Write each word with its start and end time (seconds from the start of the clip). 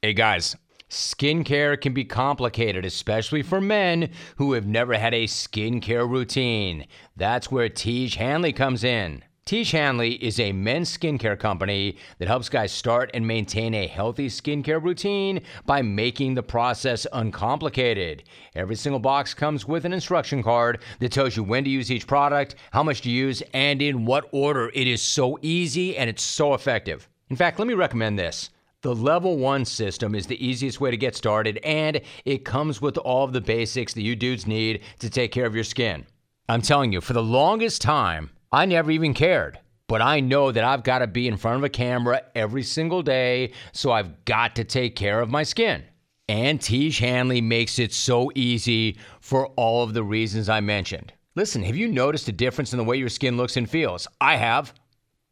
Hey 0.00 0.12
guys, 0.12 0.54
skincare 0.88 1.80
can 1.80 1.92
be 1.92 2.04
complicated, 2.04 2.84
especially 2.84 3.42
for 3.42 3.60
men 3.60 4.10
who 4.36 4.52
have 4.52 4.64
never 4.64 4.96
had 4.96 5.12
a 5.12 5.24
skincare 5.24 6.08
routine. 6.08 6.86
That's 7.16 7.50
where 7.50 7.68
Tiege 7.68 8.14
Hanley 8.14 8.52
comes 8.52 8.84
in. 8.84 9.24
Tiege 9.44 9.72
Hanley 9.72 10.12
is 10.24 10.38
a 10.38 10.52
men's 10.52 10.96
skincare 10.96 11.36
company 11.36 11.96
that 12.18 12.28
helps 12.28 12.48
guys 12.48 12.70
start 12.70 13.10
and 13.12 13.26
maintain 13.26 13.74
a 13.74 13.88
healthy 13.88 14.28
skincare 14.28 14.80
routine 14.80 15.40
by 15.66 15.82
making 15.82 16.36
the 16.36 16.44
process 16.44 17.04
uncomplicated. 17.12 18.22
Every 18.54 18.76
single 18.76 19.00
box 19.00 19.34
comes 19.34 19.66
with 19.66 19.84
an 19.84 19.92
instruction 19.92 20.44
card 20.44 20.80
that 21.00 21.10
tells 21.10 21.36
you 21.36 21.42
when 21.42 21.64
to 21.64 21.70
use 21.70 21.90
each 21.90 22.06
product, 22.06 22.54
how 22.70 22.84
much 22.84 23.00
to 23.00 23.10
use, 23.10 23.42
and 23.52 23.82
in 23.82 24.04
what 24.04 24.28
order. 24.30 24.70
It 24.74 24.86
is 24.86 25.02
so 25.02 25.40
easy 25.42 25.96
and 25.96 26.08
it's 26.08 26.22
so 26.22 26.54
effective. 26.54 27.08
In 27.30 27.34
fact, 27.34 27.58
let 27.58 27.66
me 27.66 27.74
recommend 27.74 28.16
this. 28.16 28.50
The 28.82 28.94
level 28.94 29.38
one 29.38 29.64
system 29.64 30.14
is 30.14 30.28
the 30.28 30.46
easiest 30.46 30.80
way 30.80 30.92
to 30.92 30.96
get 30.96 31.16
started, 31.16 31.58
and 31.64 32.00
it 32.24 32.44
comes 32.44 32.80
with 32.80 32.96
all 32.98 33.24
of 33.24 33.32
the 33.32 33.40
basics 33.40 33.92
that 33.94 34.02
you 34.02 34.14
dudes 34.14 34.46
need 34.46 34.82
to 35.00 35.10
take 35.10 35.32
care 35.32 35.46
of 35.46 35.54
your 35.54 35.64
skin. 35.64 36.06
I'm 36.48 36.62
telling 36.62 36.92
you, 36.92 37.00
for 37.00 37.12
the 37.12 37.22
longest 37.22 37.82
time, 37.82 38.30
I 38.52 38.66
never 38.66 38.92
even 38.92 39.14
cared. 39.14 39.58
But 39.88 40.00
I 40.00 40.20
know 40.20 40.52
that 40.52 40.62
I've 40.62 40.84
got 40.84 41.00
to 41.00 41.08
be 41.08 41.26
in 41.26 41.36
front 41.36 41.56
of 41.56 41.64
a 41.64 41.68
camera 41.68 42.22
every 42.36 42.62
single 42.62 43.02
day, 43.02 43.52
so 43.72 43.90
I've 43.90 44.24
got 44.24 44.54
to 44.56 44.64
take 44.64 44.94
care 44.94 45.20
of 45.20 45.28
my 45.28 45.42
skin. 45.42 45.82
And 46.28 46.60
Tiege 46.60 47.00
Hanley 47.00 47.40
makes 47.40 47.80
it 47.80 47.92
so 47.92 48.30
easy 48.36 48.96
for 49.20 49.48
all 49.56 49.82
of 49.82 49.92
the 49.92 50.04
reasons 50.04 50.48
I 50.48 50.60
mentioned. 50.60 51.12
Listen, 51.34 51.64
have 51.64 51.76
you 51.76 51.88
noticed 51.88 52.28
a 52.28 52.32
difference 52.32 52.72
in 52.72 52.78
the 52.78 52.84
way 52.84 52.96
your 52.96 53.08
skin 53.08 53.36
looks 53.36 53.56
and 53.56 53.68
feels? 53.68 54.06
I 54.20 54.36
have. 54.36 54.72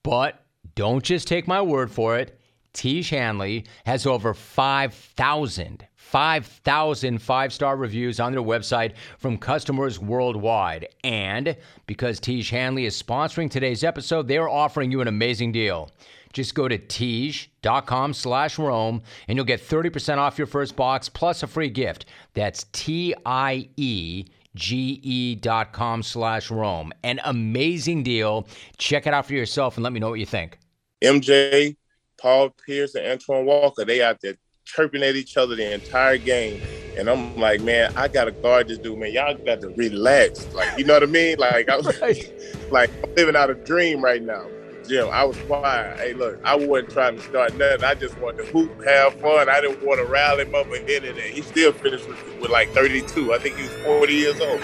But 0.03 0.45
don't 0.75 1.05
just 1.05 1.29
take 1.29 1.47
my 1.47 1.63
word 1.63 1.93
for 1.93 2.19
it. 2.19 2.36
Tiege 2.77 3.09
Hanley 3.09 3.65
has 3.87 4.07
over 4.07 4.35
5,000, 4.35 5.87
5,000 5.97 7.19
five 7.23 7.53
star 7.53 7.77
reviews 7.77 8.21
on 8.21 8.33
their 8.33 8.43
website 8.43 8.93
from 9.19 9.39
customers 9.39 9.99
worldwide. 9.99 10.87
And 11.03 11.57
because 11.87 12.21
Tiege 12.21 12.51
Hanley 12.51 12.85
is 12.85 13.03
sponsoring 13.03 13.51
today's 13.51 13.83
episode, 13.83 14.29
they're 14.29 14.49
offering 14.49 14.93
you 14.93 15.01
an 15.01 15.09
amazing 15.09 15.53
deal. 15.53 15.91
Just 16.35 16.55
go 16.55 16.69
to 16.69 16.77
Tiege.com 16.79 18.13
slash 18.13 18.59
Rome 18.59 19.03
and 19.27 19.37
you'll 19.37 19.47
get 19.47 19.67
30% 19.67 20.19
off 20.19 20.37
your 20.37 20.47
first 20.47 20.77
box 20.77 21.09
plus 21.09 21.43
a 21.43 21.47
free 21.47 21.71
gift. 21.71 22.05
That's 22.35 22.67
T 22.73 23.15
I 23.25 23.71
E 23.79 24.27
ge.com 24.55 26.03
slash 26.03 26.51
Rome. 26.51 26.93
An 27.05 27.21
amazing 27.25 28.03
deal. 28.03 28.47
Check 28.77 29.07
it 29.07 29.15
out 29.15 29.27
for 29.27 29.35
yourself 29.35 29.77
and 29.77 29.85
let 29.85 29.93
me 29.93 30.01
know 30.01 30.11
what 30.11 30.21
you 30.21 30.27
think. 30.27 30.59
MJ, 31.03 31.77
Paul 32.19 32.51
Pierce, 32.51 32.95
and 32.95 33.07
Antoine 33.07 33.47
Walker, 33.47 33.85
they 33.85 34.03
out 34.03 34.21
there 34.21 34.35
chirping 34.65 35.03
at 35.03 35.17
each 35.17 35.37
other 35.37 35.57
the 35.57 35.73
entire 35.73 36.19
game. 36.19 36.61
And 36.97 37.09
I'm 37.09 37.37
like, 37.37 37.61
man, 37.61 37.93
I 37.97 38.09
gotta 38.09 38.33
guard 38.33 38.69
this 38.69 38.79
dude, 38.79 38.99
man. 38.99 39.13
Y'all 39.13 39.35
got 39.35 39.61
to 39.61 39.69
relax. 39.69 40.53
Like, 40.55 40.79
you 40.79 40.85
know 40.85 40.95
what 40.95 41.03
I 41.03 41.07
mean? 41.07 41.39
Like 41.39 41.69
I 41.69 41.77
was 41.77 42.01
right. 42.01 42.33
like 42.71 42.91
I'm 43.05 43.15
living 43.15 43.37
out 43.37 43.51
a 43.51 43.55
dream 43.55 44.03
right 44.03 44.23
now. 44.23 44.47
Jim, 44.89 45.09
I 45.11 45.25
was 45.25 45.37
quiet. 45.39 45.99
Hey, 45.99 46.13
look, 46.15 46.41
I 46.45 46.55
wasn't 46.55 46.91
trying 46.91 47.17
to 47.17 47.23
start 47.23 47.57
nothing. 47.57 47.85
I 47.85 47.95
just 47.95 48.17
wanted 48.19 48.45
to 48.45 48.53
hoop, 48.53 48.85
have 48.85 49.21
fun. 49.21 49.49
I 49.49 49.61
didn't 49.61 49.85
want 49.85 49.99
to 49.99 50.07
rally 50.07 50.45
him 50.45 50.55
up 50.55 50.67
and 50.67 50.89
hit 50.89 51.05
it. 51.05 51.17
And 51.17 51.35
he 51.35 51.43
still 51.43 51.73
finished 51.73 52.07
with, 52.07 52.41
with 52.41 52.51
like 52.51 52.71
32. 52.71 53.35
I 53.35 53.39
think 53.39 53.57
he 53.57 53.63
was 53.63 53.73
40 53.73 54.15
years 54.15 54.41
old. 54.41 54.61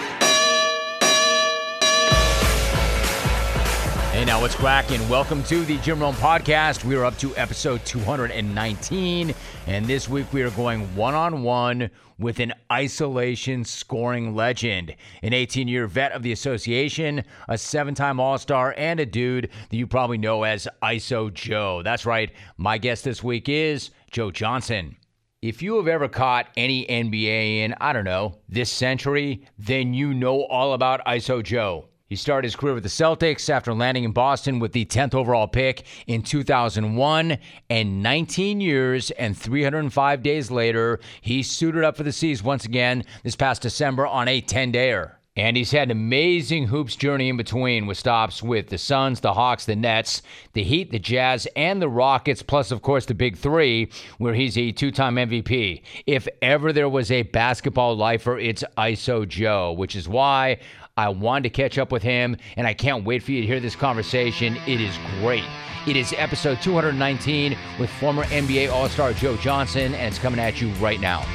Hey, 4.13 4.25
now 4.25 4.39
what's 4.39 4.53
cracking? 4.53 5.09
Welcome 5.09 5.41
to 5.45 5.65
the 5.65 5.79
Jim 5.79 5.99
Rome 5.99 6.13
Podcast. 6.13 6.85
We 6.85 6.95
are 6.95 7.03
up 7.03 7.17
to 7.17 7.35
episode 7.35 7.83
219, 7.83 9.33
and 9.65 9.85
this 9.87 10.07
week 10.07 10.31
we 10.31 10.43
are 10.43 10.51
going 10.51 10.95
one 10.95 11.15
on 11.15 11.41
one 11.41 11.89
with 12.19 12.39
an 12.39 12.53
isolation 12.71 13.65
scoring 13.65 14.35
legend, 14.35 14.95
an 15.23 15.33
18 15.33 15.67
year 15.67 15.87
vet 15.87 16.11
of 16.11 16.21
the 16.21 16.31
association, 16.31 17.23
a 17.47 17.57
seven 17.57 17.95
time 17.95 18.19
All 18.19 18.37
Star, 18.37 18.75
and 18.77 18.99
a 18.99 19.05
dude 19.07 19.49
that 19.71 19.75
you 19.75 19.87
probably 19.87 20.19
know 20.19 20.43
as 20.43 20.67
ISO 20.83 21.33
Joe. 21.33 21.81
That's 21.81 22.05
right, 22.05 22.31
my 22.55 22.77
guest 22.77 23.05
this 23.05 23.23
week 23.23 23.49
is 23.49 23.89
Joe 24.11 24.29
Johnson. 24.29 24.95
If 25.41 25.63
you 25.63 25.77
have 25.77 25.87
ever 25.87 26.07
caught 26.07 26.49
any 26.55 26.85
NBA 26.85 27.61
in, 27.61 27.73
I 27.81 27.91
don't 27.91 28.05
know, 28.05 28.37
this 28.47 28.71
century, 28.71 29.47
then 29.57 29.95
you 29.95 30.13
know 30.13 30.43
all 30.43 30.73
about 30.73 31.03
ISO 31.07 31.41
Joe. 31.41 31.87
He 32.13 32.17
started 32.17 32.45
his 32.45 32.55
career 32.55 32.75
with 32.75 32.83
the 32.83 32.89
Celtics 32.89 33.49
after 33.49 33.73
landing 33.73 34.03
in 34.03 34.11
Boston 34.11 34.59
with 34.59 34.71
the 34.71 34.85
10th 34.85 35.15
overall 35.15 35.47
pick 35.47 35.83
in 36.05 36.21
2001. 36.21 37.39
And 37.71 38.03
19 38.03 38.61
years 38.61 39.09
and 39.09 39.35
305 39.35 40.21
days 40.21 40.51
later, 40.51 40.99
he 41.21 41.41
suited 41.41 41.83
up 41.83 41.97
for 41.97 42.03
the 42.03 42.11
C's 42.11 42.43
once 42.43 42.65
again 42.65 43.03
this 43.23 43.35
past 43.35 43.63
December 43.63 44.05
on 44.05 44.27
a 44.27 44.41
10 44.41 44.73
dayer. 44.73 45.13
And 45.35 45.57
he's 45.57 45.71
had 45.71 45.87
an 45.87 45.97
amazing 45.97 46.67
hoops 46.67 46.95
journey 46.95 47.29
in 47.29 47.37
between 47.37 47.87
with 47.87 47.97
stops 47.97 48.43
with 48.43 48.69
the 48.69 48.77
Suns, 48.77 49.19
the 49.19 49.33
Hawks, 49.33 49.65
the 49.65 49.75
Nets, 49.75 50.21
the 50.53 50.61
Heat, 50.61 50.91
the 50.91 50.99
Jazz, 50.99 51.47
and 51.55 51.81
the 51.81 51.89
Rockets, 51.89 52.43
plus, 52.43 52.69
of 52.69 52.83
course, 52.83 53.07
the 53.07 53.15
Big 53.15 53.35
Three, 53.35 53.89
where 54.19 54.35
he's 54.35 54.55
a 54.59 54.71
two 54.71 54.91
time 54.91 55.15
MVP. 55.15 55.81
If 56.05 56.27
ever 56.43 56.71
there 56.71 56.89
was 56.89 57.09
a 57.09 57.23
basketball 57.23 57.97
lifer, 57.97 58.37
it's 58.37 58.63
ISO 58.77 59.27
Joe, 59.27 59.71
which 59.71 59.95
is 59.95 60.07
why 60.07 60.59
I 60.95 61.09
wanted 61.09 61.43
to 61.43 61.49
catch 61.49 61.79
up 61.79 61.91
with 61.91 62.03
him, 62.03 62.37
and 62.55 62.67
I 62.67 62.75
can't 62.75 63.03
wait 63.03 63.23
for 63.23 63.31
you 63.31 63.41
to 63.41 63.47
hear 63.47 63.59
this 63.59 63.75
conversation. 63.75 64.57
It 64.67 64.79
is 64.79 64.95
great. 65.19 65.43
It 65.87 65.95
is 65.95 66.13
episode 66.17 66.61
219 66.61 67.57
with 67.79 67.89
former 67.89 68.25
NBA 68.25 68.71
All 68.71 68.87
Star 68.89 69.11
Joe 69.13 69.35
Johnson, 69.37 69.95
and 69.95 70.07
it's 70.07 70.19
coming 70.19 70.39
at 70.39 70.61
you 70.61 70.69
right 70.73 70.99
now. 70.99 71.25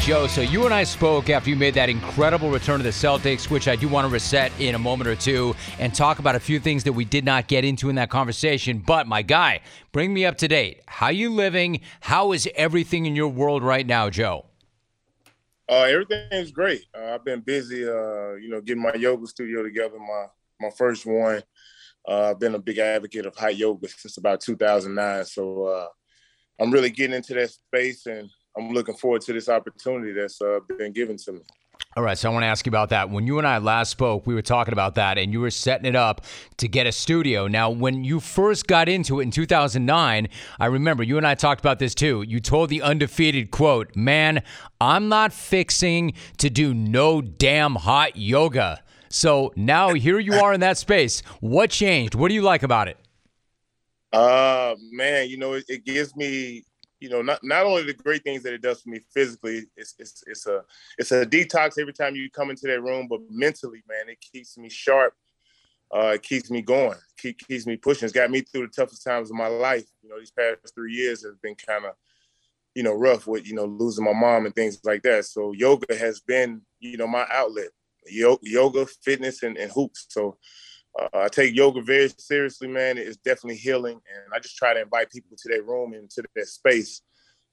Joe, 0.00 0.26
so 0.26 0.40
you 0.40 0.64
and 0.64 0.72
I 0.74 0.82
spoke 0.82 1.28
after 1.28 1.50
you 1.50 1.56
made 1.56 1.74
that 1.74 1.90
incredible 1.90 2.50
return 2.50 2.78
to 2.78 2.82
the 2.82 2.88
Celtics, 2.88 3.50
which 3.50 3.68
I 3.68 3.76
do 3.76 3.88
want 3.88 4.06
to 4.06 4.12
reset 4.12 4.50
in 4.58 4.74
a 4.74 4.78
moment 4.78 5.08
or 5.08 5.14
two 5.14 5.54
and 5.78 5.94
talk 5.94 6.20
about 6.20 6.34
a 6.34 6.40
few 6.40 6.58
things 6.58 6.84
that 6.84 6.92
we 6.94 7.04
did 7.04 7.24
not 7.24 7.46
get 7.48 7.64
into 7.66 7.88
in 7.90 7.96
that 7.96 8.08
conversation. 8.08 8.82
But 8.84 9.06
my 9.06 9.20
guy, 9.20 9.60
bring 9.92 10.12
me 10.12 10.24
up 10.24 10.38
to 10.38 10.48
date. 10.48 10.80
How 10.88 11.10
you 11.10 11.30
living? 11.30 11.82
How 12.00 12.32
is 12.32 12.48
everything 12.56 13.06
in 13.06 13.14
your 13.14 13.28
world 13.28 13.62
right 13.62 13.86
now, 13.86 14.10
Joe? 14.10 14.46
Uh, 15.72 15.84
everything's 15.84 16.50
great. 16.50 16.84
Uh, 16.94 17.14
I've 17.14 17.24
been 17.24 17.40
busy, 17.40 17.88
uh, 17.88 18.34
you 18.34 18.50
know, 18.50 18.60
getting 18.60 18.82
my 18.82 18.92
yoga 18.92 19.26
studio 19.26 19.62
together. 19.62 19.98
My 19.98 20.26
my 20.60 20.68
first 20.76 21.06
one. 21.06 21.42
Uh, 22.06 22.30
I've 22.30 22.40
been 22.40 22.54
a 22.54 22.58
big 22.58 22.76
advocate 22.76 23.24
of 23.24 23.34
hot 23.34 23.56
yoga 23.56 23.88
since 23.88 24.18
about 24.18 24.42
2009. 24.42 25.24
So 25.24 25.64
uh, 25.64 25.86
I'm 26.60 26.70
really 26.70 26.90
getting 26.90 27.16
into 27.16 27.32
that 27.34 27.50
space, 27.52 28.04
and 28.04 28.28
I'm 28.54 28.72
looking 28.72 28.96
forward 28.96 29.22
to 29.22 29.32
this 29.32 29.48
opportunity 29.48 30.12
that's 30.12 30.42
uh, 30.42 30.58
been 30.76 30.92
given 30.92 31.16
to 31.16 31.32
me. 31.32 31.40
All 31.94 32.02
right, 32.02 32.16
so 32.16 32.30
I 32.30 32.32
want 32.32 32.44
to 32.44 32.46
ask 32.46 32.64
you 32.64 32.70
about 32.70 32.88
that. 32.88 33.10
When 33.10 33.26
you 33.26 33.36
and 33.36 33.46
I 33.46 33.58
last 33.58 33.90
spoke, 33.90 34.26
we 34.26 34.32
were 34.34 34.40
talking 34.40 34.72
about 34.72 34.94
that, 34.94 35.18
and 35.18 35.30
you 35.30 35.40
were 35.40 35.50
setting 35.50 35.84
it 35.84 35.94
up 35.94 36.24
to 36.56 36.66
get 36.66 36.86
a 36.86 36.92
studio. 36.92 37.46
Now, 37.46 37.68
when 37.68 38.02
you 38.02 38.18
first 38.18 38.66
got 38.66 38.88
into 38.88 39.20
it 39.20 39.24
in 39.24 39.30
2009, 39.30 40.28
I 40.58 40.66
remember 40.66 41.02
you 41.02 41.18
and 41.18 41.26
I 41.26 41.34
talked 41.34 41.60
about 41.60 41.78
this 41.78 41.94
too. 41.94 42.22
You 42.22 42.40
told 42.40 42.70
the 42.70 42.80
undefeated 42.80 43.50
quote, 43.50 43.94
"Man, 43.94 44.42
I'm 44.80 45.10
not 45.10 45.34
fixing 45.34 46.14
to 46.38 46.48
do 46.48 46.72
no 46.72 47.20
damn 47.20 47.74
hot 47.74 48.16
yoga." 48.16 48.82
So 49.10 49.52
now 49.54 49.92
here 49.92 50.18
you 50.18 50.32
are 50.32 50.54
in 50.54 50.60
that 50.60 50.78
space. 50.78 51.20
What 51.40 51.68
changed? 51.68 52.14
What 52.14 52.28
do 52.28 52.34
you 52.34 52.40
like 52.40 52.62
about 52.62 52.88
it? 52.88 52.96
Uh, 54.14 54.76
man, 54.90 55.28
you 55.28 55.36
know, 55.36 55.52
it, 55.52 55.64
it 55.68 55.84
gives 55.84 56.16
me 56.16 56.64
you 57.02 57.08
know, 57.08 57.20
not 57.20 57.40
not 57.42 57.66
only 57.66 57.82
the 57.82 57.94
great 57.94 58.22
things 58.22 58.44
that 58.44 58.52
it 58.52 58.62
does 58.62 58.80
for 58.80 58.90
me 58.90 59.00
physically, 59.12 59.64
it's 59.76 59.96
it's 59.98 60.22
it's 60.24 60.46
a 60.46 60.62
it's 60.98 61.10
a 61.10 61.26
detox 61.26 61.76
every 61.80 61.92
time 61.92 62.14
you 62.14 62.30
come 62.30 62.48
into 62.48 62.68
that 62.68 62.80
room, 62.80 63.08
but 63.10 63.20
mentally, 63.28 63.82
man, 63.88 64.08
it 64.08 64.20
keeps 64.20 64.56
me 64.56 64.68
sharp. 64.68 65.12
Uh, 65.92 66.12
it 66.14 66.22
keeps 66.22 66.48
me 66.48 66.62
going, 66.62 66.96
keep, 67.18 67.36
keeps 67.38 67.66
me 67.66 67.76
pushing. 67.76 68.06
It's 68.06 68.14
got 68.14 68.30
me 68.30 68.40
through 68.40 68.68
the 68.68 68.72
toughest 68.72 69.04
times 69.04 69.30
of 69.30 69.36
my 69.36 69.48
life. 69.48 69.84
You 70.00 70.10
know, 70.10 70.18
these 70.18 70.30
past 70.30 70.74
three 70.74 70.94
years 70.94 71.24
have 71.24 71.42
been 71.42 71.56
kind 71.56 71.86
of, 71.86 71.94
you 72.76 72.84
know, 72.84 72.94
rough 72.94 73.26
with 73.26 73.48
you 73.48 73.54
know 73.56 73.64
losing 73.64 74.04
my 74.04 74.12
mom 74.12 74.46
and 74.46 74.54
things 74.54 74.78
like 74.84 75.02
that. 75.02 75.24
So 75.24 75.50
yoga 75.50 75.96
has 75.96 76.20
been, 76.20 76.62
you 76.78 76.96
know, 76.96 77.08
my 77.08 77.26
outlet. 77.32 77.70
Yoga, 78.06 78.86
fitness, 79.04 79.42
and, 79.42 79.56
and 79.56 79.70
hoops. 79.72 80.06
So 80.08 80.36
uh, 81.00 81.08
I 81.14 81.28
take 81.28 81.54
yoga 81.54 81.80
very 81.80 82.10
seriously, 82.18 82.68
man. 82.68 82.98
It's 82.98 83.16
definitely 83.16 83.56
healing, 83.56 83.94
and 83.94 84.34
I 84.34 84.38
just 84.38 84.56
try 84.56 84.74
to 84.74 84.80
invite 84.80 85.10
people 85.10 85.36
to 85.36 85.48
their 85.48 85.62
room 85.62 85.94
and 85.94 86.10
to 86.10 86.22
their 86.34 86.44
space 86.44 87.02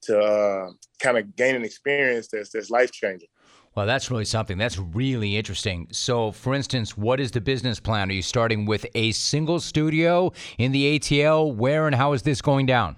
to 0.02 0.20
uh, 0.20 0.70
kind 1.02 1.18
of 1.18 1.36
gain 1.36 1.56
an 1.56 1.64
experience 1.64 2.28
that's 2.32 2.50
that's 2.52 2.70
life 2.70 2.92
changing. 2.92 3.30
Well, 3.76 3.86
that's 3.86 4.10
really 4.10 4.26
something. 4.26 4.58
That's 4.58 4.78
really 4.78 5.38
interesting. 5.38 5.88
So, 5.92 6.32
for 6.32 6.54
instance, 6.54 6.98
what 6.98 7.20
is 7.20 7.32
the 7.32 7.40
business 7.40 7.80
plan? 7.80 8.10
Are 8.10 8.14
you 8.14 8.22
starting 8.22 8.66
with 8.66 8.86
a 8.96 9.12
single 9.12 9.60
studio 9.60 10.34
in 10.58 10.72
the 10.72 11.00
ATL? 11.00 11.56
Where 11.56 11.86
and 11.86 11.96
how 11.96 12.14
is 12.14 12.24
this 12.24 12.42
going 12.42 12.66
down? 12.66 12.96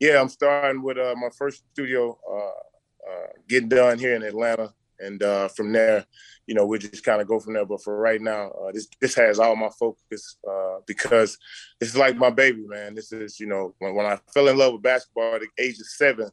Yeah, 0.00 0.20
I'm 0.20 0.28
starting 0.28 0.82
with 0.82 0.98
uh, 0.98 1.14
my 1.16 1.28
first 1.36 1.62
studio 1.72 2.18
uh, 2.30 2.36
uh 2.36 3.26
getting 3.48 3.68
done 3.68 3.98
here 3.98 4.14
in 4.14 4.22
Atlanta. 4.22 4.72
And 5.00 5.22
uh, 5.22 5.48
from 5.48 5.72
there, 5.72 6.04
you 6.46 6.54
know, 6.54 6.66
we'll 6.66 6.80
just 6.80 7.04
kind 7.04 7.20
of 7.20 7.26
go 7.26 7.40
from 7.40 7.54
there. 7.54 7.66
But 7.66 7.82
for 7.82 7.96
right 7.96 8.20
now, 8.20 8.50
uh, 8.50 8.72
this 8.72 8.88
this 9.00 9.14
has 9.14 9.38
all 9.38 9.56
my 9.56 9.70
focus 9.78 10.36
uh, 10.48 10.78
because 10.86 11.38
it's 11.80 11.96
like 11.96 12.16
my 12.16 12.30
baby, 12.30 12.64
man. 12.66 12.94
This 12.94 13.12
is, 13.12 13.40
you 13.40 13.46
know, 13.46 13.74
when, 13.78 13.94
when 13.94 14.06
I 14.06 14.18
fell 14.32 14.48
in 14.48 14.56
love 14.56 14.74
with 14.74 14.82
basketball 14.82 15.34
at 15.34 15.42
the 15.42 15.62
age 15.62 15.78
of 15.80 15.86
seven, 15.86 16.30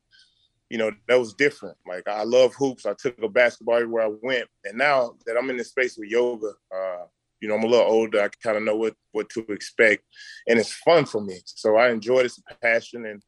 you 0.69 0.77
know, 0.77 0.91
that 1.07 1.19
was 1.19 1.33
different. 1.33 1.77
Like 1.87 2.07
I 2.07 2.23
love 2.23 2.53
hoops. 2.55 2.85
I 2.85 2.93
took 2.93 3.21
a 3.21 3.29
basketball 3.29 3.75
everywhere 3.75 4.05
I 4.05 4.11
went, 4.21 4.47
and 4.65 4.77
now 4.77 5.15
that 5.25 5.37
I'm 5.37 5.49
in 5.49 5.57
this 5.57 5.69
space 5.69 5.97
with 5.97 6.09
yoga, 6.09 6.51
uh, 6.75 7.05
you 7.41 7.49
know, 7.49 7.55
I'm 7.55 7.63
a 7.63 7.67
little 7.67 7.85
older. 7.85 8.21
I 8.21 8.29
kind 8.41 8.57
of 8.57 8.63
know 8.63 8.77
what 8.77 8.95
what 9.11 9.29
to 9.29 9.41
expect, 9.49 10.03
and 10.47 10.59
it's 10.59 10.73
fun 10.73 11.05
for 11.05 11.21
me. 11.21 11.39
So 11.45 11.75
I 11.75 11.89
enjoy 11.91 12.23
this 12.23 12.41
passion, 12.61 13.05
and 13.05 13.21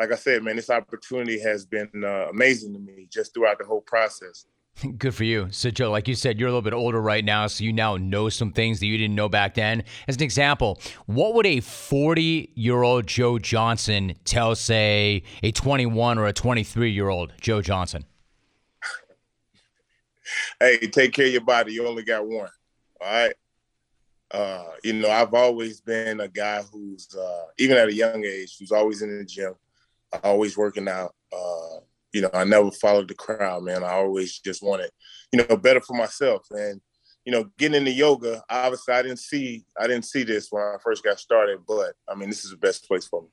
like 0.00 0.12
I 0.12 0.16
said, 0.16 0.42
man, 0.42 0.56
this 0.56 0.70
opportunity 0.70 1.38
has 1.40 1.66
been 1.66 1.90
uh, 2.02 2.28
amazing 2.30 2.72
to 2.72 2.78
me 2.78 3.06
just 3.12 3.34
throughout 3.34 3.58
the 3.58 3.66
whole 3.66 3.82
process. 3.82 4.46
Good 4.98 5.14
for 5.14 5.24
you. 5.24 5.48
So, 5.50 5.70
Joe, 5.70 5.90
like 5.90 6.08
you 6.08 6.14
said, 6.14 6.38
you're 6.38 6.48
a 6.48 6.52
little 6.52 6.62
bit 6.62 6.72
older 6.72 7.00
right 7.00 7.24
now, 7.24 7.46
so 7.46 7.64
you 7.64 7.72
now 7.72 7.96
know 7.96 8.28
some 8.28 8.52
things 8.52 8.80
that 8.80 8.86
you 8.86 8.96
didn't 8.96 9.14
know 9.14 9.28
back 9.28 9.54
then. 9.54 9.84
As 10.08 10.16
an 10.16 10.22
example, 10.22 10.80
what 11.06 11.34
would 11.34 11.46
a 11.46 11.60
40 11.60 12.50
year 12.54 12.82
old 12.82 13.06
Joe 13.06 13.38
Johnson 13.38 14.14
tell, 14.24 14.54
say, 14.54 15.22
a 15.42 15.52
21 15.52 16.18
or 16.18 16.26
a 16.26 16.32
23 16.32 16.90
year 16.90 17.08
old 17.08 17.32
Joe 17.40 17.62
Johnson? 17.62 18.04
hey, 20.60 20.78
take 20.78 21.12
care 21.12 21.26
of 21.26 21.32
your 21.32 21.40
body. 21.42 21.72
You 21.72 21.86
only 21.86 22.04
got 22.04 22.26
one. 22.26 22.50
All 23.00 23.12
right. 23.12 23.34
Uh, 24.32 24.64
you 24.84 24.92
know, 24.92 25.10
I've 25.10 25.34
always 25.34 25.80
been 25.80 26.20
a 26.20 26.28
guy 26.28 26.62
who's, 26.72 27.08
uh, 27.16 27.46
even 27.58 27.76
at 27.76 27.88
a 27.88 27.94
young 27.94 28.24
age, 28.24 28.56
who's 28.58 28.70
always 28.70 29.02
in 29.02 29.18
the 29.18 29.24
gym, 29.24 29.54
always 30.22 30.56
working 30.56 30.88
out. 30.88 31.14
Uh, 31.32 31.39
you 32.12 32.22
know, 32.22 32.30
I 32.32 32.44
never 32.44 32.70
followed 32.70 33.08
the 33.08 33.14
crowd, 33.14 33.62
man. 33.62 33.84
I 33.84 33.92
always 33.92 34.38
just 34.38 34.62
wanted, 34.62 34.90
you 35.32 35.44
know, 35.44 35.56
better 35.56 35.80
for 35.80 35.96
myself. 35.96 36.46
And, 36.50 36.80
you 37.24 37.32
know, 37.32 37.50
getting 37.58 37.78
into 37.78 37.92
yoga, 37.92 38.42
obviously 38.48 38.94
I 38.94 39.02
didn't 39.02 39.18
see 39.18 39.64
I 39.78 39.86
didn't 39.86 40.04
see 40.04 40.22
this 40.22 40.48
when 40.50 40.62
I 40.62 40.76
first 40.82 41.04
got 41.04 41.20
started, 41.20 41.60
but 41.66 41.92
I 42.08 42.14
mean, 42.14 42.28
this 42.28 42.44
is 42.44 42.50
the 42.50 42.56
best 42.56 42.86
place 42.86 43.06
for 43.06 43.22
me. 43.22 43.28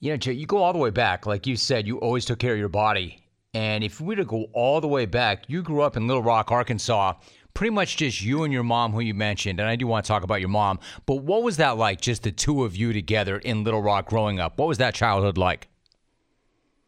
You 0.00 0.10
know, 0.10 0.16
Jay, 0.16 0.32
you 0.32 0.46
go 0.46 0.58
all 0.58 0.72
the 0.72 0.78
way 0.78 0.90
back. 0.90 1.26
Like 1.26 1.46
you 1.46 1.54
said, 1.56 1.86
you 1.86 1.98
always 1.98 2.24
took 2.24 2.40
care 2.40 2.54
of 2.54 2.58
your 2.58 2.68
body. 2.68 3.22
And 3.54 3.84
if 3.84 4.00
we 4.00 4.08
were 4.08 4.16
to 4.16 4.24
go 4.24 4.46
all 4.52 4.80
the 4.80 4.88
way 4.88 5.06
back, 5.06 5.44
you 5.46 5.62
grew 5.62 5.82
up 5.82 5.96
in 5.96 6.06
Little 6.06 6.22
Rock, 6.22 6.50
Arkansas, 6.50 7.14
pretty 7.54 7.70
much 7.70 7.98
just 7.98 8.22
you 8.22 8.44
and 8.44 8.52
your 8.52 8.62
mom, 8.62 8.92
who 8.92 9.00
you 9.00 9.14
mentioned. 9.14 9.60
And 9.60 9.68
I 9.68 9.76
do 9.76 9.86
want 9.86 10.04
to 10.04 10.08
talk 10.08 10.24
about 10.24 10.40
your 10.40 10.48
mom. 10.48 10.80
But 11.06 11.16
what 11.16 11.42
was 11.42 11.58
that 11.58 11.76
like, 11.76 12.00
just 12.00 12.22
the 12.22 12.32
two 12.32 12.64
of 12.64 12.74
you 12.74 12.92
together 12.92 13.38
in 13.38 13.62
Little 13.62 13.82
Rock 13.82 14.08
growing 14.08 14.40
up? 14.40 14.58
What 14.58 14.68
was 14.68 14.78
that 14.78 14.94
childhood 14.94 15.36
like? 15.36 15.68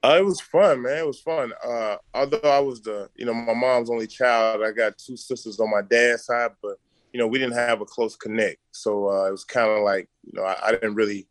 Uh, 0.05 0.19
it 0.19 0.25
was 0.25 0.39
fun, 0.39 0.83
man. 0.83 0.99
It 0.99 1.06
was 1.06 1.21
fun. 1.21 1.51
Uh, 1.67 1.97
although 2.12 2.51
I 2.51 2.59
was 2.59 2.83
the, 2.83 3.09
you 3.17 3.25
know, 3.25 3.33
my 3.33 3.55
mom's 3.55 3.89
only 3.89 4.06
child, 4.06 4.62
I 4.62 4.71
got 4.71 4.99
two 4.99 5.17
sisters 5.17 5.59
on 5.59 5.71
my 5.71 5.81
dad's 5.81 6.27
side, 6.27 6.51
but 6.61 6.77
you 7.15 7.19
know, 7.19 7.27
we 7.27 7.39
didn't 7.39 7.55
have 7.55 7.81
a 7.81 7.87
close 7.87 8.15
connect. 8.15 8.59
So 8.73 9.09
uh, 9.09 9.29
it 9.29 9.31
was 9.31 9.45
kind 9.45 9.71
of 9.71 9.83
like, 9.83 10.11
you 10.27 10.33
know, 10.35 10.45
I, 10.45 10.56
I, 10.62 10.73
didn't 10.73 10.95
really, 10.95 11.27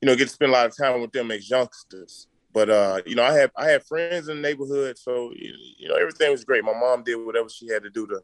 you 0.00 0.06
know, 0.06 0.16
get 0.16 0.28
to 0.28 0.32
spend 0.32 0.52
a 0.52 0.54
lot 0.54 0.64
of 0.64 0.74
time 0.74 1.02
with 1.02 1.12
them 1.12 1.30
as 1.30 1.50
youngsters. 1.50 2.28
But 2.54 2.70
uh, 2.70 3.02
you 3.04 3.14
know, 3.14 3.24
I 3.24 3.34
had 3.34 3.50
I 3.54 3.66
had 3.66 3.84
friends 3.84 4.28
in 4.28 4.36
the 4.36 4.48
neighborhood, 4.48 4.96
so 4.96 5.30
you 5.36 5.86
know, 5.86 5.96
everything 5.96 6.30
was 6.30 6.44
great. 6.44 6.64
My 6.64 6.72
mom 6.72 7.02
did 7.02 7.16
whatever 7.16 7.50
she 7.50 7.68
had 7.68 7.82
to 7.82 7.90
do 7.90 8.06
to, 8.06 8.22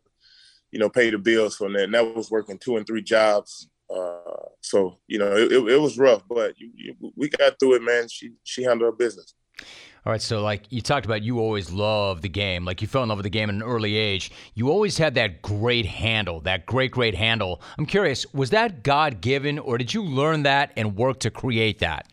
you 0.72 0.78
know, 0.78 0.88
pay 0.88 1.10
the 1.10 1.18
bills 1.18 1.56
from 1.56 1.74
that. 1.74 1.84
And 1.84 1.94
that 1.94 2.16
was 2.16 2.30
working 2.30 2.56
two 2.56 2.78
and 2.78 2.86
three 2.86 3.02
jobs. 3.02 3.68
Uh, 3.94 4.48
so 4.62 4.98
you 5.08 5.18
know, 5.18 5.36
it, 5.36 5.52
it, 5.52 5.72
it 5.72 5.78
was 5.78 5.98
rough, 5.98 6.22
but 6.26 6.58
you, 6.58 6.70
you, 6.74 7.12
we 7.16 7.28
got 7.28 7.58
through 7.58 7.74
it, 7.74 7.82
man. 7.82 8.08
She 8.08 8.32
she 8.44 8.62
handled 8.62 8.90
her 8.90 8.96
business. 8.96 9.34
All 10.06 10.12
right, 10.12 10.20
so 10.20 10.42
like 10.42 10.64
you 10.68 10.82
talked 10.82 11.06
about, 11.06 11.22
you 11.22 11.38
always 11.38 11.70
loved 11.72 12.22
the 12.22 12.28
game. 12.28 12.66
Like 12.66 12.82
you 12.82 12.88
fell 12.88 13.02
in 13.02 13.08
love 13.08 13.16
with 13.16 13.24
the 13.24 13.30
game 13.30 13.48
at 13.48 13.54
an 13.54 13.62
early 13.62 13.96
age. 13.96 14.30
You 14.54 14.70
always 14.70 14.98
had 14.98 15.14
that 15.14 15.40
great 15.40 15.86
handle, 15.86 16.40
that 16.40 16.66
great, 16.66 16.90
great 16.90 17.14
handle. 17.14 17.62
I'm 17.78 17.86
curious, 17.86 18.26
was 18.34 18.50
that 18.50 18.82
God 18.82 19.22
given, 19.22 19.58
or 19.58 19.78
did 19.78 19.94
you 19.94 20.04
learn 20.04 20.42
that 20.42 20.72
and 20.76 20.94
work 20.94 21.20
to 21.20 21.30
create 21.30 21.78
that? 21.78 22.06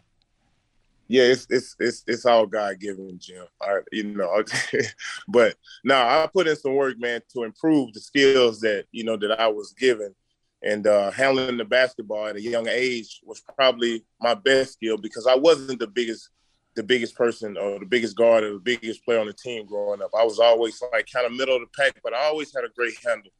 Yeah, 1.09 1.23
it's 1.23 1.45
it's 1.49 1.75
it's 1.77 2.05
it's 2.07 2.25
all 2.25 2.45
God 2.45 2.79
given, 2.79 3.19
Jim. 3.19 3.45
I, 3.61 3.79
you 3.91 4.05
know, 4.05 4.41
but 5.27 5.57
now 5.83 6.07
I 6.07 6.25
put 6.27 6.47
in 6.47 6.55
some 6.55 6.75
work, 6.75 6.97
man, 6.97 7.19
to 7.33 7.43
improve 7.43 7.91
the 7.91 7.99
skills 7.99 8.61
that 8.61 8.85
you 8.93 9.03
know 9.03 9.17
that 9.17 9.37
I 9.37 9.47
was 9.47 9.73
given, 9.73 10.15
and 10.63 10.87
uh, 10.87 11.11
handling 11.11 11.57
the 11.57 11.65
basketball 11.65 12.27
at 12.27 12.37
a 12.37 12.41
young 12.41 12.69
age 12.69 13.19
was 13.25 13.41
probably 13.57 14.05
my 14.21 14.35
best 14.35 14.71
skill 14.73 14.97
because 14.97 15.27
I 15.27 15.35
wasn't 15.35 15.79
the 15.79 15.87
biggest 15.87 16.29
the 16.75 16.83
biggest 16.83 17.15
person 17.15 17.57
or 17.57 17.79
the 17.79 17.85
biggest 17.85 18.15
guard 18.15 18.43
or 18.43 18.53
the 18.53 18.59
biggest 18.59 19.03
player 19.03 19.19
on 19.19 19.27
the 19.27 19.33
team 19.33 19.65
growing 19.65 20.01
up. 20.01 20.11
I 20.17 20.23
was 20.23 20.39
always 20.39 20.81
like 20.93 21.07
kind 21.11 21.25
of 21.25 21.33
middle 21.33 21.55
of 21.55 21.61
the 21.61 21.67
pack, 21.77 21.99
but 22.03 22.13
I 22.13 22.23
always 22.25 22.53
had 22.53 22.63
a 22.63 22.69
great 22.69 22.95
handle. 23.05 23.31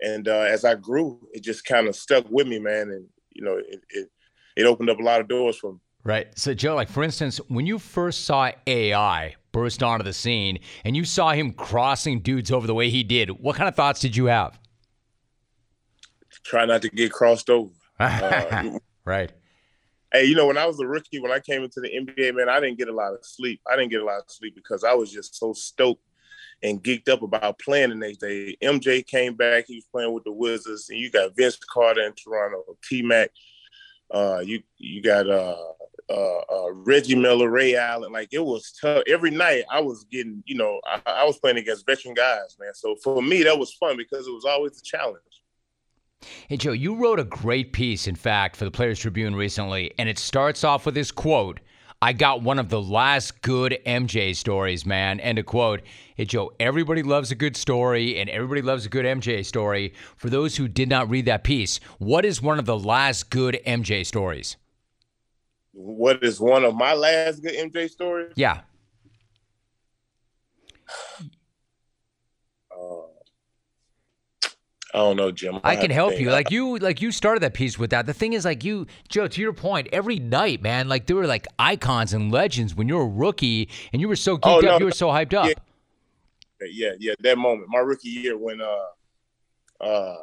And 0.00 0.28
uh, 0.28 0.46
as 0.48 0.64
I 0.64 0.76
grew, 0.76 1.20
it 1.32 1.42
just 1.42 1.64
kind 1.64 1.86
of 1.86 1.94
stuck 1.94 2.24
with 2.30 2.46
me, 2.46 2.58
man. 2.58 2.90
And 2.90 3.06
you 3.30 3.44
know, 3.44 3.56
it, 3.56 3.80
it 3.90 4.08
it 4.56 4.64
opened 4.64 4.90
up 4.90 4.98
a 4.98 5.02
lot 5.02 5.20
of 5.20 5.28
doors 5.28 5.58
for 5.58 5.72
me. 5.72 5.78
Right. 6.02 6.26
So, 6.38 6.54
Joe, 6.54 6.74
like 6.74 6.88
for 6.88 7.02
instance, 7.02 7.38
when 7.48 7.66
you 7.66 7.78
first 7.78 8.24
saw 8.24 8.50
AI 8.66 9.36
burst 9.52 9.82
onto 9.82 10.04
the 10.04 10.12
scene 10.12 10.58
and 10.84 10.96
you 10.96 11.04
saw 11.04 11.32
him 11.32 11.52
crossing 11.52 12.20
dudes 12.20 12.50
over 12.50 12.66
the 12.66 12.74
way 12.74 12.88
he 12.88 13.02
did, 13.02 13.30
what 13.30 13.56
kind 13.56 13.68
of 13.68 13.76
thoughts 13.76 14.00
did 14.00 14.16
you 14.16 14.26
have? 14.26 14.58
Try 16.44 16.64
not 16.64 16.80
to 16.82 16.88
get 16.88 17.12
crossed 17.12 17.50
over. 17.50 17.70
Uh, 18.00 18.78
right. 19.04 19.30
Hey, 20.12 20.24
you 20.24 20.34
know, 20.34 20.46
when 20.46 20.58
I 20.58 20.66
was 20.66 20.80
a 20.80 20.86
rookie, 20.86 21.20
when 21.20 21.30
I 21.30 21.38
came 21.38 21.62
into 21.62 21.80
the 21.80 21.88
NBA, 21.88 22.34
man, 22.34 22.48
I 22.48 22.58
didn't 22.58 22.78
get 22.78 22.88
a 22.88 22.94
lot 22.94 23.12
of 23.12 23.24
sleep. 23.24 23.60
I 23.70 23.76
didn't 23.76 23.90
get 23.90 24.02
a 24.02 24.04
lot 24.04 24.18
of 24.18 24.24
sleep 24.28 24.54
because 24.56 24.82
I 24.82 24.92
was 24.94 25.12
just 25.12 25.36
so 25.36 25.52
stoked 25.52 26.02
and 26.62 26.82
geeked 26.82 27.08
up 27.08 27.22
about 27.22 27.58
playing 27.58 27.90
the 27.90 27.94
next 27.94 28.18
day. 28.18 28.56
MJ 28.62 29.06
came 29.06 29.34
back; 29.34 29.66
he 29.68 29.76
was 29.76 29.86
playing 29.92 30.12
with 30.12 30.24
the 30.24 30.32
Wizards, 30.32 30.88
and 30.90 30.98
you 30.98 31.10
got 31.10 31.36
Vince 31.36 31.58
Carter 31.72 32.02
in 32.02 32.12
Toronto, 32.14 32.64
T 32.88 33.02
Mac. 33.02 33.30
Uh, 34.10 34.42
you 34.44 34.60
you 34.78 35.00
got 35.00 35.28
uh, 35.30 35.56
uh, 36.10 36.40
uh, 36.52 36.72
Reggie 36.72 37.14
Miller, 37.14 37.48
Ray 37.48 37.76
Allen. 37.76 38.12
Like 38.12 38.30
it 38.32 38.44
was 38.44 38.72
tough. 38.80 39.04
Every 39.06 39.30
night 39.30 39.64
I 39.70 39.80
was 39.80 40.04
getting, 40.10 40.42
you 40.44 40.56
know, 40.56 40.80
I, 40.84 41.00
I 41.06 41.24
was 41.24 41.38
playing 41.38 41.58
against 41.58 41.86
veteran 41.86 42.14
guys, 42.14 42.56
man. 42.58 42.74
So 42.74 42.96
for 43.02 43.22
me, 43.22 43.44
that 43.44 43.58
was 43.58 43.74
fun 43.74 43.96
because 43.96 44.26
it 44.26 44.32
was 44.32 44.44
always 44.44 44.78
a 44.80 44.82
challenge. 44.82 45.22
Hey, 46.48 46.56
Joe, 46.58 46.72
you 46.72 46.96
wrote 46.96 47.18
a 47.18 47.24
great 47.24 47.72
piece, 47.72 48.06
in 48.06 48.14
fact, 48.14 48.56
for 48.56 48.64
the 48.64 48.70
Players 48.70 48.98
Tribune 48.98 49.34
recently, 49.34 49.92
and 49.98 50.08
it 50.08 50.18
starts 50.18 50.64
off 50.64 50.84
with 50.84 50.94
this 50.94 51.10
quote 51.10 51.60
I 52.02 52.14
got 52.14 52.42
one 52.42 52.58
of 52.58 52.70
the 52.70 52.80
last 52.80 53.42
good 53.42 53.78
MJ 53.86 54.34
stories, 54.34 54.86
man. 54.86 55.20
End 55.20 55.38
of 55.38 55.44
quote. 55.44 55.82
Hey, 56.14 56.24
Joe, 56.24 56.50
everybody 56.58 57.02
loves 57.02 57.30
a 57.30 57.34
good 57.34 57.56
story 57.56 58.18
and 58.18 58.30
everybody 58.30 58.62
loves 58.62 58.86
a 58.86 58.88
good 58.88 59.04
MJ 59.04 59.44
story. 59.44 59.92
For 60.16 60.30
those 60.30 60.56
who 60.56 60.66
did 60.66 60.88
not 60.88 61.10
read 61.10 61.26
that 61.26 61.44
piece, 61.44 61.78
what 61.98 62.24
is 62.24 62.40
one 62.40 62.58
of 62.58 62.64
the 62.64 62.78
last 62.78 63.28
good 63.28 63.60
MJ 63.66 64.06
stories? 64.06 64.56
What 65.72 66.24
is 66.24 66.40
one 66.40 66.64
of 66.64 66.74
my 66.74 66.94
last 66.94 67.42
good 67.42 67.54
MJ 67.54 67.90
stories? 67.90 68.32
Yeah. 68.34 68.60
I 74.92 74.98
don't 74.98 75.16
know, 75.16 75.30
Jim. 75.30 75.60
I, 75.62 75.72
I 75.72 75.76
can 75.76 75.90
help 75.90 76.18
you. 76.18 76.30
Like 76.30 76.50
you, 76.50 76.78
like 76.78 77.00
you 77.00 77.12
started 77.12 77.42
that 77.42 77.54
piece 77.54 77.78
with 77.78 77.90
that. 77.90 78.06
The 78.06 78.14
thing 78.14 78.32
is, 78.32 78.44
like 78.44 78.64
you, 78.64 78.86
Joe, 79.08 79.28
to 79.28 79.40
your 79.40 79.52
point, 79.52 79.88
every 79.92 80.18
night, 80.18 80.62
man, 80.62 80.88
like 80.88 81.06
there 81.06 81.16
were 81.16 81.26
like 81.26 81.46
icons 81.58 82.12
and 82.12 82.32
legends 82.32 82.74
when 82.74 82.88
you 82.88 82.96
were 82.96 83.02
a 83.02 83.08
rookie, 83.08 83.68
and 83.92 84.00
you 84.00 84.08
were 84.08 84.16
so 84.16 84.36
geeked 84.36 84.58
oh, 84.58 84.60
no, 84.60 84.74
up, 84.74 84.80
you 84.80 84.86
were 84.86 84.92
so 84.92 85.08
hyped 85.08 85.34
up. 85.34 85.46
Yeah, 85.46 86.66
yeah, 86.70 86.92
yeah, 86.98 87.14
that 87.20 87.38
moment, 87.38 87.68
my 87.68 87.78
rookie 87.78 88.08
year 88.08 88.36
when 88.36 88.60
uh, 88.60 89.84
uh, 89.84 90.16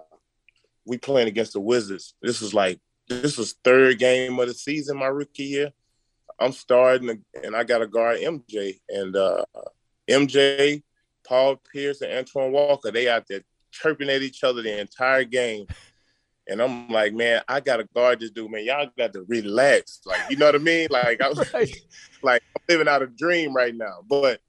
we 0.86 0.98
playing 0.98 1.28
against 1.28 1.54
the 1.54 1.62
Wizards. 1.62 2.14
This 2.22 2.42
was 2.42 2.54
like 2.54 2.80
this 3.08 3.38
was 3.38 3.56
third 3.64 4.00
game 4.00 4.38
of 4.40 4.48
the 4.48 4.54
season, 4.54 4.98
my 4.98 5.08
rookie 5.08 5.44
year. 5.44 5.72
I'm 6.40 6.52
starting, 6.52 7.24
and 7.44 7.56
I 7.56 7.64
got 7.64 7.82
a 7.82 7.88
guard 7.88 8.20
MJ 8.20 8.80
and 8.90 9.16
uh, 9.16 9.44
MJ, 10.10 10.84
Paul 11.26 11.56
Pierce, 11.72 12.02
and 12.02 12.12
Antoine 12.12 12.52
Walker. 12.52 12.92
They 12.92 13.10
out 13.10 13.26
there 13.28 13.42
chirping 13.72 14.10
at 14.10 14.22
each 14.22 14.44
other 14.44 14.62
the 14.62 14.80
entire 14.80 15.24
game. 15.24 15.68
And 16.50 16.62
I'm 16.62 16.88
like, 16.90 17.14
man, 17.14 17.42
I 17.48 17.60
gotta 17.60 17.84
guard 17.94 18.22
this 18.22 18.32
dude, 18.32 18.50
man. 18.50 18.64
Y'all 18.64 18.90
got 18.98 19.14
to 19.14 19.26
relax. 19.28 20.02
Like, 20.06 20.22
you 20.30 20.38
know 20.38 20.46
what 20.46 20.56
I 20.56 20.60
mean? 20.60 20.88
Like 20.90 21.22
I 21.22 21.30
was 21.30 21.38
right. 21.54 21.76
like 22.24 22.42
I'm 22.56 22.64
living 22.70 22.88
out 22.88 23.02
a 23.02 23.08
dream 23.08 23.54
right 23.54 23.76
now. 23.76 24.00
But 24.08 24.40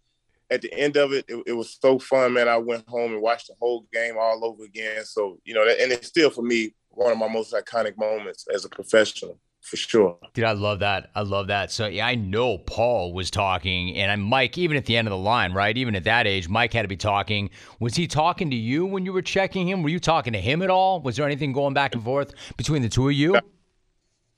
at 0.50 0.62
the 0.62 0.72
end 0.72 0.96
of 0.96 1.12
it, 1.12 1.24
it, 1.28 1.42
it, 1.46 1.52
was 1.52 1.76
so 1.80 1.98
fun, 1.98 2.32
man. 2.32 2.48
I 2.48 2.56
went 2.56 2.88
home 2.88 3.12
and 3.12 3.20
watched 3.20 3.48
the 3.48 3.54
whole 3.60 3.86
game 3.92 4.14
all 4.18 4.44
over 4.44 4.64
again. 4.64 5.04
So, 5.04 5.38
you 5.44 5.52
know, 5.52 5.62
and 5.62 5.92
it's 5.92 6.08
still 6.08 6.30
for 6.30 6.42
me 6.42 6.74
one 6.88 7.12
of 7.12 7.18
my 7.18 7.28
most 7.28 7.52
iconic 7.52 7.98
moments 7.98 8.46
as 8.52 8.64
a 8.64 8.68
professional 8.68 9.38
for 9.68 9.76
sure. 9.76 10.18
Dude, 10.32 10.44
I 10.44 10.52
love 10.52 10.78
that. 10.80 11.10
I 11.14 11.20
love 11.20 11.48
that. 11.48 11.70
So 11.70 11.86
yeah, 11.86 12.06
I 12.06 12.14
know 12.14 12.58
Paul 12.58 13.12
was 13.12 13.30
talking, 13.30 13.94
and 13.96 14.10
I 14.10 14.16
Mike, 14.16 14.56
even 14.56 14.76
at 14.76 14.86
the 14.86 14.96
end 14.96 15.06
of 15.06 15.10
the 15.10 15.18
line, 15.18 15.52
right? 15.52 15.76
Even 15.76 15.94
at 15.94 16.04
that 16.04 16.26
age, 16.26 16.48
Mike 16.48 16.72
had 16.72 16.82
to 16.82 16.88
be 16.88 16.96
talking. 16.96 17.50
Was 17.78 17.94
he 17.94 18.06
talking 18.06 18.50
to 18.50 18.56
you 18.56 18.86
when 18.86 19.04
you 19.04 19.12
were 19.12 19.22
checking 19.22 19.68
him? 19.68 19.82
Were 19.82 19.90
you 19.90 20.00
talking 20.00 20.32
to 20.32 20.40
him 20.40 20.62
at 20.62 20.70
all? 20.70 21.00
Was 21.00 21.16
there 21.16 21.26
anything 21.26 21.52
going 21.52 21.74
back 21.74 21.94
and 21.94 22.02
forth 22.02 22.32
between 22.56 22.82
the 22.82 22.88
two 22.88 23.08
of 23.08 23.14
you? 23.14 23.36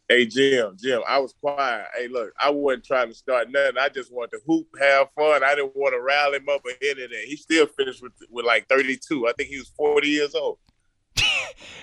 Hey 0.09 0.27
Jim, 0.27 0.77
Jim, 0.77 1.03
I 1.07 1.21
was 1.21 1.33
quiet. 1.41 1.87
Hey, 1.97 2.09
look, 2.09 2.33
I 2.41 2.51
wasn't 2.51 2.85
trying 2.85 3.11
to 3.11 3.15
start 3.15 3.49
nothing. 3.49 3.79
I 3.79 3.89
just 3.89 4.13
wanted 4.13 4.33
to 4.33 4.41
hoop, 4.45 4.67
have 4.81 5.09
fun. 5.13 5.45
I 5.45 5.55
didn't 5.55 5.77
want 5.77 5.95
to 5.95 6.03
rally 6.03 6.39
him 6.39 6.49
up 6.49 6.65
of 6.67 6.73
that. 6.81 7.25
He 7.27 7.37
still 7.37 7.67
finished 7.67 8.03
with 8.03 8.13
with 8.29 8.45
like 8.45 8.69
32. 8.69 9.29
I 9.29 9.33
think 9.35 9.51
he 9.51 9.59
was 9.59 9.69
40 9.77 10.09
years 10.09 10.35
old. 10.35 10.59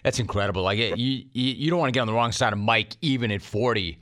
That's 0.03 0.19
incredible. 0.19 0.63
Like 0.63 0.77
you, 0.77 1.25
you, 1.33 1.69
don't 1.69 1.79
want 1.79 1.89
to 1.89 1.97
get 1.97 2.01
on 2.01 2.07
the 2.07 2.13
wrong 2.13 2.31
side 2.31 2.53
of 2.53 2.59
Mike 2.59 2.95
even 3.01 3.31
at 3.31 3.41
40. 3.41 4.00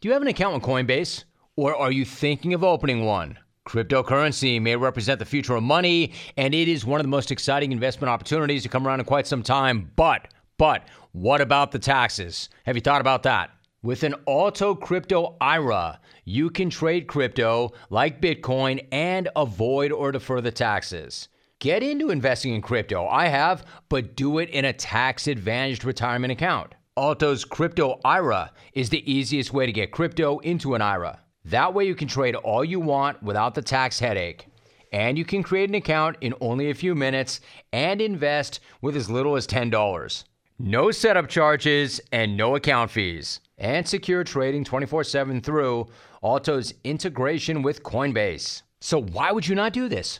Do 0.00 0.08
you 0.08 0.12
have 0.12 0.22
an 0.22 0.28
account 0.28 0.54
with 0.54 0.62
Coinbase, 0.64 1.24
or 1.56 1.76
are 1.76 1.92
you 1.92 2.04
thinking 2.04 2.54
of 2.54 2.64
opening 2.64 3.04
one? 3.04 3.38
Cryptocurrency 3.66 4.60
may 4.60 4.74
represent 4.74 5.20
the 5.20 5.24
future 5.24 5.54
of 5.54 5.62
money, 5.62 6.12
and 6.36 6.52
it 6.52 6.66
is 6.66 6.84
one 6.84 6.98
of 6.98 7.04
the 7.04 7.08
most 7.08 7.30
exciting 7.30 7.70
investment 7.70 8.10
opportunities 8.10 8.64
to 8.64 8.68
come 8.68 8.86
around 8.86 8.98
in 8.98 9.06
quite 9.06 9.26
some 9.26 9.42
time. 9.42 9.92
But 9.94 10.28
but 10.58 10.88
what 11.12 11.40
about 11.40 11.70
the 11.70 11.78
taxes? 11.78 12.48
Have 12.66 12.76
you 12.76 12.82
thought 12.82 13.00
about 13.00 13.22
that? 13.24 13.50
With 13.82 14.04
an 14.04 14.14
Alto 14.28 14.74
Crypto 14.74 15.36
IRA, 15.40 16.00
you 16.24 16.50
can 16.50 16.70
trade 16.70 17.08
crypto 17.08 17.72
like 17.90 18.20
Bitcoin 18.20 18.86
and 18.92 19.28
avoid 19.34 19.90
or 19.90 20.12
defer 20.12 20.40
the 20.40 20.52
taxes. 20.52 21.28
Get 21.62 21.84
into 21.84 22.10
investing 22.10 22.54
in 22.54 22.60
crypto. 22.60 23.06
I 23.06 23.28
have, 23.28 23.64
but 23.88 24.16
do 24.16 24.38
it 24.38 24.50
in 24.50 24.64
a 24.64 24.72
tax 24.72 25.28
advantaged 25.28 25.84
retirement 25.84 26.32
account. 26.32 26.74
Alto's 26.96 27.44
Crypto 27.44 28.00
IRA 28.04 28.50
is 28.72 28.90
the 28.90 29.08
easiest 29.08 29.52
way 29.52 29.66
to 29.66 29.70
get 29.70 29.92
crypto 29.92 30.40
into 30.40 30.74
an 30.74 30.82
IRA. 30.82 31.20
That 31.44 31.72
way, 31.72 31.84
you 31.84 31.94
can 31.94 32.08
trade 32.08 32.34
all 32.34 32.64
you 32.64 32.80
want 32.80 33.22
without 33.22 33.54
the 33.54 33.62
tax 33.62 34.00
headache. 34.00 34.48
And 34.92 35.16
you 35.16 35.24
can 35.24 35.44
create 35.44 35.68
an 35.68 35.76
account 35.76 36.16
in 36.20 36.34
only 36.40 36.70
a 36.70 36.74
few 36.74 36.96
minutes 36.96 37.40
and 37.72 38.00
invest 38.00 38.58
with 38.80 38.96
as 38.96 39.08
little 39.08 39.36
as 39.36 39.46
$10. 39.46 40.24
No 40.58 40.90
setup 40.90 41.28
charges 41.28 42.00
and 42.10 42.36
no 42.36 42.56
account 42.56 42.90
fees. 42.90 43.38
And 43.58 43.86
secure 43.86 44.24
trading 44.24 44.64
24 44.64 45.04
7 45.04 45.40
through 45.40 45.86
Alto's 46.24 46.74
integration 46.82 47.62
with 47.62 47.84
Coinbase. 47.84 48.62
So, 48.80 49.00
why 49.00 49.30
would 49.30 49.46
you 49.46 49.54
not 49.54 49.72
do 49.72 49.88
this? 49.88 50.18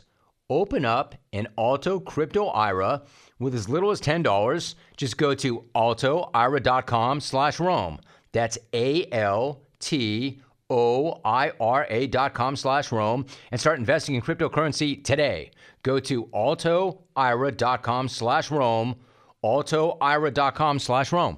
Open 0.49 0.85
up 0.85 1.15
an 1.31 1.47
Alto 1.57 1.99
Crypto 1.99 2.47
IRA 2.47 3.03
with 3.39 3.55
as 3.55 3.69
little 3.69 3.91
as 3.91 4.01
$10. 4.01 4.75
Just 4.97 5.17
go 5.17 5.33
to 5.35 5.63
altoira.com 5.75 7.19
slash 7.21 7.59
Rome. 7.59 7.99
That's 8.31 8.57
A 8.73 9.07
L 9.11 9.61
T 9.79 10.41
O 10.69 11.19
I 11.23 11.51
R 11.59 11.85
A 11.89 12.07
dot 12.07 12.33
com 12.33 12.55
slash 12.55 12.91
Rome 12.91 13.25
and 13.51 13.59
start 13.59 13.79
investing 13.79 14.15
in 14.15 14.21
cryptocurrency 14.21 15.03
today. 15.03 15.51
Go 15.83 15.99
to 15.99 16.25
altoira.com 16.25 18.09
slash 18.09 18.51
Rome 18.51 18.95
altoira.com 19.43 20.79
slash 20.79 21.11
Rome. 21.11 21.37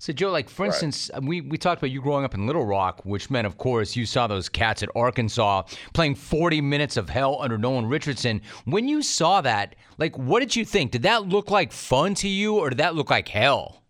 So, 0.00 0.14
Joe, 0.14 0.30
like 0.30 0.48
for 0.48 0.64
instance, 0.64 1.10
right. 1.12 1.22
we, 1.22 1.42
we 1.42 1.58
talked 1.58 1.82
about 1.82 1.90
you 1.90 2.00
growing 2.00 2.24
up 2.24 2.32
in 2.32 2.46
Little 2.46 2.64
Rock, 2.64 3.04
which 3.04 3.28
meant, 3.28 3.46
of 3.46 3.58
course, 3.58 3.94
you 3.94 4.06
saw 4.06 4.26
those 4.26 4.48
cats 4.48 4.82
at 4.82 4.88
Arkansas 4.96 5.64
playing 5.92 6.14
40 6.14 6.62
minutes 6.62 6.96
of 6.96 7.10
hell 7.10 7.36
under 7.38 7.58
Nolan 7.58 7.84
Richardson. 7.84 8.40
When 8.64 8.88
you 8.88 9.02
saw 9.02 9.42
that, 9.42 9.76
like, 9.98 10.16
what 10.16 10.40
did 10.40 10.56
you 10.56 10.64
think? 10.64 10.92
Did 10.92 11.02
that 11.02 11.28
look 11.28 11.50
like 11.50 11.70
fun 11.70 12.14
to 12.14 12.28
you, 12.28 12.56
or 12.56 12.70
did 12.70 12.78
that 12.78 12.94
look 12.94 13.10
like 13.10 13.28
hell? 13.28 13.82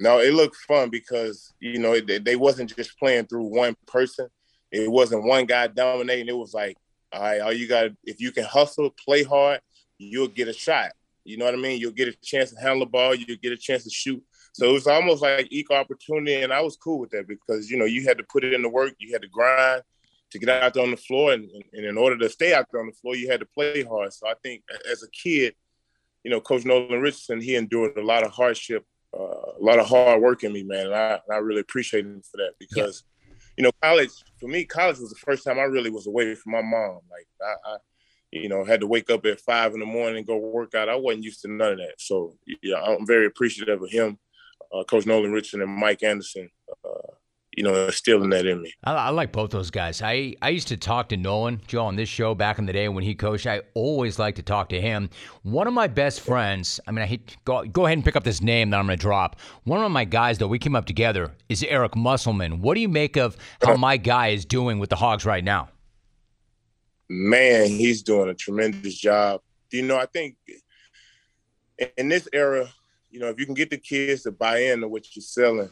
No, 0.00 0.20
it 0.20 0.32
looked 0.32 0.56
fun 0.56 0.88
because 0.88 1.52
you 1.60 1.78
know 1.78 1.92
it, 1.92 2.24
they 2.24 2.36
wasn't 2.36 2.74
just 2.74 2.98
playing 2.98 3.26
through 3.26 3.44
one 3.44 3.76
person. 3.86 4.28
It 4.72 4.90
wasn't 4.90 5.24
one 5.24 5.44
guy 5.44 5.66
dominating. 5.66 6.28
It 6.28 6.36
was 6.36 6.54
like, 6.54 6.78
all 7.12 7.20
right, 7.20 7.42
all 7.42 7.52
you 7.52 7.68
got 7.68 7.90
if 8.04 8.22
you 8.22 8.32
can 8.32 8.44
hustle, 8.44 8.88
play 9.04 9.22
hard, 9.22 9.60
you'll 9.98 10.28
get 10.28 10.48
a 10.48 10.54
shot. 10.54 10.92
You 11.24 11.36
know 11.36 11.44
what 11.44 11.52
I 11.52 11.58
mean? 11.58 11.78
You'll 11.78 11.92
get 11.92 12.08
a 12.08 12.16
chance 12.22 12.52
to 12.52 12.56
handle 12.58 12.80
the 12.80 12.86
ball. 12.86 13.14
You'll 13.14 13.36
get 13.42 13.52
a 13.52 13.56
chance 13.58 13.84
to 13.84 13.90
shoot. 13.90 14.22
So 14.52 14.68
it 14.68 14.72
was 14.72 14.86
almost 14.86 15.22
like 15.22 15.48
equal 15.50 15.76
opportunity, 15.76 16.42
and 16.42 16.52
I 16.52 16.60
was 16.60 16.76
cool 16.76 16.98
with 16.98 17.10
that 17.10 17.28
because 17.28 17.70
you 17.70 17.78
know 17.78 17.84
you 17.84 18.04
had 18.04 18.18
to 18.18 18.24
put 18.24 18.44
it 18.44 18.52
in 18.52 18.62
the 18.62 18.68
work, 18.68 18.94
you 18.98 19.12
had 19.12 19.22
to 19.22 19.28
grind 19.28 19.82
to 20.30 20.38
get 20.38 20.48
out 20.50 20.74
there 20.74 20.82
on 20.82 20.90
the 20.90 20.96
floor, 20.96 21.32
and, 21.32 21.48
and 21.72 21.86
in 21.86 21.96
order 21.96 22.18
to 22.18 22.28
stay 22.28 22.52
out 22.52 22.66
there 22.70 22.80
on 22.80 22.86
the 22.86 22.92
floor, 22.92 23.16
you 23.16 23.30
had 23.30 23.40
to 23.40 23.46
play 23.46 23.82
hard. 23.82 24.12
So 24.12 24.28
I 24.28 24.34
think 24.42 24.62
as 24.90 25.02
a 25.02 25.10
kid, 25.10 25.54
you 26.24 26.30
know, 26.30 26.40
Coach 26.40 26.64
Nolan 26.64 27.00
Richardson, 27.00 27.40
he 27.40 27.56
endured 27.56 27.96
a 27.96 28.04
lot 28.04 28.24
of 28.24 28.32
hardship, 28.32 28.84
uh, 29.18 29.22
a 29.22 29.62
lot 29.62 29.78
of 29.78 29.86
hard 29.86 30.20
work 30.20 30.44
in 30.44 30.52
me, 30.52 30.64
man, 30.64 30.86
and 30.86 30.94
I, 30.94 31.20
I 31.30 31.36
really 31.36 31.60
appreciate 31.60 32.04
him 32.04 32.20
for 32.20 32.36
that 32.38 32.52
because, 32.58 33.04
yeah. 33.26 33.34
you 33.56 33.64
know, 33.64 33.72
college 33.82 34.10
for 34.38 34.48
me, 34.48 34.64
college 34.64 34.98
was 34.98 35.10
the 35.10 35.16
first 35.16 35.44
time 35.44 35.58
I 35.58 35.62
really 35.62 35.90
was 35.90 36.06
away 36.06 36.34
from 36.34 36.52
my 36.52 36.62
mom. 36.62 37.00
Like 37.10 37.26
I, 37.42 37.70
I 37.72 37.76
you 38.30 38.48
know, 38.48 38.64
had 38.64 38.80
to 38.80 38.86
wake 38.86 39.10
up 39.10 39.24
at 39.26 39.40
five 39.40 39.72
in 39.72 39.80
the 39.80 39.86
morning 39.86 40.18
and 40.18 40.26
go 40.26 40.36
work 40.36 40.74
out. 40.74 40.88
I 40.88 40.96
wasn't 40.96 41.24
used 41.24 41.40
to 41.42 41.48
none 41.48 41.72
of 41.72 41.78
that. 41.78 41.94
So, 41.98 42.36
yeah, 42.62 42.76
I'm 42.76 43.06
very 43.06 43.26
appreciative 43.26 43.82
of 43.82 43.90
him, 43.90 44.18
uh, 44.72 44.84
Coach 44.84 45.06
Nolan 45.06 45.32
Richardson 45.32 45.62
and 45.62 45.70
Mike 45.70 46.02
Anderson, 46.02 46.50
uh, 46.84 47.12
you 47.56 47.64
know, 47.64 47.86
instilling 47.86 48.30
that 48.30 48.46
in 48.46 48.62
me. 48.62 48.72
I, 48.84 48.94
I, 48.94 49.08
like 49.10 49.32
both 49.32 49.50
those 49.50 49.70
guys. 49.70 50.00
I, 50.00 50.34
I 50.42 50.50
used 50.50 50.68
to 50.68 50.76
talk 50.76 51.08
to 51.08 51.16
Nolan, 51.16 51.60
Joe, 51.66 51.84
on 51.84 51.96
this 51.96 52.08
show 52.08 52.34
back 52.34 52.58
in 52.58 52.66
the 52.66 52.72
day 52.72 52.88
when 52.88 53.02
he 53.02 53.14
coached. 53.14 53.46
I 53.46 53.62
always 53.74 54.18
liked 54.18 54.36
to 54.36 54.42
talk 54.42 54.68
to 54.68 54.80
him. 54.80 55.10
One 55.42 55.66
of 55.66 55.74
my 55.74 55.88
best 55.88 56.20
friends, 56.20 56.78
I 56.86 56.92
mean, 56.92 57.02
I 57.02 57.06
hate, 57.06 57.36
go, 57.44 57.64
go 57.64 57.86
ahead 57.86 57.98
and 57.98 58.04
pick 58.04 58.16
up 58.16 58.24
this 58.24 58.40
name 58.40 58.70
that 58.70 58.78
I'm 58.78 58.86
going 58.86 58.98
to 58.98 59.02
drop. 59.02 59.40
One 59.64 59.82
of 59.82 59.90
my 59.90 60.04
guys, 60.04 60.38
though, 60.38 60.46
we 60.46 60.58
came 60.58 60.76
up 60.76 60.86
together, 60.86 61.32
is 61.48 61.64
Eric 61.64 61.96
Musselman. 61.96 62.60
What 62.60 62.74
do 62.74 62.80
you 62.80 62.88
make 62.88 63.16
of 63.16 63.36
how 63.62 63.76
my 63.76 63.96
guy 63.96 64.28
is 64.28 64.44
doing 64.44 64.78
with 64.78 64.90
the 64.90 64.96
Hogs 64.96 65.24
right 65.24 65.42
now? 65.42 65.68
man, 67.08 67.68
he's 67.68 68.02
doing 68.02 68.28
a 68.28 68.34
tremendous 68.34 68.96
job. 68.96 69.40
You 69.70 69.82
know, 69.82 69.98
I 69.98 70.06
think 70.06 70.36
in 71.96 72.08
this 72.08 72.28
era, 72.32 72.68
you 73.10 73.20
know, 73.20 73.28
if 73.28 73.38
you 73.38 73.46
can 73.46 73.54
get 73.54 73.70
the 73.70 73.78
kids 73.78 74.22
to 74.22 74.32
buy 74.32 74.58
into 74.58 74.88
what 74.88 75.04
you're 75.14 75.22
selling 75.22 75.70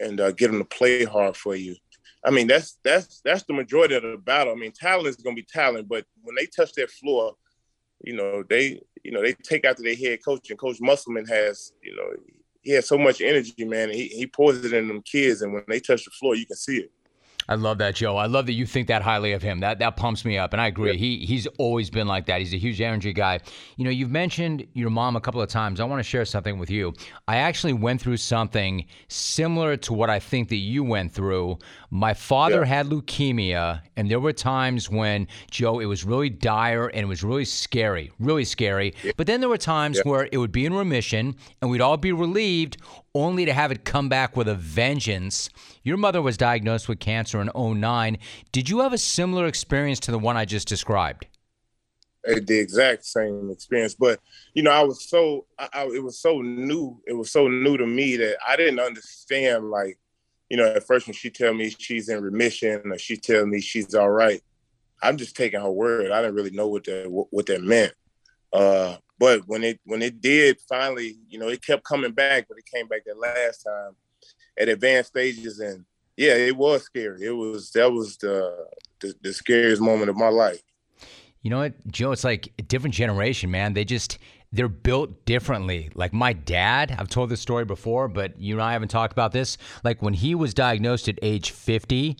and 0.00 0.20
uh, 0.20 0.32
get 0.32 0.50
them 0.50 0.58
to 0.58 0.64
play 0.64 1.04
hard 1.04 1.36
for 1.36 1.54
you, 1.54 1.76
I 2.24 2.30
mean, 2.30 2.46
that's 2.46 2.78
that's 2.82 3.20
that's 3.24 3.42
the 3.42 3.52
majority 3.52 3.94
of 3.94 4.02
the 4.02 4.16
battle. 4.16 4.52
I 4.52 4.56
mean, 4.56 4.72
talent 4.72 5.08
is 5.08 5.16
going 5.16 5.36
to 5.36 5.42
be 5.42 5.46
talent, 5.50 5.88
but 5.88 6.06
when 6.22 6.34
they 6.34 6.46
touch 6.46 6.72
that 6.74 6.90
floor, 6.90 7.34
you 8.02 8.14
know, 8.14 8.42
they 8.48 8.80
you 9.02 9.12
know 9.12 9.22
they 9.22 9.34
take 9.34 9.64
after 9.66 9.82
their 9.82 9.94
head 9.94 10.24
coach, 10.24 10.48
and 10.50 10.58
Coach 10.58 10.80
Musselman 10.80 11.26
has, 11.26 11.72
you 11.82 11.94
know, 11.94 12.10
he 12.62 12.72
has 12.72 12.88
so 12.88 12.96
much 12.96 13.20
energy, 13.20 13.64
man. 13.64 13.90
He 13.90 14.08
he 14.08 14.26
pours 14.26 14.64
it 14.64 14.72
in 14.72 14.88
them 14.88 15.02
kids, 15.02 15.42
and 15.42 15.52
when 15.52 15.64
they 15.68 15.80
touch 15.80 16.04
the 16.04 16.10
floor, 16.12 16.34
you 16.34 16.46
can 16.46 16.56
see 16.56 16.78
it. 16.78 16.92
I 17.48 17.56
love 17.56 17.78
that, 17.78 17.94
Joe. 17.94 18.16
I 18.16 18.26
love 18.26 18.46
that 18.46 18.54
you 18.54 18.66
think 18.66 18.88
that 18.88 19.02
highly 19.02 19.32
of 19.32 19.42
him. 19.42 19.60
That 19.60 19.78
that 19.80 19.96
pumps 19.96 20.24
me 20.24 20.38
up, 20.38 20.52
and 20.52 20.60
I 20.60 20.66
agree. 20.68 20.92
Yep. 20.92 20.98
He 20.98 21.26
he's 21.26 21.46
always 21.58 21.90
been 21.90 22.06
like 22.06 22.26
that. 22.26 22.40
He's 22.40 22.54
a 22.54 22.58
huge 22.58 22.80
energy 22.80 23.12
guy. 23.12 23.40
You 23.76 23.84
know, 23.84 23.90
you've 23.90 24.10
mentioned 24.10 24.66
your 24.72 24.90
mom 24.90 25.16
a 25.16 25.20
couple 25.20 25.42
of 25.42 25.48
times. 25.48 25.80
I 25.80 25.84
want 25.84 26.00
to 26.00 26.04
share 26.04 26.24
something 26.24 26.58
with 26.58 26.70
you. 26.70 26.94
I 27.28 27.36
actually 27.36 27.74
went 27.74 28.00
through 28.00 28.16
something 28.16 28.86
similar 29.08 29.76
to 29.78 29.92
what 29.92 30.10
I 30.10 30.18
think 30.18 30.48
that 30.48 30.56
you 30.56 30.82
went 30.82 31.12
through. 31.12 31.58
My 31.90 32.14
father 32.14 32.60
yep. 32.60 32.66
had 32.66 32.86
leukemia, 32.86 33.82
and 33.96 34.10
there 34.10 34.20
were 34.20 34.32
times 34.32 34.90
when 34.90 35.28
Joe, 35.50 35.80
it 35.80 35.86
was 35.86 36.04
really 36.04 36.30
dire 36.30 36.88
and 36.88 37.02
it 37.02 37.08
was 37.08 37.22
really 37.22 37.44
scary, 37.44 38.10
really 38.18 38.44
scary. 38.44 38.94
Yep. 39.02 39.14
But 39.16 39.26
then 39.26 39.40
there 39.40 39.48
were 39.48 39.58
times 39.58 40.00
where 40.02 40.28
it 40.32 40.38
would 40.38 40.52
be 40.52 40.66
in 40.66 40.74
remission, 40.74 41.36
and 41.60 41.70
we'd 41.70 41.80
all 41.80 41.96
be 41.96 42.12
relieved, 42.12 42.78
only 43.14 43.44
to 43.44 43.52
have 43.52 43.70
it 43.70 43.84
come 43.84 44.08
back 44.08 44.36
with 44.36 44.48
a 44.48 44.54
vengeance. 44.54 45.50
Your 45.84 45.98
mother 45.98 46.22
was 46.22 46.38
diagnosed 46.38 46.88
with 46.88 46.98
cancer 46.98 47.42
in 47.42 47.50
09. 47.54 48.16
Did 48.52 48.70
you 48.70 48.80
have 48.80 48.94
a 48.94 48.98
similar 48.98 49.46
experience 49.46 50.00
to 50.00 50.10
the 50.10 50.18
one 50.18 50.34
I 50.34 50.46
just 50.46 50.66
described? 50.66 51.26
The 52.24 52.58
exact 52.58 53.04
same 53.04 53.50
experience, 53.50 53.94
but 53.94 54.18
you 54.54 54.62
know, 54.62 54.70
I 54.70 54.82
was 54.82 55.04
so 55.04 55.44
I, 55.58 55.68
I, 55.74 55.84
it 55.88 56.02
was 56.02 56.18
so 56.18 56.40
new. 56.40 56.98
It 57.06 57.12
was 57.12 57.30
so 57.30 57.48
new 57.48 57.76
to 57.76 57.86
me 57.86 58.16
that 58.16 58.38
I 58.48 58.56
didn't 58.56 58.80
understand. 58.80 59.70
Like, 59.70 59.98
you 60.48 60.56
know, 60.56 60.64
at 60.64 60.86
first 60.86 61.06
when 61.06 61.12
she 61.12 61.28
tell 61.28 61.52
me 61.52 61.68
she's 61.68 62.08
in 62.08 62.22
remission 62.22 62.80
or 62.86 62.96
she 62.96 63.18
tell 63.18 63.44
me 63.44 63.60
she's 63.60 63.94
all 63.94 64.08
right, 64.08 64.40
I'm 65.02 65.18
just 65.18 65.36
taking 65.36 65.60
her 65.60 65.70
word. 65.70 66.12
I 66.12 66.22
didn't 66.22 66.36
really 66.36 66.50
know 66.50 66.68
what 66.68 66.84
that 66.84 67.04
what 67.08 67.44
that 67.44 67.62
meant. 67.62 67.92
Uh, 68.54 68.96
but 69.18 69.42
when 69.46 69.62
it 69.62 69.78
when 69.84 70.00
it 70.00 70.22
did 70.22 70.56
finally, 70.66 71.18
you 71.28 71.38
know, 71.38 71.48
it 71.48 71.62
kept 71.62 71.84
coming 71.84 72.12
back, 72.12 72.46
but 72.48 72.56
it 72.56 72.64
came 72.74 72.88
back 72.88 73.04
that 73.04 73.18
last 73.18 73.64
time 73.64 73.94
at 74.58 74.68
advanced 74.68 75.10
stages, 75.10 75.60
and 75.60 75.84
yeah, 76.16 76.34
it 76.34 76.56
was 76.56 76.82
scary. 76.82 77.24
It 77.24 77.32
was 77.32 77.70
that 77.72 77.92
was 77.92 78.16
the 78.18 78.66
the, 79.00 79.14
the 79.22 79.32
scariest 79.32 79.82
moment 79.82 80.10
of 80.10 80.16
my 80.16 80.28
life. 80.28 80.62
You 81.42 81.50
know 81.50 81.58
what, 81.58 81.74
Joe? 81.88 82.12
It's 82.12 82.24
like 82.24 82.52
a 82.58 82.62
different 82.62 82.94
generation, 82.94 83.50
man. 83.50 83.74
They 83.74 83.84
just 83.84 84.18
they're 84.54 84.68
built 84.68 85.26
differently. 85.26 85.90
Like 85.94 86.12
my 86.12 86.32
dad, 86.32 86.94
I've 86.96 87.08
told 87.08 87.28
this 87.28 87.40
story 87.40 87.64
before, 87.64 88.08
but 88.08 88.40
you 88.40 88.54
and 88.54 88.62
I 88.62 88.72
haven't 88.72 88.88
talked 88.88 89.12
about 89.12 89.32
this. 89.32 89.58
Like 89.82 90.00
when 90.00 90.14
he 90.14 90.34
was 90.34 90.54
diagnosed 90.54 91.08
at 91.08 91.18
age 91.22 91.50
50, 91.50 92.16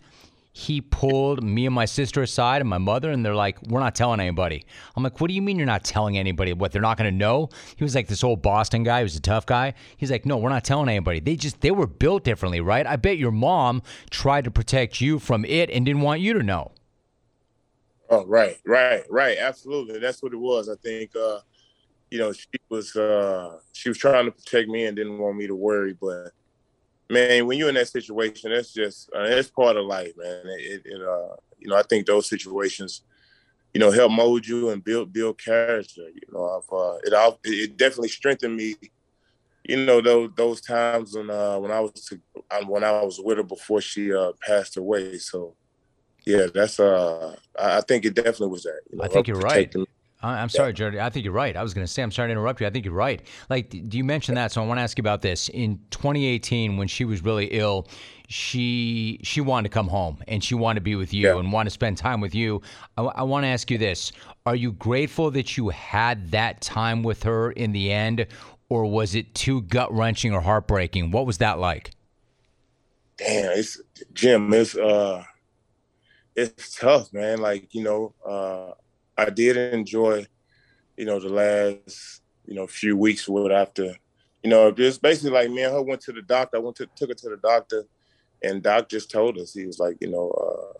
he 0.57 0.79
pulled 0.79 1.43
me 1.43 1.65
and 1.65 1.75
my 1.75 1.83
sister 1.83 2.21
aside 2.21 2.61
and 2.61 2.69
my 2.69 2.77
mother, 2.77 3.11
and 3.11 3.25
they're 3.25 3.35
like, 3.35 3.61
We're 3.63 3.81
not 3.81 3.93
telling 3.93 4.21
anybody. 4.21 4.65
I'm 4.95 5.03
like, 5.03 5.19
What 5.19 5.27
do 5.27 5.33
you 5.33 5.41
mean 5.41 5.57
you're 5.57 5.65
not 5.65 5.83
telling 5.83 6.17
anybody? 6.17 6.53
What, 6.53 6.71
they're 6.71 6.81
not 6.81 6.97
going 6.97 7.11
to 7.11 7.15
know? 7.15 7.49
He 7.75 7.83
was 7.83 7.93
like 7.93 8.07
this 8.07 8.23
old 8.23 8.41
Boston 8.41 8.83
guy. 8.83 8.99
He 8.99 9.03
was 9.03 9.17
a 9.17 9.21
tough 9.21 9.45
guy. 9.45 9.73
He's 9.97 10.09
like, 10.09 10.25
No, 10.25 10.37
we're 10.37 10.47
not 10.47 10.63
telling 10.63 10.87
anybody. 10.87 11.19
They 11.19 11.35
just, 11.35 11.59
they 11.59 11.71
were 11.71 11.87
built 11.87 12.23
differently, 12.23 12.61
right? 12.61 12.87
I 12.87 12.95
bet 12.95 13.17
your 13.17 13.33
mom 13.33 13.83
tried 14.11 14.45
to 14.45 14.51
protect 14.51 15.01
you 15.01 15.19
from 15.19 15.43
it 15.43 15.69
and 15.71 15.85
didn't 15.85 16.03
want 16.03 16.21
you 16.21 16.31
to 16.31 16.41
know. 16.41 16.71
Oh, 18.09 18.25
right, 18.25 18.57
right, 18.65 19.03
right. 19.09 19.37
Absolutely. 19.37 19.99
That's 19.99 20.23
what 20.23 20.31
it 20.31 20.39
was. 20.39 20.69
I 20.69 20.75
think, 20.75 21.13
uh, 21.17 21.39
you 22.09 22.17
know, 22.17 22.31
she 22.31 22.47
was 22.69 22.95
uh, 22.95 23.59
she 23.73 23.89
was 23.89 23.97
trying 23.97 24.23
to 24.23 24.31
protect 24.31 24.69
me 24.69 24.85
and 24.85 24.95
didn't 24.95 25.17
want 25.17 25.35
me 25.35 25.47
to 25.47 25.55
worry. 25.55 25.97
But 25.99 26.31
man, 27.09 27.45
when 27.45 27.57
you're 27.57 27.69
in 27.69 27.75
that 27.75 27.87
situation, 27.87 28.51
that's 28.51 28.73
just 28.73 29.09
uh, 29.15 29.23
it's 29.23 29.49
part 29.49 29.77
of 29.77 29.85
life, 29.85 30.13
man. 30.17 30.41
It, 30.45 30.81
it 30.85 31.01
uh, 31.01 31.35
you 31.59 31.69
know, 31.69 31.75
I 31.75 31.83
think 31.83 32.05
those 32.05 32.29
situations, 32.29 33.03
you 33.73 33.79
know, 33.79 33.91
help 33.91 34.11
mold 34.11 34.47
you 34.47 34.69
and 34.69 34.83
build 34.83 35.13
build 35.13 35.43
character. 35.43 36.09
You 36.13 36.27
know, 36.31 36.61
I've, 36.61 36.73
uh, 36.73 36.97
it 37.03 37.39
it 37.43 37.77
definitely 37.77 38.09
strengthened 38.09 38.55
me. 38.55 38.75
You 39.67 39.85
know, 39.85 40.01
those 40.01 40.29
those 40.35 40.61
times 40.61 41.15
when 41.15 41.29
uh, 41.29 41.57
when 41.59 41.71
I 41.71 41.79
was 41.79 41.91
to, 42.05 42.19
when 42.67 42.83
I 42.83 43.01
was 43.01 43.19
with 43.19 43.37
her 43.37 43.43
before 43.43 43.81
she 43.81 44.13
uh, 44.13 44.33
passed 44.45 44.77
away. 44.77 45.17
So, 45.17 45.55
yeah, 46.25 46.47
that's 46.53 46.79
uh, 46.79 47.35
I 47.59 47.81
think 47.81 48.05
it 48.05 48.13
definitely 48.13 48.49
was 48.49 48.63
that. 48.63 48.81
You 48.91 48.97
know, 48.97 49.03
I 49.03 49.07
think 49.07 49.27
you're 49.27 49.37
right. 49.37 49.73
Me. 49.73 49.85
I'm 50.29 50.49
sorry, 50.49 50.73
Jared. 50.73 50.97
I 50.97 51.09
think 51.09 51.23
you're 51.23 51.33
right. 51.33 51.55
I 51.55 51.63
was 51.63 51.73
going 51.73 51.85
to 51.85 51.91
say, 51.91 52.01
I'm 52.01 52.11
sorry 52.11 52.29
to 52.29 52.31
interrupt 52.31 52.61
you. 52.61 52.67
I 52.67 52.69
think 52.69 52.85
you're 52.85 52.93
right. 52.93 53.21
Like, 53.49 53.69
do 53.69 53.97
you 53.97 54.03
mention 54.03 54.35
that? 54.35 54.51
So 54.51 54.61
I 54.61 54.65
want 54.65 54.77
to 54.79 54.81
ask 54.81 54.97
you 54.97 55.01
about 55.01 55.21
this. 55.21 55.49
In 55.49 55.79
2018, 55.91 56.77
when 56.77 56.87
she 56.87 57.05
was 57.05 57.23
really 57.23 57.47
ill, 57.47 57.87
she 58.27 59.19
she 59.23 59.39
wanted 59.39 59.69
to 59.69 59.73
come 59.73 59.87
home 59.87 60.17
and 60.27 60.43
she 60.43 60.55
wanted 60.55 60.79
to 60.79 60.83
be 60.83 60.95
with 60.95 61.13
you 61.13 61.27
yeah. 61.27 61.37
and 61.37 61.51
want 61.51 61.67
to 61.67 61.69
spend 61.69 61.97
time 61.97 62.21
with 62.21 62.33
you. 62.33 62.61
I, 62.97 63.03
I 63.03 63.23
want 63.23 63.43
to 63.43 63.47
ask 63.47 63.69
you 63.69 63.77
this: 63.77 64.11
Are 64.45 64.55
you 64.55 64.71
grateful 64.71 65.31
that 65.31 65.57
you 65.57 65.69
had 65.69 66.31
that 66.31 66.61
time 66.61 67.03
with 67.03 67.23
her 67.23 67.51
in 67.51 67.71
the 67.71 67.91
end, 67.91 68.25
or 68.69 68.85
was 68.85 69.15
it 69.15 69.35
too 69.35 69.61
gut 69.63 69.93
wrenching 69.93 70.33
or 70.33 70.41
heartbreaking? 70.41 71.11
What 71.11 71.25
was 71.25 71.37
that 71.39 71.59
like? 71.59 71.91
Damn, 73.17 73.51
it's 73.51 73.79
Jim. 74.13 74.51
It's 74.53 74.75
uh, 74.75 75.23
it's 76.35 76.75
tough, 76.75 77.13
man. 77.13 77.39
Like 77.39 77.73
you 77.73 77.83
know, 77.83 78.13
uh, 78.27 78.71
I 79.17 79.29
did 79.29 79.57
enjoy, 79.57 80.27
you 80.97 81.05
know, 81.05 81.19
the 81.19 81.29
last, 81.29 82.21
you 82.45 82.55
know, 82.55 82.67
few 82.67 82.97
weeks 82.97 83.27
with 83.27 83.51
after, 83.51 83.95
you 84.43 84.49
know, 84.49 84.71
just 84.71 85.01
basically 85.01 85.31
like 85.31 85.49
me 85.49 85.63
and 85.63 85.73
her 85.73 85.81
went 85.81 86.01
to 86.01 86.11
the 86.11 86.21
doctor. 86.21 86.57
I 86.57 86.59
went 86.59 86.75
to 86.77 86.87
took 86.95 87.09
her 87.09 87.15
to 87.15 87.29
the 87.29 87.37
doctor, 87.37 87.85
and 88.43 88.61
doc 88.61 88.89
just 88.89 89.09
told 89.09 89.37
us 89.37 89.53
he 89.53 89.65
was 89.65 89.79
like, 89.79 89.97
you 90.01 90.11
know, 90.11 90.29
uh, 90.31 90.77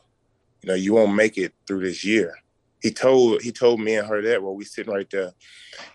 you 0.61 0.69
know, 0.69 0.75
you 0.75 0.93
won't 0.93 1.15
make 1.15 1.37
it 1.37 1.53
through 1.67 1.81
this 1.81 2.03
year. 2.03 2.35
He 2.81 2.91
told 2.91 3.41
he 3.41 3.51
told 3.51 3.79
me 3.79 3.95
and 3.95 4.07
her 4.07 4.21
that 4.21 4.43
while 4.43 4.55
we 4.55 4.65
sitting 4.65 4.93
right 4.93 5.09
there, 5.09 5.31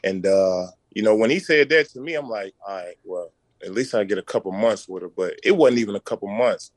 and 0.03 0.27
uh, 0.27 0.67
you 0.93 1.03
know, 1.03 1.15
when 1.15 1.31
he 1.31 1.39
said 1.39 1.69
that 1.69 1.89
to 1.91 2.01
me, 2.01 2.15
I'm 2.15 2.29
like, 2.29 2.55
all 2.67 2.77
right, 2.77 2.97
well, 3.05 3.33
at 3.63 3.73
least 3.73 3.95
I 3.95 4.05
get 4.05 4.19
a 4.19 4.23
couple 4.23 4.53
months 4.53 4.89
with 4.89 5.03
her. 5.03 5.09
But 5.09 5.35
it 5.45 5.53
wasn't 5.53 5.81
even 5.81 5.95
a 5.95 6.01
couple 6.01 6.29
months. 6.29 6.73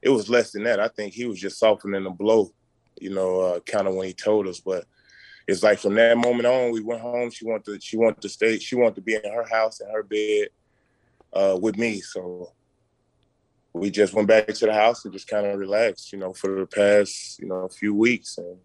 It 0.00 0.08
was 0.08 0.28
less 0.28 0.50
than 0.50 0.64
that. 0.64 0.80
I 0.80 0.88
think 0.88 1.12
he 1.12 1.26
was 1.26 1.38
just 1.38 1.58
softening 1.58 2.02
the 2.02 2.10
blow, 2.10 2.50
you 3.00 3.10
know, 3.10 3.40
uh, 3.40 3.60
kind 3.60 3.86
of 3.86 3.94
when 3.94 4.08
he 4.08 4.14
told 4.14 4.48
us. 4.48 4.58
But 4.58 4.84
it's 5.46 5.62
like 5.62 5.78
from 5.78 5.94
that 5.94 6.16
moment 6.16 6.46
on, 6.46 6.72
we 6.72 6.80
went 6.80 7.00
home. 7.00 7.30
She 7.30 7.44
wanted 7.44 7.64
to 7.66 7.80
she 7.80 7.96
wanted 7.96 8.20
to 8.22 8.28
stay. 8.28 8.58
She 8.58 8.76
wanted 8.76 8.96
to 8.96 9.00
be 9.00 9.14
in 9.14 9.32
her 9.32 9.46
house 9.48 9.80
in 9.80 9.90
her 9.90 10.02
bed 10.02 10.48
uh, 11.32 11.58
with 11.60 11.76
me. 11.76 12.00
So 12.00 12.52
we 13.72 13.90
just 13.90 14.14
went 14.14 14.28
back 14.28 14.46
to 14.46 14.66
the 14.66 14.72
house 14.72 15.04
and 15.04 15.12
just 15.12 15.28
kind 15.28 15.46
of 15.46 15.58
relaxed, 15.58 16.12
you 16.12 16.18
know, 16.18 16.32
for 16.32 16.60
the 16.60 16.66
past 16.66 17.38
you 17.38 17.46
know 17.46 17.64
a 17.64 17.68
few 17.68 17.94
weeks, 17.94 18.38
and 18.38 18.56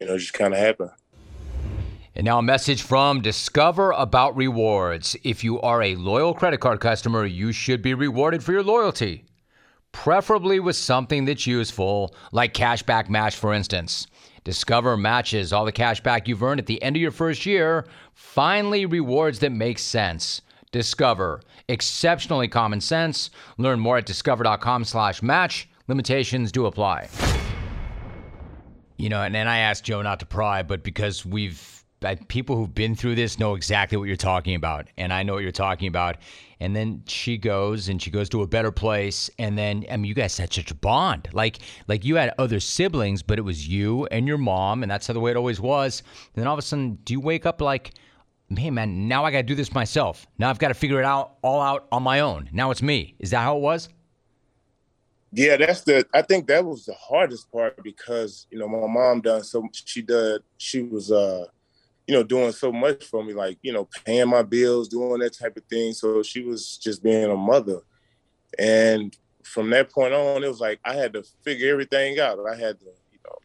you 0.00 0.06
know, 0.06 0.18
just 0.18 0.32
kind 0.32 0.54
of 0.54 0.58
happened. 0.58 0.90
And 2.14 2.24
now 2.24 2.38
a 2.38 2.42
message 2.42 2.82
from 2.82 3.20
Discover 3.20 3.92
about 3.92 4.36
rewards. 4.36 5.16
If 5.22 5.44
you 5.44 5.60
are 5.60 5.80
a 5.82 5.94
loyal 5.94 6.34
credit 6.34 6.58
card 6.58 6.80
customer, 6.80 7.24
you 7.24 7.52
should 7.52 7.82
be 7.82 7.94
rewarded 7.94 8.42
for 8.42 8.52
your 8.52 8.64
loyalty, 8.64 9.24
preferably 9.92 10.58
with 10.58 10.74
something 10.74 11.24
that's 11.24 11.46
useful, 11.46 12.14
like 12.32 12.52
Cashback 12.52 13.08
Match, 13.08 13.36
for 13.36 13.54
instance. 13.54 14.08
Discover 14.44 14.96
matches 14.96 15.52
all 15.52 15.64
the 15.64 15.72
cash 15.72 16.00
back 16.00 16.26
you've 16.26 16.42
earned 16.42 16.60
at 16.60 16.66
the 16.66 16.82
end 16.82 16.96
of 16.96 17.02
your 17.02 17.10
first 17.10 17.44
year. 17.44 17.86
Finally, 18.14 18.86
rewards 18.86 19.38
that 19.40 19.52
make 19.52 19.78
sense. 19.78 20.40
Discover. 20.72 21.42
Exceptionally 21.68 22.48
common 22.48 22.80
sense. 22.80 23.30
Learn 23.58 23.80
more 23.80 23.98
at 23.98 24.06
discover.com 24.06 24.84
slash 24.84 25.22
match. 25.22 25.68
Limitations 25.88 26.52
do 26.52 26.66
apply. 26.66 27.08
You 28.96 29.08
know, 29.08 29.22
and 29.22 29.34
then 29.34 29.48
I 29.48 29.58
asked 29.58 29.84
Joe 29.84 30.02
not 30.02 30.20
to 30.20 30.26
pry, 30.26 30.62
but 30.62 30.82
because 30.82 31.24
we've 31.24 31.84
people 32.28 32.56
who've 32.56 32.74
been 32.74 32.94
through 32.94 33.14
this 33.14 33.38
know 33.38 33.54
exactly 33.54 33.98
what 33.98 34.08
you're 34.08 34.16
talking 34.16 34.54
about, 34.54 34.88
and 34.96 35.12
I 35.12 35.22
know 35.22 35.34
what 35.34 35.42
you're 35.42 35.52
talking 35.52 35.88
about. 35.88 36.16
And 36.60 36.76
then 36.76 37.02
she 37.06 37.38
goes 37.38 37.88
and 37.88 38.00
she 38.02 38.10
goes 38.10 38.28
to 38.28 38.42
a 38.42 38.46
better 38.46 38.70
place, 38.70 39.30
and 39.38 39.56
then 39.56 39.86
I 39.90 39.96
mean, 39.96 40.04
you 40.06 40.14
guys 40.14 40.36
had 40.36 40.52
such 40.52 40.70
a 40.70 40.74
bond. 40.74 41.28
Like, 41.32 41.58
like 41.88 42.04
you 42.04 42.16
had 42.16 42.34
other 42.38 42.60
siblings, 42.60 43.22
but 43.22 43.38
it 43.38 43.42
was 43.42 43.66
you 43.66 44.06
and 44.10 44.28
your 44.28 44.38
mom, 44.38 44.82
and 44.82 44.90
that's 44.90 45.06
how 45.06 45.14
the 45.14 45.20
way 45.20 45.30
it 45.30 45.36
always 45.36 45.60
was. 45.60 46.02
And 46.34 46.42
then 46.42 46.46
all 46.46 46.54
of 46.54 46.58
a 46.58 46.62
sudden, 46.62 46.98
do 47.04 47.14
you 47.14 47.20
wake 47.20 47.46
up 47.46 47.60
like, 47.60 47.92
hey 48.56 48.70
man, 48.70 49.08
now 49.08 49.24
I 49.24 49.30
got 49.30 49.38
to 49.38 49.42
do 49.44 49.54
this 49.54 49.72
myself. 49.72 50.26
Now 50.38 50.50
I've 50.50 50.58
got 50.58 50.68
to 50.68 50.74
figure 50.74 50.98
it 50.98 51.04
out 51.04 51.36
all 51.42 51.60
out 51.60 51.86
on 51.92 52.02
my 52.02 52.20
own. 52.20 52.48
Now 52.52 52.70
it's 52.70 52.82
me. 52.82 53.14
Is 53.18 53.30
that 53.30 53.40
how 53.40 53.56
it 53.56 53.60
was? 53.60 53.88
Yeah, 55.32 55.56
that's 55.56 55.82
the. 55.82 56.04
I 56.12 56.22
think 56.22 56.48
that 56.48 56.64
was 56.64 56.84
the 56.86 56.94
hardest 56.94 57.50
part 57.52 57.80
because 57.84 58.46
you 58.50 58.58
know 58.58 58.66
my 58.66 58.86
mom 58.86 59.20
done 59.20 59.44
so. 59.44 59.68
She 59.72 60.02
did. 60.02 60.42
She 60.58 60.82
was 60.82 61.12
uh 61.12 61.46
you 62.10 62.16
know, 62.16 62.24
doing 62.24 62.50
so 62.50 62.72
much 62.72 63.04
for 63.04 63.22
me, 63.22 63.32
like, 63.32 63.56
you 63.62 63.72
know, 63.72 63.88
paying 64.04 64.28
my 64.28 64.42
bills, 64.42 64.88
doing 64.88 65.20
that 65.20 65.32
type 65.32 65.56
of 65.56 65.62
thing. 65.66 65.92
So 65.92 66.24
she 66.24 66.42
was 66.42 66.76
just 66.76 67.04
being 67.04 67.30
a 67.30 67.36
mother. 67.36 67.82
And 68.58 69.16
from 69.44 69.70
that 69.70 69.92
point 69.92 70.12
on, 70.12 70.42
it 70.42 70.48
was 70.48 70.58
like 70.58 70.80
I 70.84 70.94
had 70.94 71.12
to 71.12 71.22
figure 71.44 71.70
everything 71.70 72.18
out. 72.18 72.40
I 72.50 72.56
had 72.56 72.80
to, 72.80 72.86
you 73.12 73.20
know, 73.24 73.36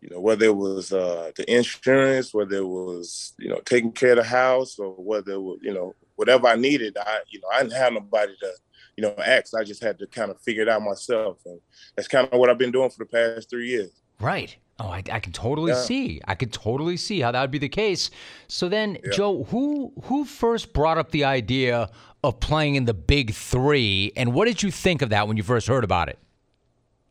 you 0.00 0.08
know, 0.08 0.20
whether 0.20 0.46
it 0.46 0.56
was 0.56 0.90
uh, 0.90 1.30
the 1.36 1.54
insurance, 1.54 2.32
whether 2.32 2.56
it 2.56 2.66
was, 2.66 3.34
you 3.38 3.50
know, 3.50 3.60
taking 3.66 3.92
care 3.92 4.12
of 4.12 4.16
the 4.16 4.24
house 4.24 4.78
or 4.78 4.92
whether 4.92 5.32
it 5.32 5.42
was, 5.42 5.58
you 5.60 5.74
know, 5.74 5.94
whatever 6.16 6.46
I 6.46 6.56
needed, 6.56 6.96
I, 6.98 7.18
you 7.28 7.40
know, 7.40 7.48
I 7.52 7.62
didn't 7.62 7.76
have 7.76 7.92
nobody 7.92 8.32
to, 8.40 8.52
you 8.96 9.02
know, 9.02 9.14
ask. 9.22 9.54
I 9.54 9.64
just 9.64 9.82
had 9.82 9.98
to 9.98 10.06
kind 10.06 10.30
of 10.30 10.40
figure 10.40 10.62
it 10.62 10.68
out 10.70 10.80
myself. 10.80 11.40
And 11.44 11.60
that's 11.94 12.08
kind 12.08 12.26
of 12.26 12.38
what 12.40 12.48
I've 12.48 12.56
been 12.56 12.72
doing 12.72 12.88
for 12.88 13.04
the 13.04 13.34
past 13.34 13.50
three 13.50 13.68
years. 13.68 13.90
Right. 14.18 14.56
Oh, 14.80 14.88
I, 14.88 15.02
I 15.10 15.18
can 15.18 15.32
totally 15.32 15.72
yeah. 15.72 15.80
see. 15.80 16.20
I 16.28 16.36
could 16.36 16.52
totally 16.52 16.96
see 16.96 17.20
how 17.20 17.32
that 17.32 17.40
would 17.40 17.50
be 17.50 17.58
the 17.58 17.68
case. 17.68 18.10
So 18.46 18.68
then, 18.68 18.96
yeah. 19.04 19.10
Joe, 19.12 19.44
who 19.44 19.92
who 20.04 20.24
first 20.24 20.72
brought 20.72 20.98
up 20.98 21.10
the 21.10 21.24
idea 21.24 21.90
of 22.22 22.38
playing 22.38 22.76
in 22.76 22.84
the 22.84 22.94
Big 22.94 23.32
Three, 23.32 24.12
and 24.16 24.32
what 24.32 24.46
did 24.46 24.62
you 24.62 24.70
think 24.70 25.02
of 25.02 25.10
that 25.10 25.26
when 25.26 25.36
you 25.36 25.42
first 25.42 25.66
heard 25.66 25.82
about 25.82 26.08
it? 26.08 26.18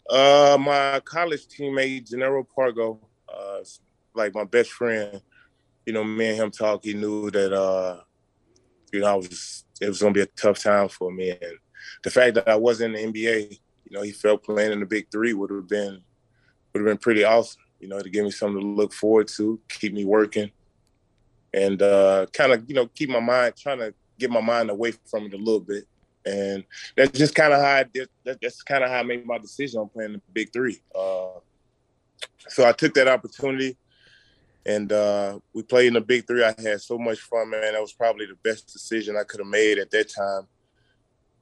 Uh, 0.09 0.57
my 0.59 1.01
college 1.03 1.47
teammate 1.47 2.09
Jannero 2.09 2.45
Pargo, 2.57 2.99
uh, 3.27 3.59
like 4.15 4.33
my 4.33 4.45
best 4.45 4.71
friend. 4.71 5.21
You 5.85 5.93
know, 5.93 6.03
me 6.03 6.29
and 6.29 6.37
him 6.37 6.51
talk. 6.51 6.83
He 6.83 6.93
knew 6.93 7.29
that 7.31 7.51
uh, 7.53 8.01
you 8.93 9.01
know 9.01 9.07
I 9.07 9.15
was 9.15 9.65
it 9.81 9.89
was 9.89 10.01
gonna 10.01 10.13
be 10.13 10.21
a 10.21 10.25
tough 10.25 10.63
time 10.63 10.87
for 10.87 11.11
me, 11.11 11.31
and 11.31 11.57
the 12.03 12.11
fact 12.11 12.35
that 12.35 12.47
I 12.47 12.55
wasn't 12.55 12.95
in 12.95 13.11
the 13.11 13.25
NBA, 13.25 13.51
you 13.51 13.91
know, 13.97 14.03
he 14.03 14.11
felt 14.11 14.43
playing 14.43 14.71
in 14.71 14.79
the 14.79 14.85
Big 14.85 15.11
Three 15.11 15.33
would 15.33 15.51
have 15.51 15.67
been 15.67 16.01
would 16.73 16.81
have 16.81 16.85
been 16.87 16.97
pretty 16.97 17.23
awesome, 17.23 17.61
you 17.79 17.87
know, 17.87 17.99
to 17.99 18.09
give 18.09 18.23
me 18.23 18.31
something 18.31 18.61
to 18.61 18.67
look 18.67 18.93
forward 18.93 19.27
to, 19.29 19.59
keep 19.69 19.93
me 19.93 20.05
working, 20.05 20.51
and 21.53 21.81
uh, 21.81 22.25
kind 22.33 22.51
of, 22.51 22.63
you 22.67 22.75
know, 22.75 22.87
keep 22.87 23.09
my 23.09 23.19
mind, 23.19 23.55
trying 23.55 23.79
to 23.79 23.93
get 24.19 24.29
my 24.29 24.41
mind 24.41 24.69
away 24.69 24.91
from 25.05 25.25
it 25.25 25.33
a 25.33 25.37
little 25.37 25.59
bit. 25.59 25.85
And 26.25 26.65
that's 26.95 27.17
just 27.17 27.35
kind 27.35 27.53
of 27.53 27.61
how 27.61 27.75
I 27.75 27.83
did. 27.83 28.09
That's 28.25 28.61
kind 28.61 28.83
of 28.83 28.89
how 28.89 28.97
I 28.97 29.03
made 29.03 29.25
my 29.25 29.37
decision 29.37 29.79
on 29.79 29.89
playing 29.89 30.13
the 30.13 30.21
Big 30.33 30.51
Three. 30.51 30.81
Uh, 30.93 31.39
so 32.49 32.67
I 32.67 32.73
took 32.73 32.93
that 32.95 33.07
opportunity, 33.07 33.77
and 34.65 34.91
uh, 34.91 35.39
we 35.53 35.63
played 35.63 35.87
in 35.87 35.93
the 35.93 36.01
Big 36.01 36.27
Three. 36.27 36.43
I 36.43 36.53
had 36.57 36.81
so 36.81 36.97
much 36.97 37.19
fun, 37.19 37.49
man. 37.49 37.73
That 37.73 37.81
was 37.81 37.93
probably 37.93 38.25
the 38.25 38.35
best 38.43 38.71
decision 38.71 39.15
I 39.15 39.23
could 39.23 39.39
have 39.39 39.47
made 39.47 39.79
at 39.79 39.89
that 39.91 40.09
time 40.09 40.47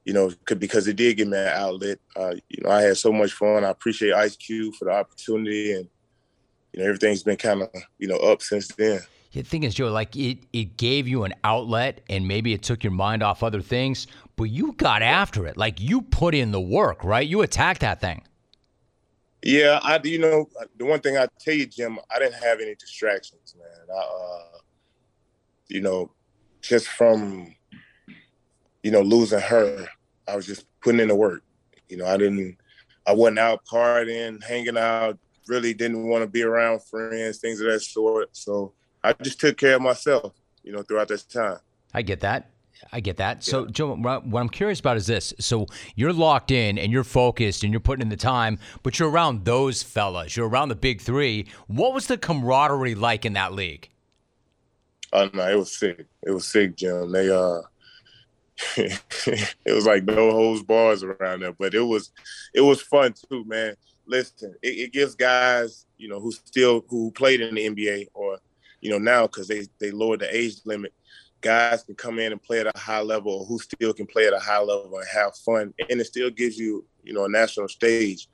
you 0.05 0.13
know, 0.13 0.31
because 0.45 0.87
it 0.87 0.95
did 0.95 1.17
give 1.17 1.27
me 1.27 1.37
an 1.37 1.47
outlet. 1.47 1.97
Uh, 2.15 2.35
you 2.49 2.63
know, 2.63 2.69
I 2.69 2.83
had 2.83 2.97
so 2.97 3.11
much 3.11 3.33
fun. 3.33 3.65
I 3.65 3.69
appreciate 3.69 4.13
Ice 4.13 4.35
Cube 4.35 4.75
for 4.75 4.85
the 4.85 4.91
opportunity, 4.91 5.73
and 5.73 5.89
you 6.71 6.79
know, 6.79 6.85
everything's 6.85 7.23
been 7.23 7.37
kind 7.37 7.63
of 7.63 7.69
you 7.97 8.07
know 8.07 8.17
up 8.17 8.41
since 8.41 8.67
then. 8.67 9.01
The 9.33 9.41
thing 9.41 9.63
is, 9.63 9.73
Joe, 9.73 9.87
like 9.87 10.15
it, 10.15 10.37
it 10.53 10.77
gave 10.77 11.07
you 11.07 11.23
an 11.23 11.33
outlet, 11.43 12.01
and 12.07 12.27
maybe 12.27 12.53
it 12.53 12.61
took 12.61 12.83
your 12.83 12.93
mind 12.93 13.23
off 13.23 13.43
other 13.43 13.61
things, 13.61 14.07
but 14.37 14.45
you 14.45 14.73
got 14.73 15.01
after 15.01 15.45
it. 15.47 15.57
Like 15.57 15.81
you 15.81 16.03
put 16.03 16.35
in 16.35 16.51
the 16.51 16.61
work, 16.61 17.03
right? 17.03 17.27
You 17.27 17.41
attacked 17.41 17.81
that 17.81 17.99
thing. 17.99 18.21
Yeah, 19.41 19.79
I. 19.81 19.99
You 20.03 20.19
know, 20.19 20.49
the 20.77 20.85
one 20.85 20.99
thing 20.99 21.17
I 21.17 21.27
tell 21.39 21.55
you, 21.55 21.65
Jim, 21.65 21.97
I 22.13 22.19
didn't 22.19 22.41
have 22.43 22.59
any 22.59 22.75
distractions, 22.75 23.55
man. 23.57 23.95
I, 23.95 23.99
uh, 23.99 24.57
you 25.67 25.81
know, 25.81 26.11
just 26.61 26.87
from 26.87 27.55
you 28.85 28.91
know, 28.91 29.01
losing 29.01 29.39
her, 29.39 29.87
I 30.27 30.35
was 30.35 30.45
just 30.45 30.65
putting 30.81 30.99
in 30.99 31.07
the 31.07 31.15
work. 31.15 31.43
You 31.89 31.97
know, 31.97 32.05
I 32.05 32.17
didn't, 32.17 32.57
I 33.05 33.13
wasn't 33.13 33.39
out 33.39 33.65
partying, 33.65 34.43
hanging 34.43 34.77
out, 34.77 35.17
really 35.47 35.73
didn't 35.73 36.07
want 36.07 36.23
to 36.23 36.27
be 36.27 36.43
around 36.43 36.83
friends, 36.83 37.37
things 37.37 37.61
of 37.61 37.71
that 37.71 37.81
sort. 37.81 38.35
So 38.35 38.73
I 39.03 39.13
just 39.13 39.39
took 39.39 39.57
care 39.57 39.75
of 39.75 39.81
myself, 39.81 40.33
you 40.63 40.71
know, 40.71 40.81
throughout 40.81 41.07
this 41.07 41.23
time. 41.23 41.59
I 41.93 42.01
get 42.01 42.21
that. 42.21 42.49
I 42.91 42.99
get 42.99 43.17
that. 43.17 43.43
So. 43.43 43.67
Joe, 43.67 43.95
what 43.95 44.39
I'm 44.39 44.49
curious 44.49 44.79
about 44.79 44.97
is 44.97 45.07
this. 45.07 45.33
So, 45.39 45.67
you're 45.95 46.11
locked 46.11 46.51
in 46.51 46.77
and 46.77 46.91
you're 46.91 47.05
focused 47.05 47.63
and 47.63 47.71
you're 47.71 47.79
putting 47.79 48.01
in 48.01 48.09
the 48.09 48.17
time, 48.17 48.59
but 48.83 48.99
you're 48.99 49.09
around 49.09 49.45
those 49.45 49.81
fellas. 49.81 50.35
You're 50.35 50.49
around 50.49 50.69
the 50.69 50.75
big 50.75 51.01
three. 51.01 51.47
What 51.67 51.93
was 51.93 52.07
the 52.07 52.17
camaraderie 52.17 52.95
like 52.95 53.25
in 53.25 53.33
that 53.33 53.53
league? 53.53 53.89
Oh 55.13 55.29
no, 55.33 55.49
it 55.49 55.55
was 55.55 55.71
sick. 55.77 56.05
It 56.23 56.31
was 56.31 56.45
sick, 56.45 56.75
Jim. 56.75 57.11
They 57.11 57.29
uh 57.29 57.61
it 58.77 59.73
was 59.73 59.85
like 59.85 60.03
no 60.05 60.31
holds 60.31 60.63
bars 60.63 61.03
around 61.03 61.41
there, 61.41 61.53
but 61.53 61.73
it 61.73 61.81
was 61.81 62.11
it 62.53 62.61
was 62.61 62.81
fun 62.81 63.13
too, 63.29 63.43
man. 63.45 63.75
Listen, 64.07 64.55
it, 64.61 64.69
it 64.69 64.93
gives 64.93 65.15
guys, 65.15 65.85
you 65.97 66.07
know, 66.07 66.19
who 66.19 66.31
still 66.31 66.85
who 66.87 67.11
played 67.11 67.41
in 67.41 67.55
the 67.55 67.67
NBA 67.67 68.07
or 68.13 68.37
you 68.81 68.91
know 68.91 68.97
now 68.97 69.27
because 69.27 69.47
they 69.47 69.67
they 69.79 69.91
lowered 69.91 70.21
the 70.21 70.35
age 70.35 70.55
limit, 70.65 70.93
guys 71.41 71.83
can 71.83 71.95
come 71.95 72.17
in 72.19 72.31
and 72.31 72.41
play 72.41 72.59
at 72.61 72.73
a 72.73 72.79
high 72.79 73.01
level, 73.01 73.31
or 73.31 73.45
who 73.45 73.59
still 73.59 73.93
can 73.93 74.05
play 74.05 74.25
at 74.27 74.33
a 74.33 74.39
high 74.39 74.59
level 74.59 74.97
and 74.97 75.07
have 75.11 75.35
fun, 75.37 75.73
and 75.89 75.99
it 75.99 76.05
still 76.05 76.29
gives 76.29 76.57
you 76.57 76.85
you 77.03 77.13
know 77.13 77.25
a 77.25 77.29
national 77.29 77.67
stage. 77.67 78.27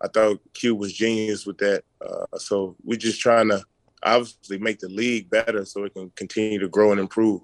I 0.00 0.08
thought 0.08 0.40
Q 0.54 0.74
was 0.74 0.92
genius 0.92 1.46
with 1.46 1.58
that. 1.58 1.82
Uh, 2.00 2.38
so 2.38 2.76
we're 2.82 2.98
just 2.98 3.20
trying 3.20 3.48
to 3.48 3.62
obviously 4.04 4.58
make 4.58 4.78
the 4.78 4.88
league 4.88 5.30
better 5.30 5.64
so 5.64 5.84
it 5.84 5.94
can 5.94 6.10
continue 6.14 6.58
to 6.58 6.68
grow 6.68 6.92
and 6.92 7.00
improve. 7.00 7.40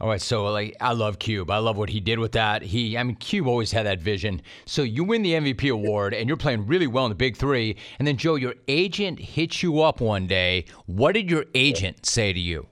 All 0.00 0.08
right, 0.08 0.20
so 0.20 0.46
like 0.46 0.76
I 0.80 0.92
love 0.92 1.20
Cube. 1.20 1.50
I 1.50 1.58
love 1.58 1.76
what 1.76 1.88
he 1.88 2.00
did 2.00 2.18
with 2.18 2.32
that. 2.32 2.62
He, 2.62 2.98
I 2.98 3.02
mean, 3.04 3.14
Cube 3.16 3.46
always 3.46 3.70
had 3.70 3.86
that 3.86 4.00
vision. 4.00 4.42
So 4.66 4.82
you 4.82 5.04
win 5.04 5.22
the 5.22 5.34
MVP 5.34 5.70
award, 5.72 6.14
and 6.14 6.28
you're 6.28 6.36
playing 6.36 6.66
really 6.66 6.88
well 6.88 7.06
in 7.06 7.10
the 7.10 7.14
Big 7.14 7.36
Three. 7.36 7.76
And 7.98 8.08
then 8.08 8.16
Joe, 8.16 8.34
your 8.34 8.54
agent 8.66 9.20
hits 9.20 9.62
you 9.62 9.82
up 9.82 10.00
one 10.00 10.26
day. 10.26 10.64
What 10.86 11.12
did 11.12 11.30
your 11.30 11.44
agent 11.54 12.06
say 12.06 12.32
to 12.32 12.40
you? 12.40 12.66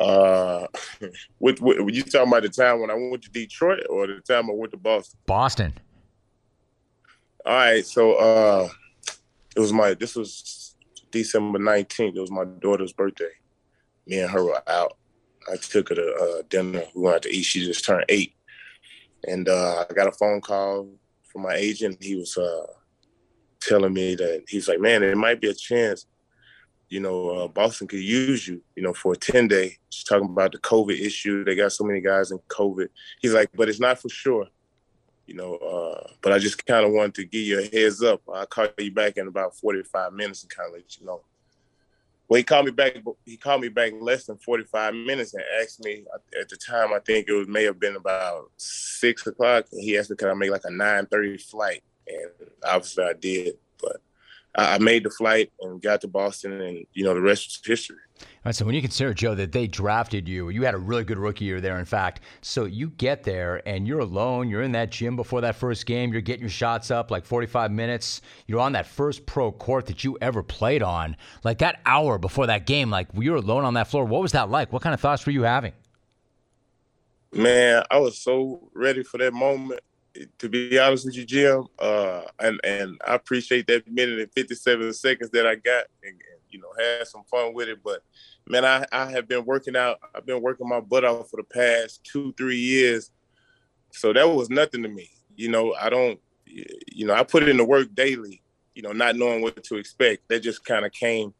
Uh, 0.00 0.66
with, 1.40 1.60
with 1.60 1.94
you 1.94 2.02
talking 2.02 2.28
about 2.28 2.42
the 2.42 2.48
time 2.48 2.80
when 2.80 2.90
I 2.90 2.94
went 2.94 3.22
to 3.24 3.30
Detroit 3.30 3.84
or 3.90 4.06
the 4.06 4.20
time 4.20 4.48
I 4.50 4.54
went 4.54 4.72
to 4.72 4.78
Boston? 4.78 5.18
Boston. 5.26 5.74
All 7.44 7.52
right, 7.52 7.84
so 7.84 8.14
uh, 8.14 8.68
it 9.54 9.60
was 9.60 9.74
my 9.74 9.92
this 9.92 10.16
was 10.16 10.74
December 11.10 11.58
nineteenth. 11.58 12.16
It 12.16 12.20
was 12.20 12.30
my 12.30 12.44
daughter's 12.44 12.94
birthday. 12.94 13.30
Me 14.06 14.20
and 14.20 14.30
her 14.30 14.42
were 14.42 14.62
out 14.66 14.96
I 15.50 15.56
took 15.56 15.90
her 15.90 15.94
to 15.94 16.14
uh, 16.14 16.42
dinner. 16.48 16.84
We 16.94 17.02
went 17.02 17.16
out 17.16 17.22
to 17.22 17.30
eat. 17.30 17.44
She 17.44 17.64
just 17.64 17.84
turned 17.84 18.04
eight, 18.08 18.34
and 19.26 19.48
uh, 19.48 19.84
I 19.88 19.92
got 19.92 20.08
a 20.08 20.12
phone 20.12 20.40
call 20.40 20.88
from 21.24 21.42
my 21.42 21.54
agent. 21.54 22.02
He 22.02 22.16
was 22.16 22.36
uh, 22.36 22.66
telling 23.60 23.92
me 23.92 24.14
that 24.16 24.44
he's 24.48 24.68
like, 24.68 24.80
"Man, 24.80 25.00
there 25.00 25.14
might 25.16 25.40
be 25.40 25.50
a 25.50 25.54
chance, 25.54 26.06
you 26.88 27.00
know, 27.00 27.30
uh, 27.30 27.48
Boston 27.48 27.86
could 27.86 28.00
use 28.00 28.46
you, 28.48 28.62
you 28.74 28.82
know, 28.82 28.92
for 28.92 29.12
a 29.12 29.16
ten 29.16 29.48
day." 29.48 29.76
Just 29.90 30.06
talking 30.06 30.28
about 30.30 30.52
the 30.52 30.58
COVID 30.58 30.98
issue. 30.98 31.44
They 31.44 31.54
got 31.54 31.72
so 31.72 31.84
many 31.84 32.00
guys 32.00 32.30
in 32.30 32.38
COVID. 32.48 32.88
He's 33.20 33.34
like, 33.34 33.50
"But 33.54 33.68
it's 33.68 33.80
not 33.80 34.00
for 34.00 34.08
sure." 34.08 34.46
You 35.26 35.34
know, 35.34 35.56
uh, 35.56 36.08
but 36.22 36.32
I 36.32 36.38
just 36.38 36.64
kind 36.66 36.86
of 36.86 36.92
wanted 36.92 37.14
to 37.14 37.24
give 37.24 37.42
you 37.42 37.58
a 37.60 37.66
heads 37.66 38.02
up. 38.02 38.22
I'll 38.32 38.46
call 38.46 38.68
you 38.78 38.92
back 38.92 39.16
in 39.16 39.26
about 39.26 39.56
45 39.56 40.12
minutes 40.12 40.42
and 40.42 40.50
kind 40.50 40.68
of 40.68 40.74
let 40.74 41.00
you 41.00 41.06
know 41.06 41.22
well, 42.28 42.38
he 42.38 42.44
called 42.44 42.66
me 42.66 42.72
back. 42.72 42.96
He 43.24 43.36
called 43.36 43.60
me 43.60 43.68
back 43.68 43.92
less 44.00 44.26
than 44.26 44.38
forty 44.38 44.64
five 44.64 44.94
minutes 44.94 45.34
and 45.34 45.44
asked 45.60 45.84
me 45.84 46.04
at 46.40 46.48
the 46.48 46.56
time. 46.56 46.92
I 46.92 46.98
think 46.98 47.28
it 47.28 47.32
was 47.32 47.46
may 47.46 47.64
have 47.64 47.78
been 47.78 47.96
about 47.96 48.50
six 48.56 49.26
o'clock. 49.26 49.66
He 49.70 49.96
asked 49.96 50.10
me 50.10 50.16
could 50.16 50.28
I 50.28 50.34
make 50.34 50.50
like 50.50 50.64
a 50.64 50.70
nine 50.70 51.06
thirty 51.06 51.38
flight, 51.38 51.82
and 52.08 52.30
obviously 52.64 53.04
I 53.04 53.12
did. 53.12 53.54
But 53.80 53.96
I 54.56 54.78
made 54.78 55.04
the 55.04 55.10
flight 55.10 55.52
and 55.60 55.80
got 55.80 56.00
to 56.00 56.08
Boston, 56.08 56.60
and 56.60 56.86
you 56.92 57.04
know 57.04 57.14
the 57.14 57.20
rest 57.20 57.46
is 57.46 57.60
history. 57.64 57.96
All 58.46 58.50
right, 58.50 58.54
so 58.54 58.64
when 58.64 58.76
you 58.76 58.80
consider 58.80 59.12
Joe 59.12 59.34
that 59.34 59.50
they 59.50 59.66
drafted 59.66 60.28
you, 60.28 60.50
you 60.50 60.62
had 60.62 60.74
a 60.74 60.78
really 60.78 61.02
good 61.02 61.18
rookie 61.18 61.46
year 61.46 61.60
there. 61.60 61.80
In 61.80 61.84
fact, 61.84 62.20
so 62.42 62.64
you 62.64 62.90
get 62.90 63.24
there 63.24 63.60
and 63.66 63.88
you're 63.88 63.98
alone. 63.98 64.48
You're 64.48 64.62
in 64.62 64.70
that 64.70 64.92
gym 64.92 65.16
before 65.16 65.40
that 65.40 65.56
first 65.56 65.84
game. 65.84 66.12
You're 66.12 66.22
getting 66.22 66.42
your 66.42 66.48
shots 66.48 66.92
up 66.92 67.10
like 67.10 67.24
45 67.24 67.72
minutes. 67.72 68.20
You're 68.46 68.60
on 68.60 68.70
that 68.74 68.86
first 68.86 69.26
pro 69.26 69.50
court 69.50 69.86
that 69.86 70.04
you 70.04 70.16
ever 70.20 70.44
played 70.44 70.80
on. 70.80 71.16
Like 71.42 71.58
that 71.58 71.80
hour 71.86 72.18
before 72.18 72.46
that 72.46 72.66
game, 72.66 72.88
like 72.88 73.08
you 73.14 73.32
were 73.32 73.38
alone 73.38 73.64
on 73.64 73.74
that 73.74 73.88
floor. 73.88 74.04
What 74.04 74.22
was 74.22 74.30
that 74.30 74.48
like? 74.48 74.72
What 74.72 74.80
kind 74.80 74.94
of 74.94 75.00
thoughts 75.00 75.26
were 75.26 75.32
you 75.32 75.42
having? 75.42 75.72
Man, 77.32 77.82
I 77.90 77.98
was 77.98 78.16
so 78.16 78.70
ready 78.74 79.02
for 79.02 79.18
that 79.18 79.34
moment 79.34 79.80
to 80.38 80.48
be 80.48 80.78
honest 80.78 81.04
with 81.04 81.16
you, 81.16 81.24
Jim, 81.24 81.66
uh, 81.80 82.22
and 82.38 82.60
and 82.64 83.00
I 83.06 83.14
appreciate 83.14 83.66
that 83.66 83.90
minute 83.90 84.20
and 84.20 84.32
fifty 84.32 84.54
seven 84.54 84.92
seconds 84.92 85.30
that 85.30 85.46
I 85.46 85.56
got, 85.56 85.86
and, 86.02 86.14
you 86.56 86.62
know 86.62 86.72
had 86.78 87.06
some 87.06 87.24
fun 87.30 87.54
with 87.54 87.68
it. 87.68 87.78
But 87.82 88.02
man, 88.48 88.64
I 88.64 88.86
I 88.92 89.10
have 89.10 89.28
been 89.28 89.44
working 89.44 89.76
out. 89.76 89.98
I've 90.14 90.26
been 90.26 90.42
working 90.42 90.68
my 90.68 90.80
butt 90.80 91.04
off 91.04 91.30
for 91.30 91.36
the 91.36 91.44
past 91.44 92.04
two 92.04 92.32
three 92.36 92.58
years, 92.58 93.10
so 93.90 94.12
that 94.12 94.28
was 94.28 94.50
nothing 94.50 94.82
to 94.82 94.88
me. 94.88 95.10
You 95.36 95.50
know, 95.50 95.74
I 95.74 95.90
don't, 95.90 96.18
you 96.46 97.06
know, 97.06 97.14
I 97.14 97.22
put 97.22 97.48
in 97.48 97.56
the 97.56 97.64
work 97.64 97.94
daily. 97.94 98.42
You 98.74 98.82
know, 98.82 98.92
not 98.92 99.16
knowing 99.16 99.42
what 99.42 99.62
to 99.64 99.76
expect. 99.76 100.28
That 100.28 100.40
just 100.40 100.64
kind 100.64 100.84
of 100.84 100.92
came. 100.92 101.32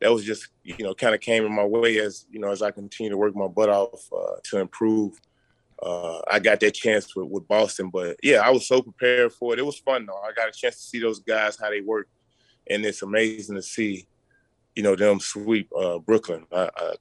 That 0.00 0.12
was 0.12 0.24
just 0.24 0.48
you 0.64 0.84
know 0.84 0.94
kind 0.94 1.14
of 1.14 1.20
came 1.20 1.44
in 1.44 1.54
my 1.54 1.64
way 1.64 1.98
as 1.98 2.26
you 2.30 2.40
know 2.40 2.50
as 2.50 2.62
I 2.62 2.70
continue 2.70 3.10
to 3.10 3.16
work 3.16 3.36
my 3.36 3.48
butt 3.48 3.68
off 3.68 4.08
uh, 4.16 4.36
to 4.44 4.58
improve 4.58 5.20
uh, 5.82 6.20
I 6.30 6.38
got 6.38 6.60
that 6.60 6.74
chance 6.74 7.14
with, 7.16 7.28
with 7.28 7.48
Boston. 7.48 7.90
But 7.90 8.16
yeah, 8.22 8.36
I 8.36 8.50
was 8.50 8.66
so 8.68 8.80
prepared 8.80 9.32
for 9.32 9.52
it. 9.52 9.58
It 9.58 9.66
was 9.66 9.78
fun 9.78 10.06
though. 10.06 10.20
I 10.22 10.32
got 10.32 10.48
a 10.48 10.52
chance 10.52 10.76
to 10.76 10.82
see 10.82 11.00
those 11.00 11.18
guys 11.18 11.58
how 11.60 11.70
they 11.70 11.80
work, 11.80 12.08
and 12.70 12.84
it's 12.84 13.02
amazing 13.02 13.56
to 13.56 13.62
see, 13.62 14.06
you 14.74 14.82
know, 14.82 14.96
them 14.96 15.20
sweep 15.20 15.70
uh, 15.76 15.98
Brooklyn. 15.98 16.46
I, 16.52 16.70
I, 16.76 16.94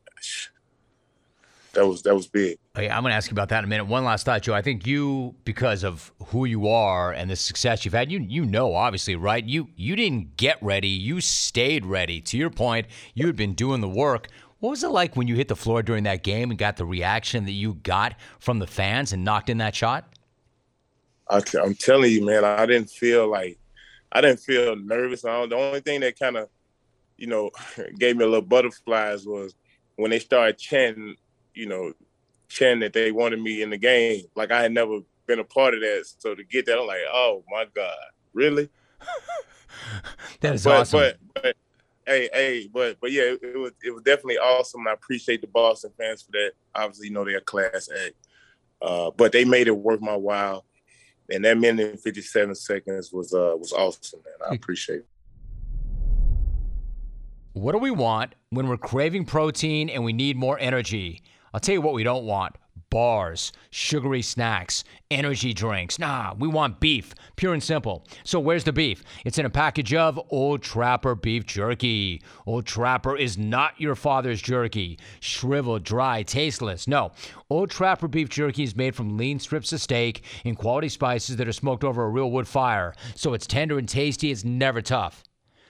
that 1.74 1.88
was 1.88 2.02
that 2.04 2.14
was 2.14 2.28
big. 2.28 2.58
I'm 2.76 3.02
going 3.02 3.12
to 3.12 3.16
ask 3.16 3.30
you 3.30 3.36
about 3.36 3.50
that 3.50 3.60
in 3.60 3.66
a 3.66 3.68
minute. 3.68 3.86
One 3.86 4.04
last 4.04 4.26
thought, 4.26 4.42
Joe. 4.42 4.54
I 4.54 4.62
think 4.62 4.86
you, 4.86 5.36
because 5.46 5.84
of 5.84 6.12
who 6.28 6.46
you 6.46 6.68
are 6.68 7.12
and 7.14 7.30
the 7.30 7.36
success 7.36 7.86
you've 7.86 7.94
had, 7.94 8.12
you 8.12 8.20
you 8.20 8.46
know, 8.46 8.74
obviously, 8.76 9.16
right? 9.16 9.44
You 9.44 9.70
you 9.76 9.96
didn't 9.96 10.38
get 10.38 10.62
ready. 10.62 10.90
You 10.90 11.22
stayed 11.22 11.86
ready. 11.86 12.22
To 12.22 12.38
your 12.38 12.50
point, 12.50 12.88
you 13.14 13.26
had 13.28 13.36
been 13.36 13.54
doing 13.54 13.82
the 13.82 13.90
work. 13.90 14.28
What 14.60 14.72
was 14.72 14.84
it 14.84 14.90
like 14.90 15.16
when 15.16 15.28
you 15.28 15.36
hit 15.36 15.48
the 15.48 15.56
floor 15.56 15.82
during 15.82 16.04
that 16.04 16.24
game 16.24 16.52
and 16.52 16.60
got 16.60 16.78
the 16.78 16.86
reaction 16.86 17.46
that 17.46 17.52
you 17.52 17.76
got 17.76 18.16
from 18.40 18.60
the 18.60 18.68
fans 18.68 19.12
and 19.12 19.24
knocked 19.24 19.50
in 19.50 19.58
that 19.58 19.74
shot? 19.74 20.14
I, 21.30 21.42
am 21.64 21.74
telling 21.76 22.12
you, 22.12 22.26
man, 22.26 22.44
I 22.44 22.66
didn't 22.66 22.90
feel 22.90 23.28
like 23.30 23.58
I 24.12 24.22
didn't 24.22 24.42
feel 24.42 24.76
nervous. 24.76 25.22
the 25.22 25.56
only 25.56 25.80
thing 25.80 26.02
that 26.02 26.20
kind 26.20 26.38
of, 26.38 26.50
you 27.22 27.28
know, 27.28 27.52
gave 28.00 28.18
me 28.18 28.26
a 28.26 28.28
little 28.28 28.42
butterflies 28.42 29.26
was 29.26 29.54
when 29.96 30.10
they 30.10 30.20
started 30.20 30.58
chanting, 30.58 31.16
you 31.54 31.68
know, 31.68 31.94
chanting 32.50 32.80
that 32.80 32.94
they 32.94 33.12
wanted 33.12 33.40
me 33.40 33.62
in 33.62 33.70
the 33.70 33.78
game. 33.78 34.24
Like 34.36 34.52
I 34.52 34.64
had 34.64 34.74
never 34.74 35.00
been 35.28 35.40
a 35.40 35.44
part 35.44 35.76
of 35.76 35.82
that. 35.82 36.06
So 36.18 36.34
to 36.34 36.44
get 36.44 36.66
that, 36.66 36.80
I'm 36.80 36.88
like, 36.88 37.02
oh 37.14 37.44
my 37.50 37.66
God, 37.74 37.94
really? 38.34 38.70
that 40.42 40.56
is 40.56 40.64
but, 40.64 40.82
awesome. 40.82 41.00
But, 41.00 41.18
but 41.36 41.56
hey, 42.08 42.30
hey, 42.34 42.70
but 42.74 42.98
but 43.00 43.12
yeah, 43.12 43.24
it, 43.24 43.40
it, 43.44 43.58
was 43.58 43.72
it 43.84 43.92
was 43.92 44.02
definitely 44.02 44.40
awesome. 44.40 44.88
I 44.88 44.94
appreciate 44.94 45.42
the 45.42 45.48
Boston 45.48 45.92
fans 45.98 46.24
for 46.24 46.32
that. 46.32 46.54
Obviously, 46.74 47.08
you 47.08 47.14
know 47.14 47.24
they're 47.24 47.40
class 47.40 47.88
act. 48.04 48.16
uh, 48.82 49.12
but 49.16 49.32
they 49.32 49.46
made 49.46 49.68
it 49.68 49.78
worth 49.78 50.02
my 50.02 50.16
while. 50.16 50.66
And 51.30 51.46
that 51.46 51.58
minute 51.58 51.92
and 51.92 52.00
fifty 52.00 52.22
seven 52.22 52.56
seconds 52.56 53.14
was 53.14 53.34
uh 53.34 53.54
was 53.58 53.72
awesome, 53.72 54.22
man. 54.26 54.50
I 54.52 54.56
appreciate 54.56 55.02
it. 55.02 55.08
What 57.54 57.74
do 57.74 57.80
we 57.80 57.92
want 57.92 58.36
when 58.52 58.70
we're 58.70 58.78
craving 58.78 59.26
protein 59.26 59.90
and 59.90 60.06
we 60.06 60.14
need 60.14 60.38
more 60.38 60.58
energy? 60.58 61.22
I'll 61.54 61.60
tell 61.60 61.74
you 61.74 61.82
what 61.82 61.94
we 61.94 62.04
don't 62.04 62.24
want 62.24 62.56
bars, 62.90 63.52
sugary 63.72 64.22
snacks, 64.22 64.86
energy 65.10 65.54
drinks. 65.54 66.00
Nah, 66.00 66.34
we 66.38 66.48
want 66.48 66.80
beef, 66.80 67.14
pure 67.36 67.54
and 67.54 67.62
simple. 67.62 68.06
So 68.24 68.40
where's 68.40 68.64
the 68.64 68.72
beef? 68.72 69.04
It's 69.26 69.38
in 69.38 69.46
a 69.46 69.50
package 69.50 69.94
of 69.94 70.20
Old 70.30 70.62
Trapper 70.62 71.14
beef 71.16 71.46
jerky. 71.46 72.22
Old 72.46 72.66
Trapper 72.66 73.18
is 73.18 73.38
not 73.38 73.80
your 73.80 73.96
father's 73.96 74.42
jerky, 74.42 74.98
shriveled, 75.20 75.84
dry, 75.84 76.24
tasteless. 76.24 76.88
No, 76.88 77.12
Old 77.50 77.70
Trapper 77.70 78.08
beef 78.08 78.30
jerky 78.30 78.64
is 78.64 78.78
made 78.78 78.96
from 78.96 79.18
lean 79.18 79.40
strips 79.40 79.74
of 79.74 79.82
steak 79.82 80.24
and 80.46 80.58
quality 80.58 80.90
spices 80.90 81.36
that 81.36 81.50
are 81.50 81.54
smoked 81.54 81.84
over 81.84 82.04
a 82.04 82.10
real 82.10 82.32
wood 82.32 82.48
fire. 82.48 82.94
So 83.16 83.34
it's 83.34 83.48
tender 83.48 83.78
and 83.78 83.90
tasty, 83.90 84.32
it's 84.32 84.46
never 84.46 84.82
tough. 84.82 85.24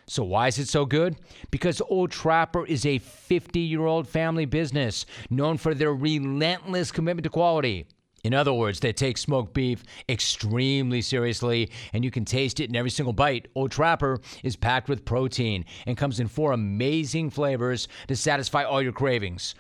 So, 0.08 0.24
why 0.24 0.48
is 0.48 0.60
it 0.60 0.68
so 0.68 0.86
good? 0.86 1.16
Because 1.52 1.82
Old 1.82 2.12
Trapper 2.12 2.66
is 2.66 2.86
a 2.86 2.98
50 2.98 3.60
year 3.60 3.86
old 3.86 4.08
family 4.08 4.46
business 4.46 5.06
known 5.30 5.58
for 5.58 5.74
their 5.74 5.94
relentless 5.94 6.92
commitment 6.92 7.24
to 7.24 7.30
quality. 7.30 7.88
In 8.24 8.34
other 8.34 8.54
words, 8.54 8.80
they 8.80 8.94
take 8.94 9.18
smoked 9.18 9.54
beef 9.54 9.84
extremely 10.08 11.02
seriously, 11.02 11.72
and 11.92 12.04
you 12.04 12.12
can 12.12 12.24
taste 12.24 12.60
it 12.60 12.70
in 12.70 12.76
every 12.76 12.92
single 12.92 13.14
bite. 13.14 13.48
Old 13.56 13.72
Trapper 13.72 14.20
is 14.44 14.56
packed 14.56 14.90
with 14.90 15.06
protein 15.06 15.66
and 15.88 15.98
comes 15.98 16.20
in 16.20 16.28
four 16.28 16.52
amazing 16.52 17.32
flavors 17.32 17.88
to 18.08 18.16
satisfy 18.16 18.64
all 18.64 18.82
your 18.82 18.92
cravings. 18.92 19.56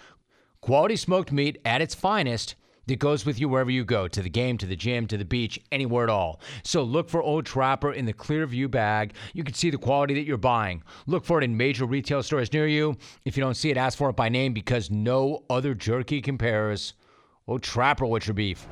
Quality 0.61 0.95
smoked 0.95 1.31
meat 1.31 1.59
at 1.65 1.81
its 1.81 1.95
finest 1.95 2.55
that 2.87 2.99
goes 2.99 3.25
with 3.25 3.39
you 3.39 3.47
wherever 3.47 3.71
you 3.71 3.85
go 3.85 4.07
to 4.07 4.21
the 4.21 4.29
game, 4.29 4.57
to 4.57 4.65
the 4.65 4.75
gym, 4.75 5.07
to 5.07 5.17
the 5.17 5.25
beach, 5.25 5.59
anywhere 5.71 6.03
at 6.03 6.09
all. 6.09 6.41
So 6.63 6.83
look 6.83 7.09
for 7.09 7.21
Old 7.21 7.45
Trapper 7.45 7.93
in 7.93 8.05
the 8.05 8.13
Clearview 8.13 8.69
bag. 8.69 9.13
You 9.33 9.43
can 9.43 9.53
see 9.53 9.69
the 9.69 9.77
quality 9.77 10.13
that 10.15 10.25
you're 10.25 10.37
buying. 10.37 10.83
Look 11.07 11.25
for 11.25 11.39
it 11.39 11.43
in 11.43 11.55
major 11.55 11.85
retail 11.85 12.23
stores 12.23 12.51
near 12.51 12.67
you. 12.67 12.97
If 13.25 13.37
you 13.37 13.43
don't 13.43 13.55
see 13.55 13.69
it, 13.69 13.77
ask 13.77 13.97
for 13.97 14.09
it 14.09 14.15
by 14.15 14.29
name 14.29 14.53
because 14.53 14.91
no 14.91 15.43
other 15.49 15.73
jerky 15.73 16.21
compares. 16.21 16.93
Old 17.47 17.63
Trapper, 17.63 18.05
what's 18.05 18.27
your 18.27 18.33
beef? 18.33 18.67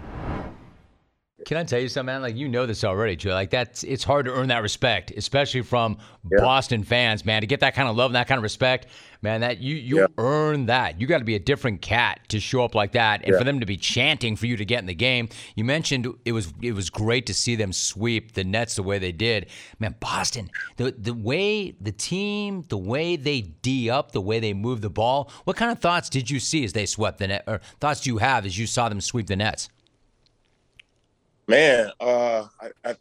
Can 1.46 1.58
I 1.58 1.64
tell 1.64 1.80
you 1.80 1.88
something, 1.88 2.08
man? 2.08 2.22
Like 2.22 2.36
you 2.36 2.50
know 2.50 2.66
this 2.66 2.84
already, 2.84 3.16
Joe. 3.16 3.32
Like 3.32 3.50
that's 3.50 3.84
it's 3.84 4.04
hard 4.04 4.26
to 4.26 4.34
earn 4.34 4.50
that 4.50 4.62
respect, 4.62 5.12
especially 5.12 5.62
from 5.62 5.98
yeah. 6.30 6.42
Boston 6.42 6.84
fans, 6.84 7.26
man. 7.26 7.42
To 7.42 7.48
get 7.48 7.62
that 7.62 7.76
kind 7.76 7.88
of 7.88 7.96
love 7.96 8.10
and 8.10 8.16
that 8.16 8.28
kind 8.28 8.38
of 8.38 8.44
respect, 8.44 8.88
man. 9.22 9.42
That 9.42 9.60
you 9.60 9.76
you 9.76 10.00
yeah. 10.00 10.08
earn 10.18 10.66
that. 10.66 11.00
You 11.00 11.08
got 11.08 11.20
to 11.20 11.26
be 11.26 11.36
a 11.36 11.40
different 11.40 11.82
cat 11.82 12.20
to 12.30 12.40
show 12.40 12.64
up 12.64 12.76
like 12.76 12.92
that, 12.92 13.24
and 13.24 13.34
yeah. 13.34 13.38
for 13.38 13.46
them 13.46 13.60
to 13.62 13.66
be 13.66 13.78
chanting 13.78 14.36
for 14.36 14.48
you 14.48 14.58
to 14.58 14.66
get 14.66 14.80
in 14.80 14.86
the 14.86 14.94
game. 14.94 15.30
You 15.56 15.64
mentioned 15.64 16.08
it 16.26 16.34
was 16.34 16.54
it 16.62 16.74
was 16.74 16.90
great 16.90 17.26
to 17.28 17.34
see 17.34 17.56
them 17.56 17.72
sweep 17.72 18.34
the 18.34 18.44
Nets 18.44 18.76
the 18.76 18.84
way 18.84 19.00
they 19.00 19.14
did, 19.14 19.48
man. 19.80 19.96
Boston, 20.00 20.50
the 20.78 20.92
the 20.92 21.14
way 21.14 21.72
the 21.80 21.92
team, 21.92 22.66
the 22.70 22.78
way 22.78 23.16
they 23.16 23.42
d 23.42 23.90
up, 23.90 24.12
the 24.12 24.22
way 24.22 24.40
they 24.40 24.54
move 24.54 24.82
the 24.82 24.90
ball. 24.90 25.32
What 25.46 25.56
kind 25.56 25.72
of 25.72 25.80
thoughts 25.80 26.10
did 26.10 26.30
you 26.30 26.40
see 26.40 26.64
as 26.64 26.74
they 26.74 26.86
swept 26.86 27.20
the 27.20 27.28
net, 27.28 27.44
or 27.48 27.62
thoughts 27.80 28.02
do 28.02 28.10
you 28.10 28.18
have 28.18 28.46
as 28.46 28.58
you 28.58 28.68
saw 28.68 28.90
them 28.90 29.00
sweep 29.00 29.28
the 29.28 29.36
Nets? 29.36 29.70
Man, 31.50 31.92
uh, 32.00 32.46
I, 32.62 32.70
I, 32.86 32.96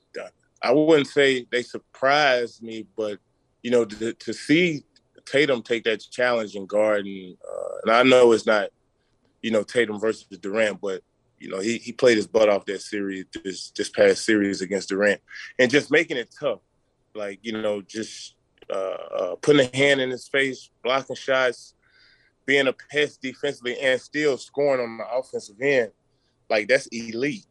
I 0.63 0.73
wouldn't 0.73 1.09
say 1.09 1.47
they 1.51 1.63
surprised 1.63 2.63
me, 2.63 2.87
but 2.97 3.19
you 3.63 3.71
know, 3.71 3.85
to, 3.85 4.15
to 4.15 4.33
see 4.33 4.85
Tatum 5.27 5.61
take 5.61 5.85
that 5.85 6.01
challenge 6.11 6.55
and 6.55 6.67
guard, 6.67 7.05
and, 7.05 7.37
uh, 7.47 7.75
and 7.83 7.93
I 7.93 8.03
know 8.05 8.33
it's 8.33 8.47
not, 8.47 8.71
you 9.43 9.51
know, 9.51 9.63
Tatum 9.63 10.01
versus 10.01 10.25
Durant, 10.39 10.81
but 10.81 11.03
you 11.39 11.51
know, 11.51 11.61
he 11.61 11.77
he 11.77 11.93
played 11.93 12.17
his 12.17 12.27
butt 12.27 12.49
off 12.49 12.65
that 12.65 12.81
series 12.81 13.27
this 13.45 13.71
this 13.73 13.91
past 13.91 14.25
series 14.25 14.63
against 14.63 14.89
Durant, 14.89 15.21
and 15.59 15.71
just 15.71 15.91
making 15.91 16.17
it 16.17 16.35
tough, 16.41 16.61
like 17.15 17.41
you 17.43 17.53
know, 17.53 17.83
just 17.83 18.37
uh, 18.71 18.97
uh, 19.15 19.35
putting 19.43 19.69
a 19.71 19.77
hand 19.77 20.01
in 20.01 20.09
his 20.09 20.27
face, 20.27 20.71
blocking 20.83 21.17
shots, 21.17 21.75
being 22.47 22.67
a 22.67 22.73
pest 22.73 23.21
defensively, 23.21 23.79
and 23.79 24.01
still 24.01 24.39
scoring 24.39 24.83
on 24.83 24.97
the 24.97 25.07
offensive 25.07 25.61
end, 25.61 25.91
like 26.49 26.67
that's 26.67 26.87
elite 26.87 27.45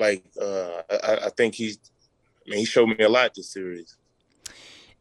like 0.00 0.24
uh, 0.40 0.82
I, 0.90 1.26
I 1.26 1.28
think 1.36 1.54
he's. 1.54 1.78
I 2.46 2.50
mean, 2.50 2.60
he 2.60 2.64
showed 2.64 2.88
me 2.88 2.96
a 3.04 3.08
lot 3.08 3.34
this 3.34 3.52
series. 3.52 3.96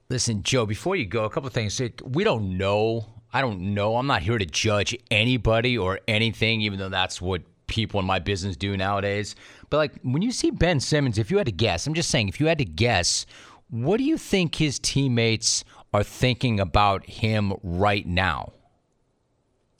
Listen, 0.09 0.43
Joe. 0.43 0.65
Before 0.65 0.95
you 0.95 1.05
go, 1.05 1.23
a 1.23 1.29
couple 1.29 1.47
of 1.47 1.53
things. 1.53 1.81
We 2.03 2.23
don't 2.23 2.57
know. 2.57 3.07
I 3.31 3.41
don't 3.41 3.73
know. 3.73 3.95
I'm 3.95 4.07
not 4.07 4.21
here 4.21 4.37
to 4.37 4.45
judge 4.45 4.95
anybody 5.09 5.77
or 5.77 5.99
anything, 6.07 6.61
even 6.61 6.79
though 6.79 6.89
that's 6.89 7.21
what 7.21 7.43
people 7.67 7.99
in 7.99 8.05
my 8.05 8.19
business 8.19 8.55
do 8.57 8.75
nowadays. 8.75 9.35
But 9.69 9.77
like 9.77 9.93
when 10.01 10.21
you 10.21 10.31
see 10.31 10.51
Ben 10.51 10.79
Simmons, 10.79 11.17
if 11.17 11.31
you 11.31 11.37
had 11.37 11.45
to 11.45 11.51
guess, 11.51 11.87
I'm 11.87 11.93
just 11.93 12.09
saying, 12.09 12.27
if 12.27 12.39
you 12.39 12.47
had 12.47 12.57
to 12.57 12.65
guess, 12.65 13.25
what 13.69 13.97
do 13.97 14.03
you 14.03 14.17
think 14.17 14.55
his 14.55 14.79
teammates 14.79 15.63
are 15.93 16.03
thinking 16.03 16.59
about 16.59 17.05
him 17.05 17.53
right 17.63 18.05
now? 18.05 18.53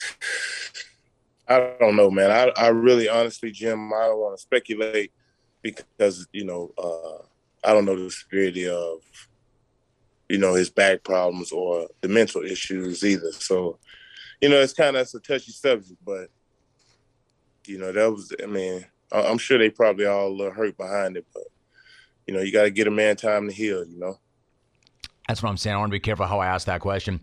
I 1.50 1.74
don't 1.80 1.96
know, 1.96 2.12
man. 2.12 2.30
I, 2.30 2.52
I 2.56 2.68
really, 2.68 3.08
honestly, 3.08 3.50
Jim, 3.50 3.92
I 3.92 4.06
don't 4.06 4.20
want 4.20 4.38
to 4.38 4.40
speculate 4.40 5.12
because 5.62 6.28
you 6.32 6.44
know 6.44 6.72
uh, 6.78 7.68
I 7.68 7.74
don't 7.74 7.84
know 7.84 7.96
the 7.96 8.08
severity 8.08 8.68
of 8.68 9.00
you 10.28 10.38
know 10.38 10.54
his 10.54 10.70
back 10.70 11.02
problems 11.02 11.50
or 11.50 11.88
the 12.02 12.08
mental 12.08 12.42
issues 12.42 13.04
either. 13.04 13.32
So 13.32 13.78
you 14.40 14.48
know 14.48 14.60
it's 14.60 14.72
kind 14.72 14.96
of 14.96 15.08
a 15.12 15.18
touchy 15.18 15.50
subject, 15.50 15.98
but 16.06 16.28
you 17.66 17.78
know 17.78 17.90
that 17.90 18.10
was 18.10 18.32
I 18.40 18.46
mean 18.46 18.86
I'm 19.10 19.38
sure 19.38 19.58
they 19.58 19.70
probably 19.70 20.06
all 20.06 20.38
hurt 20.50 20.76
behind 20.76 21.16
it, 21.16 21.26
but 21.34 21.44
you 22.28 22.34
know 22.34 22.40
you 22.40 22.52
got 22.52 22.62
to 22.62 22.70
get 22.70 22.86
a 22.86 22.92
man 22.92 23.16
time 23.16 23.48
to 23.48 23.52
heal. 23.52 23.84
You 23.84 23.98
know. 23.98 24.20
That's 25.26 25.42
what 25.42 25.50
I'm 25.50 25.56
saying. 25.56 25.74
I 25.74 25.80
want 25.80 25.90
to 25.90 25.96
be 25.96 26.00
careful 26.00 26.26
how 26.26 26.38
I 26.38 26.46
ask 26.46 26.66
that 26.66 26.80
question. 26.80 27.20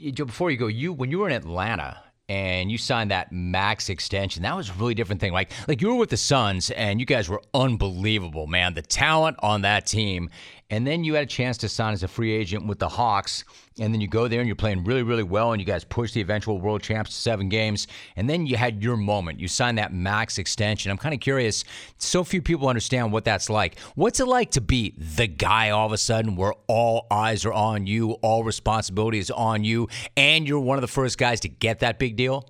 Joe, 0.00 0.24
before 0.24 0.50
you 0.50 0.56
go, 0.56 0.66
you 0.66 0.92
when 0.92 1.12
you 1.12 1.20
were 1.20 1.28
in 1.28 1.36
Atlanta 1.36 2.02
and 2.30 2.70
you 2.70 2.78
signed 2.78 3.10
that 3.10 3.32
max 3.32 3.88
extension. 3.88 4.44
That 4.44 4.56
was 4.56 4.70
a 4.70 4.72
really 4.74 4.94
different 4.94 5.20
thing. 5.20 5.32
Like 5.32 5.50
like 5.66 5.82
you 5.82 5.88
were 5.88 5.96
with 5.96 6.10
the 6.10 6.16
Suns 6.16 6.70
and 6.70 7.00
you 7.00 7.04
guys 7.04 7.28
were 7.28 7.42
unbelievable, 7.52 8.46
man. 8.46 8.74
The 8.74 8.82
talent 8.82 9.36
on 9.42 9.62
that 9.62 9.84
team. 9.84 10.30
And 10.70 10.86
then 10.86 11.02
you 11.02 11.14
had 11.14 11.24
a 11.24 11.26
chance 11.26 11.58
to 11.58 11.68
sign 11.68 11.92
as 11.92 12.04
a 12.04 12.08
free 12.08 12.32
agent 12.32 12.66
with 12.66 12.78
the 12.78 12.88
Hawks. 12.88 13.44
And 13.80 13.92
then 13.92 14.00
you 14.00 14.06
go 14.06 14.28
there 14.28 14.40
and 14.40 14.46
you're 14.46 14.56
playing 14.56 14.84
really, 14.84 15.02
really 15.02 15.24
well. 15.24 15.52
And 15.52 15.60
you 15.60 15.66
guys 15.66 15.84
push 15.84 16.12
the 16.12 16.20
eventual 16.20 16.60
world 16.60 16.82
champs 16.82 17.10
to 17.10 17.16
seven 17.16 17.48
games. 17.48 17.88
And 18.14 18.30
then 18.30 18.46
you 18.46 18.56
had 18.56 18.82
your 18.82 18.96
moment. 18.96 19.40
You 19.40 19.48
signed 19.48 19.78
that 19.78 19.92
max 19.92 20.38
extension. 20.38 20.90
I'm 20.92 20.96
kind 20.96 21.14
of 21.14 21.20
curious. 21.20 21.64
So 21.98 22.22
few 22.22 22.40
people 22.40 22.68
understand 22.68 23.12
what 23.12 23.24
that's 23.24 23.50
like. 23.50 23.78
What's 23.96 24.20
it 24.20 24.28
like 24.28 24.52
to 24.52 24.60
be 24.60 24.94
the 24.96 25.26
guy 25.26 25.70
all 25.70 25.86
of 25.86 25.92
a 25.92 25.98
sudden 25.98 26.36
where 26.36 26.54
all 26.68 27.06
eyes 27.10 27.44
are 27.44 27.52
on 27.52 27.86
you, 27.86 28.12
all 28.22 28.44
responsibility 28.44 29.18
is 29.18 29.30
on 29.30 29.64
you, 29.64 29.88
and 30.16 30.46
you're 30.46 30.60
one 30.60 30.78
of 30.78 30.82
the 30.82 30.88
first 30.88 31.18
guys 31.18 31.40
to 31.40 31.48
get 31.48 31.80
that 31.80 31.98
big 31.98 32.16
deal? 32.16 32.48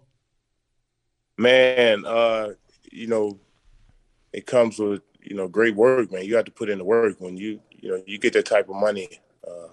Man, 1.38 2.04
uh, 2.04 2.50
you 2.92 3.06
know, 3.06 3.38
it 4.32 4.46
comes 4.46 4.78
with, 4.78 5.02
you 5.22 5.34
know, 5.34 5.48
great 5.48 5.74
work, 5.74 6.12
man. 6.12 6.24
You 6.24 6.36
have 6.36 6.44
to 6.44 6.50
put 6.50 6.68
in 6.68 6.78
the 6.78 6.84
work 6.84 7.16
when 7.18 7.36
you 7.36 7.60
you 7.80 7.90
know, 7.90 8.02
you 8.06 8.18
get 8.18 8.32
that 8.34 8.46
type 8.46 8.68
of 8.68 8.76
money, 8.76 9.08
uh, 9.46 9.68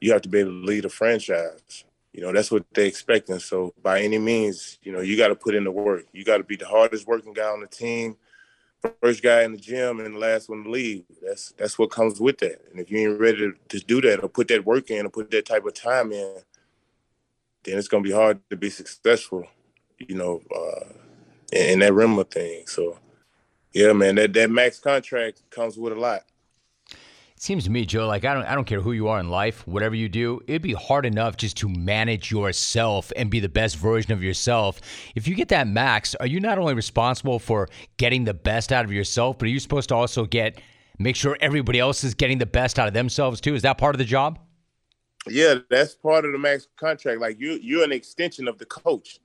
you 0.00 0.12
have 0.12 0.22
to 0.22 0.28
be 0.28 0.38
able 0.38 0.50
to 0.50 0.66
lead 0.66 0.84
a 0.84 0.88
franchise. 0.88 1.84
You 2.12 2.22
know, 2.22 2.32
that's 2.32 2.50
what 2.50 2.64
they 2.74 2.86
expecting. 2.86 3.38
So 3.38 3.72
by 3.82 4.00
any 4.00 4.18
means, 4.18 4.78
you 4.82 4.92
know, 4.92 5.00
you 5.00 5.16
got 5.16 5.28
to 5.28 5.36
put 5.36 5.54
in 5.54 5.64
the 5.64 5.70
work. 5.70 6.06
You 6.12 6.24
got 6.24 6.38
to 6.38 6.44
be 6.44 6.56
the 6.56 6.66
hardest 6.66 7.06
working 7.06 7.32
guy 7.32 7.48
on 7.48 7.60
the 7.60 7.68
team, 7.68 8.16
first 9.00 9.22
guy 9.22 9.42
in 9.42 9.52
the 9.52 9.58
gym, 9.58 10.00
and 10.00 10.14
the 10.14 10.18
last 10.18 10.48
one 10.48 10.64
to 10.64 10.70
leave. 10.70 11.04
That's 11.22 11.52
that's 11.52 11.78
what 11.78 11.90
comes 11.90 12.18
with 12.20 12.38
that. 12.38 12.60
And 12.70 12.80
if 12.80 12.90
you 12.90 12.98
ain't 12.98 13.20
ready 13.20 13.38
to, 13.38 13.52
to 13.68 13.84
do 13.84 14.00
that 14.00 14.22
or 14.22 14.28
put 14.28 14.48
that 14.48 14.66
work 14.66 14.90
in 14.90 15.06
or 15.06 15.10
put 15.10 15.30
that 15.30 15.46
type 15.46 15.64
of 15.64 15.74
time 15.74 16.10
in, 16.12 16.36
then 17.62 17.78
it's 17.78 17.88
gonna 17.88 18.02
be 18.02 18.12
hard 18.12 18.40
to 18.50 18.56
be 18.56 18.70
successful. 18.70 19.46
You 19.98 20.16
know, 20.16 20.42
uh, 20.54 20.92
in, 21.52 21.74
in 21.74 21.78
that 21.80 21.92
rim 21.92 22.18
of 22.18 22.28
things. 22.28 22.72
So, 22.72 22.98
yeah, 23.72 23.92
man, 23.92 24.16
that 24.16 24.32
that 24.32 24.50
max 24.50 24.80
contract 24.80 25.48
comes 25.50 25.78
with 25.78 25.92
a 25.92 25.96
lot 26.00 26.22
seems 27.40 27.64
to 27.64 27.70
me, 27.70 27.86
Joe, 27.86 28.06
like 28.06 28.24
I 28.24 28.34
don't 28.34 28.44
I 28.44 28.54
don't 28.54 28.66
care 28.66 28.80
who 28.80 28.92
you 28.92 29.08
are 29.08 29.18
in 29.18 29.30
life, 29.30 29.66
whatever 29.66 29.94
you 29.94 30.08
do, 30.08 30.40
it'd 30.46 30.62
be 30.62 30.74
hard 30.74 31.06
enough 31.06 31.38
just 31.38 31.56
to 31.58 31.68
manage 31.68 32.30
yourself 32.30 33.10
and 33.16 33.30
be 33.30 33.40
the 33.40 33.48
best 33.48 33.76
version 33.76 34.12
of 34.12 34.22
yourself. 34.22 34.80
If 35.14 35.26
you 35.26 35.34
get 35.34 35.48
that 35.48 35.66
max, 35.66 36.14
are 36.16 36.26
you 36.26 36.38
not 36.38 36.58
only 36.58 36.74
responsible 36.74 37.38
for 37.38 37.68
getting 37.96 38.24
the 38.24 38.34
best 38.34 38.72
out 38.72 38.84
of 38.84 38.92
yourself, 38.92 39.38
but 39.38 39.46
are 39.46 39.50
you 39.50 39.58
supposed 39.58 39.88
to 39.88 39.94
also 39.94 40.26
get 40.26 40.60
make 40.98 41.16
sure 41.16 41.36
everybody 41.40 41.80
else 41.80 42.04
is 42.04 42.14
getting 42.14 42.36
the 42.36 42.46
best 42.46 42.78
out 42.78 42.86
of 42.86 42.94
themselves 42.94 43.40
too? 43.40 43.54
Is 43.54 43.62
that 43.62 43.78
part 43.78 43.94
of 43.94 43.98
the 43.98 44.04
job? 44.04 44.38
Yeah, 45.26 45.56
that's 45.70 45.94
part 45.94 46.26
of 46.26 46.32
the 46.32 46.38
max 46.38 46.68
contract. 46.76 47.20
Like 47.20 47.40
you 47.40 47.58
you're 47.62 47.84
an 47.84 47.92
extension 47.92 48.48
of 48.48 48.58
the 48.58 48.66
coach. 48.66 49.18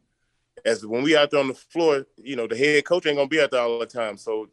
As 0.63 0.85
when 0.85 1.03
we 1.03 1.17
out 1.17 1.31
there 1.31 1.41
on 1.41 1.49
the 1.49 1.53
floor, 1.53 2.07
you 2.15 2.37
know, 2.37 2.47
the 2.47 2.55
head 2.55 2.85
coach 2.85 3.05
ain't 3.05 3.17
gonna 3.17 3.27
be 3.27 3.41
out 3.41 3.51
there 3.51 3.61
all 3.61 3.77
the 3.77 3.85
time. 3.85 4.17
So 4.17 4.47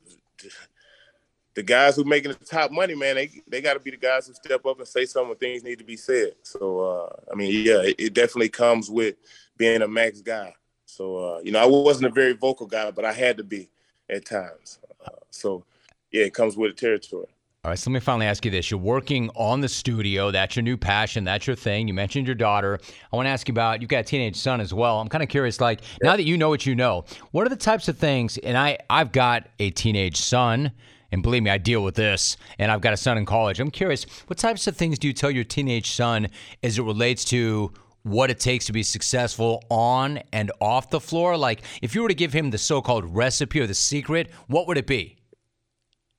the 1.55 1.63
guys 1.63 1.97
who 1.97 2.05
making 2.05 2.33
the 2.33 2.45
top 2.45 2.71
money, 2.71 2.95
man, 2.95 3.17
they 3.17 3.31
they 3.47 3.61
got 3.61 3.75
to 3.75 3.81
be 3.81 3.91
the 3.91 3.97
guys 3.97 4.27
who 4.27 4.35
step 4.35 4.65
up 4.65 4.79
and 4.79 4.89
say 4.89 5.05
something 5.05 5.31
when 5.31 5.39
things 5.39 5.63
need 5.63 5.79
to 5.79 5.85
be 5.85 5.97
said. 5.97 6.33
So 6.43 6.81
uh, 6.81 7.17
I 7.31 7.35
mean, 7.35 7.65
yeah, 7.65 7.83
it, 7.83 7.97
it, 7.99 8.15
definitely 8.15 8.49
comes 8.49 8.91
with 8.91 9.17
being 9.57 9.83
a 9.83 9.89
max 9.89 10.21
guy. 10.21 10.55
So 10.87 11.17
uh, 11.17 11.41
you 11.41 11.53
know, 11.53 11.61
I 11.61 11.67
wasn't 11.67 12.07
a 12.07 12.15
very 12.15 12.33
vocal 12.33 12.67
guy, 12.67 12.91
but 12.91 13.05
I 13.05 13.13
had 13.13 13.37
to 13.37 13.45
be 13.45 13.71
at 14.09 14.25
times. 14.25 14.79
Uh, 15.05 15.11
so 15.31 15.65
yeah, 16.11 16.25
it 16.25 16.35
comes 16.35 16.57
with 16.57 16.75
the 16.75 16.81
territory. 16.81 17.27
All 17.65 17.71
right, 17.71 17.79
so 17.79 17.91
let 17.91 17.95
me 17.95 18.01
finally 18.01 18.27
ask 18.27 18.45
you 18.45 18.51
this. 18.51 18.73
You're 18.73 18.81
working 18.81 19.31
on 19.37 19.61
the 19.61 19.69
studio. 19.69 20.33
That's 20.33 20.57
your 20.57 20.65
new 20.65 20.77
passion. 20.77 21.23
That's 21.23 21.47
your 21.47 21.55
thing. 21.55 21.87
You 21.87 21.95
mentioned 21.95 22.27
your 22.27 22.35
daughter. 22.35 22.81
I 23.13 23.15
want 23.15 23.27
to 23.27 23.31
ask 23.31 23.47
you 23.47 23.53
about, 23.53 23.81
you've 23.81 23.89
got 23.89 24.01
a 24.01 24.03
teenage 24.03 24.35
son 24.35 24.61
as 24.61 24.75
well. 24.75 25.01
I'm 25.01 25.09
kind 25.09 25.23
of 25.23 25.29
curious, 25.29 25.61
like, 25.61 25.81
yeah. 25.81 26.11
now 26.11 26.17
that 26.17 26.25
you 26.25 26.37
know 26.37 26.49
what 26.49 26.67
you 26.67 26.75
know, 26.75 27.05
what 27.31 27.47
are 27.47 27.51
the 27.51 27.55
types 27.55 27.87
of 27.87 27.97
things, 27.97 28.37
and 28.39 28.59
I, 28.59 28.79
I've 28.91 29.13
got 29.13 29.49
a 29.61 29.71
teenage 29.71 30.17
son, 30.17 30.73
and 31.13 31.23
believe 31.23 31.43
me, 31.43 31.51
I 31.51 31.59
deal 31.59 31.85
with 31.85 31.95
this. 31.95 32.37
And 32.59 32.73
I've 32.73 32.81
got 32.81 32.95
a 32.95 32.97
son 32.97 33.19
in 33.19 33.27
college. 33.27 33.61
I'm 33.61 33.71
curious, 33.71 34.05
what 34.27 34.39
types 34.39 34.67
of 34.67 34.77
things 34.77 34.99
do 34.99 35.07
you 35.07 35.13
tell 35.13 35.31
your 35.31 35.45
teenage 35.45 35.93
son 35.93 36.29
as 36.63 36.79
it 36.79 36.83
relates 36.83 37.25
to 37.27 37.73
what 38.03 38.31
it 38.31 38.41
takes 38.41 38.65
to 38.67 38.73
be 38.73 38.83
successful 38.83 39.63
on 39.69 40.21
and 40.33 40.51
off 40.61 40.91
the 40.91 41.01
floor? 41.01 41.37
Like, 41.37 41.63
if 41.83 41.95
you 41.95 42.03
were 42.03 42.09
to 42.09 42.15
give 42.15 42.33
him 42.33 42.51
the 42.51 42.59
so 42.59 42.81
called 42.81 43.05
recipe 43.05 43.61
or 43.61 43.67
the 43.67 43.75
secret, 43.75 44.31
what 44.49 44.67
would 44.67 44.79
it 44.79 44.87
be? 44.87 45.19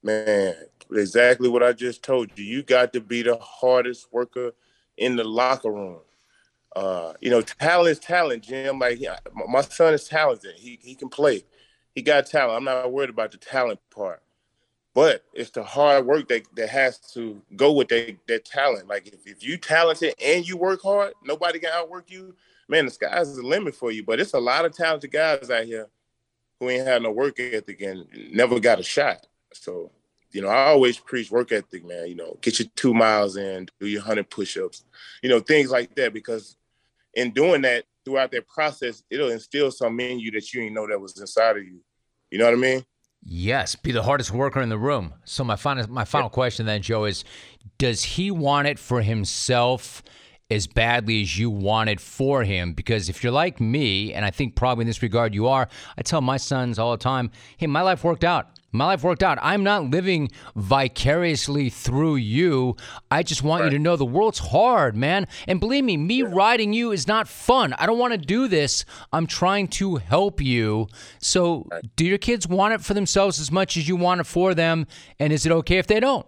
Man, 0.03 0.55
exactly 0.91 1.49
what 1.49 1.63
I 1.63 1.73
just 1.73 2.03
told 2.03 2.29
you. 2.37 2.45
You 2.45 2.63
got 2.63 2.93
to 2.93 3.01
be 3.01 3.23
the 3.23 3.37
hardest 3.37 4.07
worker 4.13 4.53
in 4.97 5.15
the 5.15 5.23
locker 5.23 5.71
room. 5.71 5.99
Uh, 6.75 7.13
you 7.21 7.29
know, 7.29 7.41
talent 7.41 7.89
is 7.89 7.99
talent, 7.99 8.43
Jim. 8.43 8.79
Like 8.79 8.99
my 9.47 9.61
son 9.61 9.93
is 9.93 10.07
talented. 10.07 10.55
He 10.55 10.79
he 10.81 10.95
can 10.95 11.07
play. 11.07 11.43
He 11.93 12.01
got 12.01 12.25
talent. 12.25 12.57
I'm 12.57 12.63
not 12.63 12.91
worried 12.91 13.11
about 13.11 13.31
the 13.31 13.37
talent 13.37 13.79
part. 13.93 14.22
But 14.93 15.23
it's 15.33 15.49
the 15.49 15.63
hard 15.63 16.05
work 16.05 16.27
that, 16.27 16.43
that 16.55 16.69
has 16.69 16.99
to 17.13 17.41
go 17.55 17.71
with 17.71 17.87
that, 17.87 18.15
that 18.27 18.45
talent. 18.45 18.87
Like 18.87 19.07
if, 19.07 19.25
if 19.25 19.43
you 19.43 19.57
talented 19.57 20.13
and 20.23 20.47
you 20.47 20.55
work 20.55 20.81
hard, 20.83 21.13
nobody 21.23 21.59
can 21.59 21.71
outwork 21.73 22.11
you. 22.11 22.35
Man, 22.69 22.85
the 22.85 22.91
sky's 22.91 23.35
the 23.35 23.41
limit 23.41 23.75
for 23.75 23.91
you. 23.91 24.03
But 24.03 24.19
it's 24.19 24.33
a 24.33 24.39
lot 24.39 24.65
of 24.65 24.75
talented 24.75 25.11
guys 25.11 25.49
out 25.49 25.65
here 25.65 25.87
who 26.59 26.69
ain't 26.69 26.87
had 26.87 27.01
no 27.01 27.11
work 27.11 27.39
ethic 27.39 27.81
and 27.81 28.05
never 28.31 28.59
got 28.59 28.79
a 28.79 28.83
shot. 28.83 29.25
So, 29.53 29.91
you 30.31 30.41
know, 30.41 30.49
I 30.49 30.67
always 30.67 30.99
preach 30.99 31.31
work 31.31 31.51
ethic, 31.51 31.85
man. 31.85 32.07
You 32.07 32.15
know, 32.15 32.37
get 32.41 32.59
your 32.59 32.67
two 32.75 32.93
miles 32.93 33.35
in, 33.35 33.67
do 33.79 33.87
your 33.87 34.01
hundred 34.03 34.29
push-ups, 34.29 34.85
you 35.23 35.29
know, 35.29 35.39
things 35.39 35.71
like 35.71 35.95
that. 35.95 36.13
Because 36.13 36.55
in 37.15 37.31
doing 37.31 37.63
that, 37.63 37.85
throughout 38.05 38.31
that 38.31 38.47
process, 38.47 39.03
it'll 39.09 39.31
instill 39.31 39.71
something 39.71 40.11
in 40.11 40.19
you 40.19 40.29
that 40.31 40.53
you 40.53 40.61
didn't 40.61 40.75
know 40.75 40.87
that 40.87 40.99
was 40.99 41.19
inside 41.19 41.57
of 41.57 41.63
you. 41.63 41.79
You 42.29 42.37
know 42.37 42.45
what 42.45 42.53
I 42.53 42.57
mean? 42.57 42.85
Yes, 43.25 43.75
be 43.75 43.91
the 43.91 44.03
hardest 44.03 44.31
worker 44.31 44.61
in 44.61 44.69
the 44.69 44.77
room. 44.77 45.13
So 45.23 45.43
my 45.43 45.55
final 45.55 45.89
my 45.89 46.05
final 46.05 46.29
question 46.29 46.65
then, 46.65 46.81
Joe, 46.81 47.05
is 47.05 47.23
does 47.77 48.03
he 48.03 48.31
want 48.31 48.67
it 48.67 48.77
for 48.77 49.01
himself 49.01 50.03
as 50.51 50.67
badly 50.67 51.21
as 51.21 51.39
you 51.39 51.49
want 51.49 51.89
it 51.89 52.01
for 52.01 52.43
him? 52.43 52.73
Because 52.73 53.07
if 53.07 53.23
you're 53.23 53.31
like 53.31 53.61
me, 53.61 54.13
and 54.13 54.25
I 54.25 54.31
think 54.31 54.55
probably 54.55 54.83
in 54.83 54.87
this 54.87 55.01
regard 55.01 55.33
you 55.33 55.47
are, 55.47 55.69
I 55.97 56.01
tell 56.01 56.21
my 56.21 56.37
sons 56.37 56.77
all 56.77 56.91
the 56.91 56.97
time, 56.97 57.31
hey, 57.57 57.67
my 57.67 57.81
life 57.81 58.03
worked 58.03 58.25
out. 58.25 58.49
My 58.75 58.85
life 58.87 59.03
worked 59.03 59.21
out. 59.21 59.37
I'm 59.41 59.63
not 59.63 59.85
living 59.85 60.31
vicariously 60.55 61.69
through 61.69 62.15
you. 62.15 62.75
I 63.11 63.21
just 63.21 63.43
want 63.43 63.61
right. 63.61 63.71
you 63.71 63.77
to 63.77 63.81
know 63.81 63.95
the 63.95 64.03
world's 64.05 64.39
hard, 64.39 64.95
man. 64.95 65.27
And 65.47 65.59
believe 65.59 65.83
me, 65.83 65.95
me 65.95 66.23
yeah. 66.23 66.29
riding 66.29 66.73
you 66.73 66.91
is 66.91 67.07
not 67.07 67.27
fun. 67.27 67.73
I 67.73 67.85
don't 67.85 67.99
want 67.99 68.13
to 68.13 68.17
do 68.17 68.47
this. 68.47 68.83
I'm 69.13 69.27
trying 69.27 69.67
to 69.69 69.97
help 69.97 70.41
you. 70.41 70.87
So, 71.19 71.67
right. 71.71 71.83
do 71.95 72.03
your 72.03 72.17
kids 72.17 72.47
want 72.47 72.73
it 72.73 72.81
for 72.81 72.95
themselves 72.95 73.39
as 73.39 73.51
much 73.51 73.77
as 73.77 73.87
you 73.87 73.95
want 73.95 74.21
it 74.21 74.25
for 74.25 74.55
them? 74.55 74.87
And 75.19 75.31
is 75.31 75.45
it 75.45 75.51
okay 75.51 75.77
if 75.77 75.85
they 75.85 75.99
don't? 75.99 76.25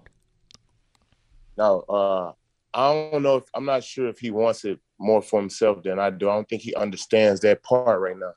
No, 1.58 1.80
uh, 1.90 2.34
I 2.76 3.10
don't 3.12 3.24
know 3.24 3.38
if 3.38 3.46
I'm 3.56 3.66
not 3.66 3.84
sure 3.84 4.08
if 4.08 4.20
he 4.20 4.30
wants 4.30 4.66
it 4.66 4.80
more 5.00 5.22
for 5.24 5.40
himself 5.40 5.82
than 5.82 5.98
I 5.98 6.12
do. 6.12 6.30
I 6.30 6.36
don't 6.36 6.48
think 6.48 6.62
he 6.62 6.76
understands 6.76 7.42
that 7.42 7.64
part 7.64 8.00
right 8.00 8.18
now. 8.18 8.34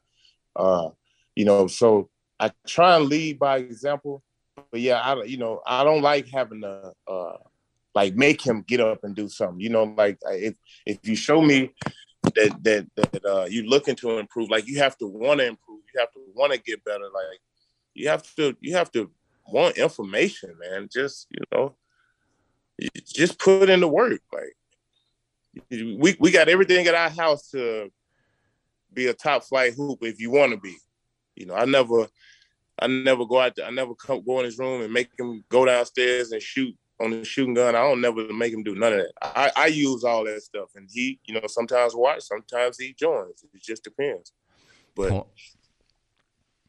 Uh, 0.57 0.91
you 1.37 1.45
know, 1.45 1.67
so 1.67 2.09
I 2.41 2.53
try 2.67 2.97
and 2.97 3.07
lead 3.07 3.39
by 3.39 3.59
example, 3.59 4.23
but 4.71 4.81
yeah, 4.81 5.01
I 5.01 5.23
you 5.25 5.37
know 5.37 5.61
I 5.67 5.85
don't 5.85 6.03
like 6.03 6.29
having 6.29 6.63
to 6.63 6.93
uh, 7.07 7.37
like 7.95 8.15
make 8.15 8.45
him 8.45 8.65
get 8.67 8.81
up 8.81 9.05
and 9.05 9.15
do 9.15 9.29
something. 9.29 9.61
You 9.61 9.71
know, 9.71 9.85
like 9.97 10.19
if 10.27 10.57
if 10.87 10.99
you 11.03 11.17
show 11.17 11.41
me 11.43 11.73
that 12.23 12.57
that 12.63 12.87
that 12.97 13.25
uh, 13.25 13.47
you're 13.49 13.67
looking 13.67 13.97
to 13.97 14.19
improve, 14.19 14.51
like 14.51 14.69
you 14.69 14.79
have 14.79 14.97
to 14.99 15.07
want 15.07 15.41
to 15.41 15.47
improve, 15.47 15.81
you 15.93 16.01
have 16.01 16.13
to 16.13 16.21
want 16.35 16.53
to 16.53 16.61
get 16.61 16.85
better. 16.85 17.05
Like 17.05 17.41
you 17.95 18.09
have 18.09 18.23
to 18.37 18.57
you 18.61 18.77
have 18.77 18.93
to 18.93 19.11
want 19.47 19.79
information, 19.79 20.55
man. 20.59 20.89
Just 20.93 21.27
you 21.31 21.43
know, 21.53 21.75
just 23.05 23.39
put 23.39 23.69
in 23.69 23.81
the 23.81 23.89
work. 23.89 24.21
Like 24.33 24.57
we 25.71 26.17
we 26.21 26.31
got 26.31 26.49
everything 26.49 26.87
at 26.87 26.95
our 26.95 27.11
house 27.11 27.51
to 27.51 27.91
be 28.93 29.07
a 29.07 29.15
top 29.15 29.45
flight 29.45 29.75
hoop 29.75 29.99
if 30.03 30.21
you 30.21 30.31
want 30.31 30.53
to 30.53 30.59
be. 30.59 30.77
You 31.37 31.47
know, 31.47 31.55
I 31.55 31.65
never, 31.65 32.09
I 32.81 32.87
never 32.87 33.25
go 33.27 33.41
out. 33.41 33.57
There, 33.57 33.67
I 33.67 33.71
never 33.71 33.95
come 33.95 34.23
go 34.25 34.39
in 34.39 34.45
his 34.45 34.59
room 34.59 34.83
and 34.83 34.93
make 34.93 35.11
him 35.19 35.45
go 35.49 35.65
downstairs 35.65 36.33
and 36.33 36.43
shoot 36.43 36.75
on 37.01 37.11
the 37.11 37.25
shooting 37.25 37.55
gun. 37.55 37.75
I 37.75 37.81
don't 37.81 38.01
never 38.01 38.33
make 38.33 38.53
him 38.53 38.63
do 38.63 38.75
none 38.75 38.93
of 38.93 38.99
that. 39.01 39.13
I, 39.23 39.53
I 39.57 39.67
use 39.67 40.05
all 40.05 40.25
that 40.25 40.43
stuff, 40.43 40.71
and 40.75 40.89
he, 40.91 41.19
you 41.25 41.35
know, 41.35 41.47
sometimes 41.47 41.95
watch, 41.95 42.23
sometimes 42.23 42.79
he 42.79 42.95
joins. 42.95 43.45
It 43.55 43.63
just 43.63 43.85
depends. 43.85 44.33
But 44.95 45.13
well, 45.13 45.29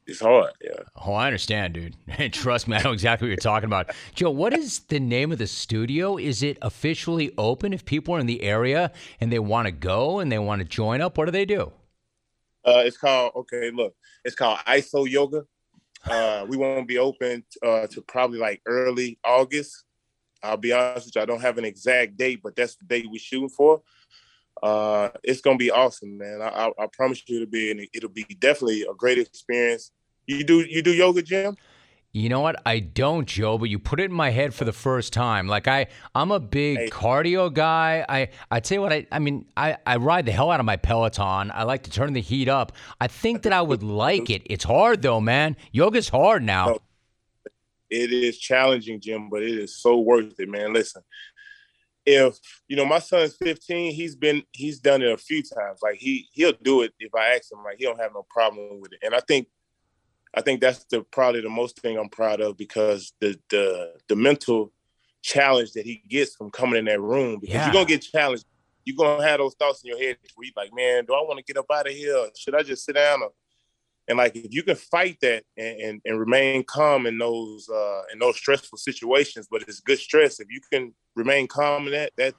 it's 0.09 0.19
hard. 0.19 0.51
Yeah. 0.61 0.71
Oh, 1.05 1.13
I 1.13 1.27
understand, 1.27 1.75
dude. 1.75 1.95
And 2.17 2.33
trust 2.33 2.67
me, 2.67 2.75
I 2.75 2.83
know 2.83 2.91
exactly 2.91 3.27
what 3.27 3.29
you're 3.29 3.37
talking 3.37 3.67
about. 3.67 3.91
Joe, 4.15 4.31
what 4.31 4.53
is 4.53 4.79
the 4.79 4.99
name 4.99 5.31
of 5.31 5.37
the 5.37 5.47
studio? 5.47 6.17
Is 6.17 6.43
it 6.43 6.57
officially 6.61 7.31
open? 7.37 7.73
If 7.73 7.85
people 7.85 8.15
are 8.15 8.19
in 8.19 8.25
the 8.25 8.41
area 8.41 8.91
and 9.21 9.31
they 9.31 9.39
want 9.39 9.67
to 9.67 9.71
go 9.71 10.19
and 10.19 10.31
they 10.31 10.39
want 10.39 10.59
to 10.59 10.65
join 10.65 11.01
up, 11.01 11.17
what 11.17 11.25
do 11.25 11.31
they 11.31 11.45
do? 11.45 11.71
Uh, 12.65 12.83
it's 12.85 12.97
called 12.97 13.31
okay. 13.35 13.71
Look, 13.71 13.95
it's 14.25 14.35
called 14.35 14.59
ISO 14.67 15.09
Yoga. 15.09 15.45
Uh, 16.05 16.45
we 16.47 16.57
won't 16.57 16.87
be 16.87 16.97
open 16.97 17.43
uh, 17.65 17.87
to 17.87 18.01
probably 18.01 18.39
like 18.39 18.61
early 18.65 19.19
August. 19.23 19.85
I'll 20.41 20.57
be 20.57 20.71
honest 20.71 21.07
with 21.07 21.15
you, 21.15 21.21
I 21.21 21.25
don't 21.25 21.41
have 21.41 21.57
an 21.57 21.65
exact 21.65 22.15
date, 22.15 22.41
but 22.41 22.55
that's 22.55 22.75
the 22.75 22.85
date 22.85 23.05
we're 23.09 23.19
shooting 23.19 23.49
for. 23.49 23.81
Uh, 24.63 25.09
it's 25.23 25.41
gonna 25.41 25.57
be 25.57 25.71
awesome, 25.71 26.17
man. 26.17 26.41
I, 26.41 26.47
I, 26.47 26.83
I 26.83 26.87
promise 26.91 27.23
you 27.27 27.37
it'll 27.37 27.49
be, 27.49 27.89
it'll 27.93 28.09
be 28.09 28.23
definitely 28.39 28.83
a 28.83 28.93
great 28.93 29.17
experience. 29.17 29.91
You 30.25 30.43
do 30.43 30.59
you 30.59 30.81
do 30.81 30.93
yoga, 30.93 31.21
Jim? 31.21 31.57
You 32.11 32.27
know 32.27 32.39
what? 32.39 32.55
I 32.65 32.79
don't, 32.79 33.27
Joe, 33.27 33.59
but 33.59 33.69
you 33.69 33.77
put 33.77 33.99
it 33.99 34.05
in 34.05 34.13
my 34.13 34.31
head 34.31 34.55
for 34.55 34.65
the 34.65 34.73
first 34.73 35.13
time. 35.13 35.47
Like 35.47 35.67
I, 35.67 35.87
I'm 36.15 36.31
a 36.31 36.39
big 36.39 36.77
hey. 36.77 36.89
cardio 36.89 37.53
guy. 37.53 38.03
I, 38.09 38.29
I 38.49 38.59
tell 38.61 38.77
you 38.77 38.81
what, 38.81 38.91
I, 38.91 39.05
I 39.11 39.19
mean, 39.19 39.45
I, 39.55 39.77
I 39.85 39.97
ride 39.97 40.25
the 40.25 40.31
hell 40.31 40.49
out 40.49 40.59
of 40.59 40.65
my 40.65 40.75
Peloton. 40.75 41.51
I 41.53 41.63
like 41.63 41.83
to 41.83 41.91
turn 41.91 42.13
the 42.13 42.21
heat 42.21 42.47
up. 42.47 42.71
I 42.99 43.07
think 43.07 43.43
that 43.43 43.53
I 43.53 43.61
would 43.61 43.83
like 43.83 44.31
it. 44.31 44.41
It's 44.45 44.63
hard 44.63 45.03
though, 45.03 45.21
man. 45.21 45.55
Yoga's 45.71 46.09
hard 46.09 46.41
now. 46.41 46.79
It 47.91 48.11
is 48.11 48.39
challenging, 48.39 48.99
Jim, 48.99 49.29
but 49.29 49.43
it 49.43 49.57
is 49.57 49.77
so 49.77 49.99
worth 49.99 50.39
it, 50.39 50.49
man. 50.49 50.73
Listen, 50.73 51.03
if 52.05 52.39
you 52.67 52.75
know 52.75 52.85
my 52.85 52.99
son's 52.99 53.35
15, 53.35 53.93
he's 53.93 54.15
been 54.15 54.43
he's 54.51 54.79
done 54.79 55.03
it 55.03 55.11
a 55.11 55.17
few 55.17 55.43
times. 55.43 55.79
Like 55.83 55.97
he 55.97 56.27
he'll 56.33 56.53
do 56.63 56.81
it 56.81 56.93
if 56.99 57.13
I 57.13 57.35
ask 57.35 57.51
him. 57.51 57.59
Like 57.63 57.77
he 57.77 57.85
don't 57.85 57.99
have 57.99 58.13
no 58.13 58.25
problem 58.29 58.79
with 58.81 58.93
it. 58.93 58.99
And 59.03 59.13
I 59.13 59.19
think 59.27 59.47
I 60.35 60.41
think 60.41 60.61
that's 60.61 60.85
the 60.85 61.01
probably 61.01 61.41
the 61.41 61.49
most 61.49 61.79
thing 61.79 61.97
I'm 61.97 62.09
proud 62.09 62.41
of 62.41 62.57
because 62.57 63.13
the 63.19 63.39
the 63.49 63.93
the 64.07 64.15
mental 64.15 64.71
challenge 65.21 65.73
that 65.73 65.85
he 65.85 66.03
gets 66.07 66.35
from 66.35 66.49
coming 66.51 66.79
in 66.79 66.85
that 66.85 67.01
room 67.01 67.39
because 67.39 67.55
yeah. 67.55 67.65
you're 67.65 67.73
gonna 67.73 67.85
get 67.85 68.01
challenged. 68.01 68.45
You're 68.85 68.97
gonna 68.97 69.27
have 69.27 69.39
those 69.39 69.55
thoughts 69.55 69.83
in 69.83 69.89
your 69.89 69.99
head 69.99 70.17
where 70.35 70.45
you're 70.45 70.53
like, 70.55 70.73
man, 70.73 71.05
do 71.05 71.13
I 71.13 71.21
want 71.21 71.37
to 71.37 71.43
get 71.43 71.57
up 71.57 71.65
out 71.71 71.87
of 71.87 71.93
here? 71.93 72.29
Should 72.37 72.55
I 72.55 72.63
just 72.63 72.85
sit 72.85 72.95
down? 72.95 73.21
and 74.09 74.17
like 74.17 74.35
if 74.35 74.53
you 74.53 74.63
can 74.63 74.75
fight 74.75 75.17
that 75.21 75.43
and, 75.55 75.79
and, 75.79 76.01
and 76.03 76.19
remain 76.19 76.63
calm 76.63 77.05
in 77.05 77.19
those 77.19 77.69
uh, 77.69 78.01
in 78.11 78.17
those 78.19 78.35
stressful 78.35 78.79
situations, 78.79 79.47
but 79.49 79.61
it's 79.61 79.79
good 79.79 79.99
stress. 79.99 80.39
If 80.39 80.47
you 80.49 80.59
can 80.73 80.93
remain 81.15 81.47
calm 81.47 81.85
in 81.85 81.93
that, 81.93 82.11
that 82.17 82.33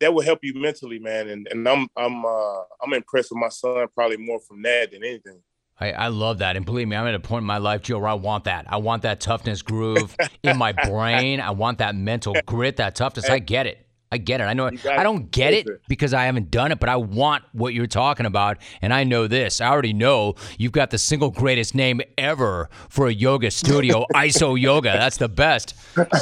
that 0.00 0.12
will 0.12 0.22
help 0.22 0.40
you 0.42 0.52
mentally, 0.54 0.98
man. 0.98 1.30
And 1.30 1.48
and 1.50 1.66
I'm 1.66 1.88
I'm 1.96 2.24
uh, 2.24 2.60
I'm 2.82 2.92
impressed 2.92 3.30
with 3.30 3.40
my 3.40 3.48
son 3.48 3.86
probably 3.94 4.18
more 4.18 4.40
from 4.40 4.60
that 4.62 4.92
than 4.92 5.02
anything. 5.02 5.40
I, 5.80 5.92
I 5.92 6.08
love 6.08 6.38
that. 6.38 6.56
And 6.56 6.64
believe 6.64 6.86
me, 6.86 6.96
I'm 6.96 7.06
at 7.06 7.14
a 7.14 7.20
point 7.20 7.42
in 7.42 7.46
my 7.46 7.58
life, 7.58 7.82
Joe, 7.82 7.98
where 7.98 8.08
I 8.08 8.14
want 8.14 8.44
that. 8.44 8.66
I 8.68 8.76
want 8.76 9.02
that 9.02 9.20
toughness 9.20 9.62
groove 9.62 10.16
in 10.42 10.56
my 10.56 10.72
brain. 10.88 11.40
I 11.40 11.50
want 11.50 11.78
that 11.78 11.94
mental 11.96 12.34
grit, 12.46 12.76
that 12.76 12.94
toughness. 12.94 13.28
I 13.28 13.40
get 13.40 13.66
it. 13.66 13.84
I 14.12 14.18
get 14.18 14.40
it. 14.40 14.44
I 14.44 14.54
know. 14.54 14.70
I 14.88 15.02
don't 15.02 15.30
get 15.30 15.54
it 15.54 15.66
because 15.88 16.14
I 16.14 16.26
haven't 16.26 16.50
done 16.50 16.70
it, 16.70 16.78
but 16.78 16.88
I 16.88 16.96
want 16.96 17.42
what 17.52 17.74
you're 17.74 17.88
talking 17.88 18.26
about, 18.26 18.58
and 18.80 18.94
I 18.94 19.02
know 19.02 19.26
this. 19.26 19.60
I 19.60 19.68
already 19.68 19.92
know 19.92 20.34
you've 20.56 20.72
got 20.72 20.90
the 20.90 20.98
single 20.98 21.30
greatest 21.30 21.74
name 21.74 22.00
ever 22.16 22.68
for 22.88 23.08
a 23.08 23.12
yoga 23.12 23.50
studio, 23.50 24.06
ISO 24.14 24.60
Yoga. 24.60 24.92
That's 24.92 25.16
the 25.16 25.28
best. 25.28 25.74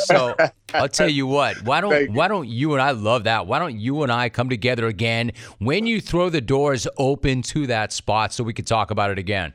So 0.07 0.35
I'll 0.73 0.89
tell 0.89 1.09
you 1.09 1.27
what. 1.27 1.63
Why 1.65 1.81
don't 1.83 2.15
Why 2.15 2.29
don't 2.29 2.49
you 2.49 2.73
and 2.73 2.81
I 2.81 2.93
love 2.93 3.25
that? 3.25 3.47
Why 3.47 3.59
don't 3.59 3.79
you 3.79 4.03
and 4.03 4.11
I 4.11 4.31
come 4.31 4.49
together 4.49 4.87
again 4.87 5.33
when 5.59 5.87
you 5.87 6.01
throw 6.01 6.31
the 6.31 6.41
doors 6.41 6.87
open 6.97 7.43
to 7.43 7.67
that 7.67 7.93
spot 7.93 8.33
so 8.33 8.43
we 8.43 8.55
can 8.55 8.65
talk 8.65 8.91
about 8.91 9.11
it 9.11 9.19
again? 9.19 9.53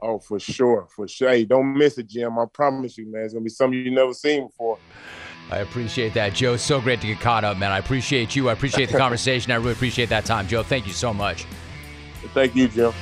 Oh, 0.00 0.18
for 0.18 0.40
sure, 0.40 0.88
for 0.90 1.06
sure. 1.06 1.28
Hey, 1.28 1.44
don't 1.44 1.76
miss 1.76 1.96
it, 1.96 2.08
Jim. 2.08 2.38
I 2.38 2.46
promise 2.52 2.98
you, 2.98 3.12
man. 3.12 3.24
It's 3.24 3.34
gonna 3.34 3.44
be 3.44 3.50
something 3.50 3.78
you 3.78 3.90
never 3.90 4.12
seen 4.12 4.46
before. 4.48 4.78
I 5.50 5.58
appreciate 5.58 6.14
that, 6.14 6.34
Joe. 6.34 6.56
So 6.56 6.80
great 6.80 7.00
to 7.02 7.06
get 7.06 7.20
caught 7.20 7.44
up, 7.44 7.58
man. 7.58 7.72
I 7.72 7.78
appreciate 7.78 8.34
you. 8.34 8.48
I 8.48 8.52
appreciate 8.52 8.90
the 8.90 8.98
conversation. 9.06 9.52
I 9.52 9.56
really 9.56 9.72
appreciate 9.72 10.08
that 10.08 10.24
time, 10.24 10.48
Joe. 10.48 10.62
Thank 10.62 10.86
you 10.86 10.92
so 10.92 11.12
much. 11.12 11.44
Thank 12.32 12.54
you, 12.54 12.68
Jim. 12.68 12.92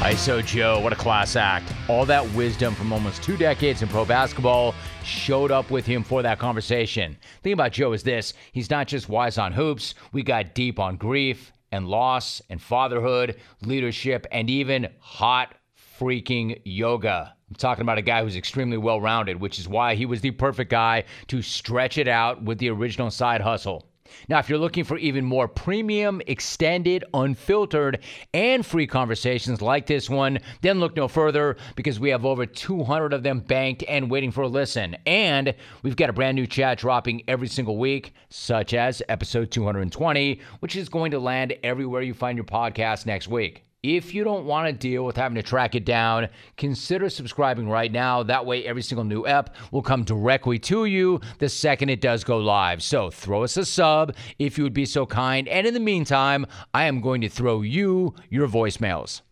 ISO 0.00 0.44
Joe, 0.44 0.80
what 0.80 0.94
a 0.94 0.96
class 0.96 1.36
act. 1.36 1.72
All 1.86 2.06
that 2.06 2.26
wisdom 2.32 2.74
from 2.74 2.90
almost 2.90 3.22
two 3.22 3.36
decades 3.36 3.82
in 3.82 3.88
pro 3.88 4.06
basketball 4.06 4.74
showed 5.04 5.50
up 5.50 5.70
with 5.70 5.84
him 5.84 6.02
for 6.02 6.22
that 6.22 6.38
conversation. 6.38 7.18
The 7.20 7.42
thing 7.42 7.52
about 7.52 7.72
Joe 7.72 7.92
is 7.92 8.02
this 8.02 8.32
he's 8.52 8.70
not 8.70 8.88
just 8.88 9.10
wise 9.10 9.36
on 9.36 9.52
hoops, 9.52 9.94
we 10.12 10.22
got 10.22 10.54
deep 10.54 10.78
on 10.78 10.96
grief 10.96 11.52
and 11.70 11.86
loss 11.86 12.40
and 12.48 12.62
fatherhood, 12.62 13.36
leadership, 13.60 14.26
and 14.32 14.48
even 14.48 14.88
hot 15.00 15.54
freaking 15.98 16.58
yoga. 16.64 17.34
I'm 17.50 17.56
talking 17.56 17.82
about 17.82 17.98
a 17.98 18.02
guy 18.02 18.22
who's 18.22 18.36
extremely 18.36 18.76
well 18.76 19.00
rounded, 19.00 19.40
which 19.40 19.58
is 19.58 19.68
why 19.68 19.96
he 19.96 20.06
was 20.06 20.20
the 20.20 20.30
perfect 20.30 20.70
guy 20.70 21.04
to 21.26 21.42
stretch 21.42 21.98
it 21.98 22.06
out 22.06 22.42
with 22.42 22.58
the 22.58 22.70
original 22.70 23.10
side 23.10 23.40
hustle. 23.40 23.86
Now, 24.28 24.38
if 24.38 24.48
you're 24.48 24.58
looking 24.58 24.84
for 24.84 24.98
even 24.98 25.24
more 25.24 25.48
premium, 25.48 26.20
extended, 26.26 27.04
unfiltered, 27.14 28.00
and 28.34 28.64
free 28.64 28.86
conversations 28.86 29.62
like 29.62 29.86
this 29.86 30.08
one, 30.10 30.38
then 30.62 30.80
look 30.80 30.96
no 30.96 31.08
further 31.08 31.56
because 31.76 32.00
we 32.00 32.10
have 32.10 32.24
over 32.24 32.46
200 32.46 33.12
of 33.12 33.22
them 33.22 33.40
banked 33.40 33.84
and 33.88 34.10
waiting 34.10 34.30
for 34.30 34.42
a 34.42 34.48
listen. 34.48 34.96
And 35.06 35.54
we've 35.82 35.96
got 35.96 36.10
a 36.10 36.14
brand 36.14 36.36
new 36.36 36.46
chat 36.46 36.78
dropping 36.78 37.22
every 37.28 37.48
single 37.48 37.78
week, 37.78 38.14
such 38.28 38.74
as 38.74 39.02
episode 39.08 39.50
220, 39.50 40.40
which 40.60 40.76
is 40.76 40.88
going 40.88 41.10
to 41.12 41.18
land 41.18 41.54
everywhere 41.62 42.02
you 42.02 42.14
find 42.14 42.36
your 42.36 42.44
podcast 42.44 43.06
next 43.06 43.28
week. 43.28 43.64
If 43.82 44.12
you 44.12 44.24
don't 44.24 44.44
want 44.44 44.66
to 44.66 44.74
deal 44.74 45.06
with 45.06 45.16
having 45.16 45.36
to 45.36 45.42
track 45.42 45.74
it 45.74 45.86
down, 45.86 46.28
consider 46.58 47.08
subscribing 47.08 47.66
right 47.66 47.90
now. 47.90 48.22
That 48.22 48.44
way, 48.44 48.66
every 48.66 48.82
single 48.82 49.04
new 49.04 49.26
ep 49.26 49.56
will 49.70 49.80
come 49.80 50.04
directly 50.04 50.58
to 50.58 50.84
you 50.84 51.18
the 51.38 51.48
second 51.48 51.88
it 51.88 52.02
does 52.02 52.22
go 52.22 52.36
live. 52.36 52.82
So 52.82 53.08
throw 53.08 53.42
us 53.42 53.56
a 53.56 53.64
sub 53.64 54.14
if 54.38 54.58
you 54.58 54.64
would 54.64 54.74
be 54.74 54.84
so 54.84 55.06
kind. 55.06 55.48
And 55.48 55.66
in 55.66 55.72
the 55.72 55.80
meantime, 55.80 56.44
I 56.74 56.84
am 56.84 57.00
going 57.00 57.22
to 57.22 57.30
throw 57.30 57.62
you 57.62 58.14
your 58.28 58.48
voicemails. 58.48 59.22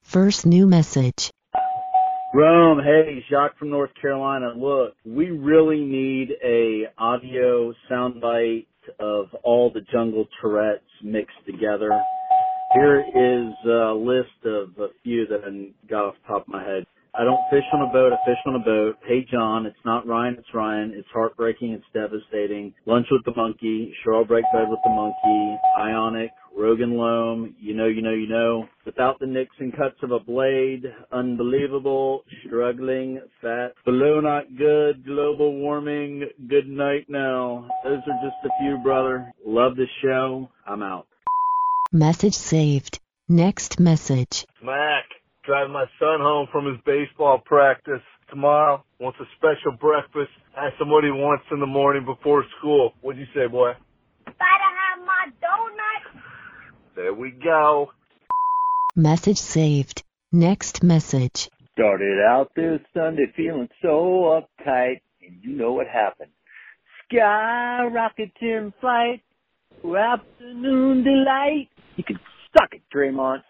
First 0.00 0.46
new 0.46 0.66
message. 0.66 1.30
Rome, 2.32 2.80
hey, 2.82 3.22
Jacques 3.30 3.58
from 3.58 3.68
North 3.68 3.92
Carolina. 4.00 4.54
Look, 4.56 4.94
we 5.04 5.30
really 5.30 5.80
need 5.80 6.30
a 6.42 6.84
audio 6.96 7.74
soundbite 7.90 8.66
of 8.98 9.26
all 9.42 9.70
the 9.70 9.82
jungle 9.92 10.26
Tourette's 10.40 10.82
mixed 11.02 11.36
together 11.44 11.90
Here 12.74 13.00
is 13.00 13.54
a 13.70 13.94
list 13.94 14.44
of 14.44 14.70
a 14.78 14.88
few 15.04 15.28
that 15.28 15.42
I 15.46 15.88
got 15.88 16.06
off 16.06 16.14
the 16.22 16.28
top 16.28 16.42
of 16.42 16.48
my 16.48 16.64
head. 16.64 16.84
I 17.14 17.22
don't 17.22 17.38
fish 17.48 17.62
on 17.72 17.88
a 17.88 17.92
boat, 17.92 18.12
I 18.12 18.16
fish 18.26 18.38
on 18.46 18.56
a 18.56 18.58
boat. 18.58 18.96
Hey 19.06 19.24
John, 19.30 19.64
it's 19.64 19.76
not 19.84 20.04
Ryan, 20.08 20.34
it's 20.36 20.52
Ryan. 20.52 20.92
It's 20.92 21.06
heartbreaking, 21.12 21.70
it's 21.70 21.84
devastating. 21.94 22.74
Lunch 22.86 23.06
with 23.12 23.24
the 23.24 23.32
monkey, 23.36 23.94
sure 24.02 24.16
I'll 24.16 24.24
break 24.24 24.44
bed 24.52 24.68
with 24.68 24.80
the 24.82 24.90
monkey. 24.90 25.56
Ionic, 25.78 26.30
Rogan 26.58 26.96
Loam, 26.96 27.54
you 27.60 27.76
know, 27.76 27.86
you 27.86 28.02
know, 28.02 28.12
you 28.12 28.26
know. 28.26 28.66
Without 28.84 29.20
the 29.20 29.26
nicks 29.26 29.54
and 29.60 29.76
cuts 29.76 29.96
of 30.02 30.10
a 30.10 30.18
blade, 30.18 30.82
unbelievable, 31.12 32.24
struggling, 32.44 33.20
fat, 33.40 33.74
below 33.84 34.18
not 34.18 34.46
good, 34.58 35.06
global 35.06 35.54
warming, 35.54 36.28
good 36.48 36.66
night 36.66 37.06
now. 37.08 37.68
Those 37.84 37.98
are 37.98 38.20
just 38.24 38.44
a 38.44 38.50
few, 38.60 38.78
brother. 38.82 39.32
Love 39.46 39.76
the 39.76 39.86
show. 40.02 40.50
I'm 40.66 40.82
out. 40.82 41.06
Message 41.94 42.34
saved. 42.34 42.98
Next 43.28 43.78
message. 43.78 44.46
Mac, 44.60 45.04
driving 45.44 45.72
my 45.72 45.84
son 46.00 46.18
home 46.18 46.48
from 46.50 46.66
his 46.66 46.74
baseball 46.84 47.38
practice 47.38 48.02
tomorrow. 48.28 48.82
Wants 48.98 49.20
a 49.20 49.24
special 49.36 49.78
breakfast. 49.78 50.32
Ask 50.56 50.80
him 50.80 50.90
what 50.90 51.04
he 51.04 51.10
wants 51.10 51.44
in 51.52 51.60
the 51.60 51.66
morning 51.66 52.04
before 52.04 52.44
school. 52.58 52.94
What'd 53.00 53.20
you 53.20 53.28
say, 53.32 53.46
boy? 53.46 53.74
Gotta 54.24 54.34
have 54.34 55.06
my 55.06 55.30
donut. 55.40 56.22
There 56.96 57.14
we 57.14 57.30
go. 57.30 57.92
Message 58.96 59.38
saved. 59.38 60.02
Next 60.32 60.82
message. 60.82 61.48
Started 61.74 62.18
out 62.28 62.50
this 62.56 62.80
Sunday 62.92 63.32
feeling 63.36 63.68
so 63.80 64.42
uptight, 64.42 65.00
and 65.22 65.36
you 65.42 65.56
know 65.56 65.74
what 65.74 65.86
happened. 65.86 66.32
Sky 67.06 67.84
rocket 67.84 68.32
in 68.40 68.72
flight, 68.80 69.22
afternoon 69.84 71.04
delight. 71.04 71.68
You 71.96 72.04
can 72.04 72.18
suck 72.52 72.72
it, 72.72 72.82
Draymond. 72.94 73.42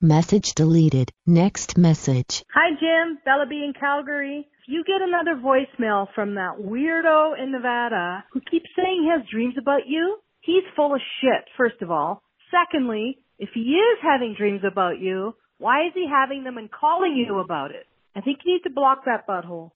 Message 0.00 0.54
deleted. 0.54 1.12
Next 1.26 1.76
message. 1.76 2.42
Hi, 2.54 2.70
Jim. 2.70 3.18
Bella 3.24 3.44
B 3.48 3.56
in 3.56 3.74
Calgary. 3.78 4.48
If 4.62 4.64
you 4.66 4.82
get 4.84 5.02
another 5.02 5.40
voicemail 5.40 6.06
from 6.14 6.36
that 6.36 6.56
weirdo 6.58 7.38
in 7.38 7.52
Nevada 7.52 8.24
who 8.32 8.40
keeps 8.40 8.70
saying 8.74 9.02
he 9.02 9.10
has 9.10 9.28
dreams 9.30 9.54
about 9.60 9.82
you, 9.86 10.16
he's 10.40 10.64
full 10.74 10.94
of 10.94 11.00
shit, 11.20 11.44
first 11.56 11.82
of 11.82 11.90
all. 11.90 12.22
Secondly, 12.50 13.18
if 13.38 13.50
he 13.54 13.60
is 13.60 13.98
having 14.02 14.34
dreams 14.36 14.62
about 14.64 14.98
you, 14.98 15.34
why 15.58 15.86
is 15.86 15.92
he 15.94 16.06
having 16.10 16.44
them 16.44 16.56
and 16.56 16.70
calling 16.70 17.14
you 17.14 17.38
about 17.38 17.70
it? 17.70 17.86
I 18.16 18.22
think 18.22 18.38
you 18.44 18.54
need 18.54 18.62
to 18.62 18.74
block 18.74 19.04
that 19.04 19.26
butthole. 19.28 19.70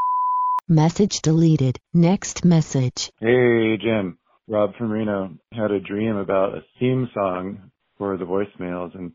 Message 0.68 1.20
deleted. 1.20 1.78
Next 1.92 2.44
message. 2.44 3.10
Hey, 3.20 3.76
Jim. 3.76 4.18
Rob 4.48 4.74
from 4.76 4.90
Reno 4.90 5.38
had 5.52 5.70
a 5.70 5.80
dream 5.80 6.16
about 6.16 6.54
a 6.54 6.64
theme 6.78 7.08
song 7.14 7.70
for 8.04 8.18
the 8.18 8.24
voicemails 8.26 8.94
and 8.94 9.12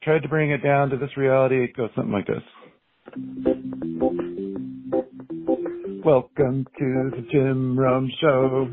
tried 0.00 0.22
to 0.22 0.28
bring 0.28 0.52
it 0.52 0.62
down 0.62 0.90
to 0.90 0.96
this 0.96 1.10
reality. 1.16 1.64
It 1.64 1.76
goes 1.76 1.90
something 1.96 2.12
like 2.12 2.28
this. 2.28 2.42
Welcome 6.04 6.64
to 6.78 7.10
the 7.16 7.26
Jim 7.32 7.76
Rome 7.76 8.08
Show. 8.20 8.68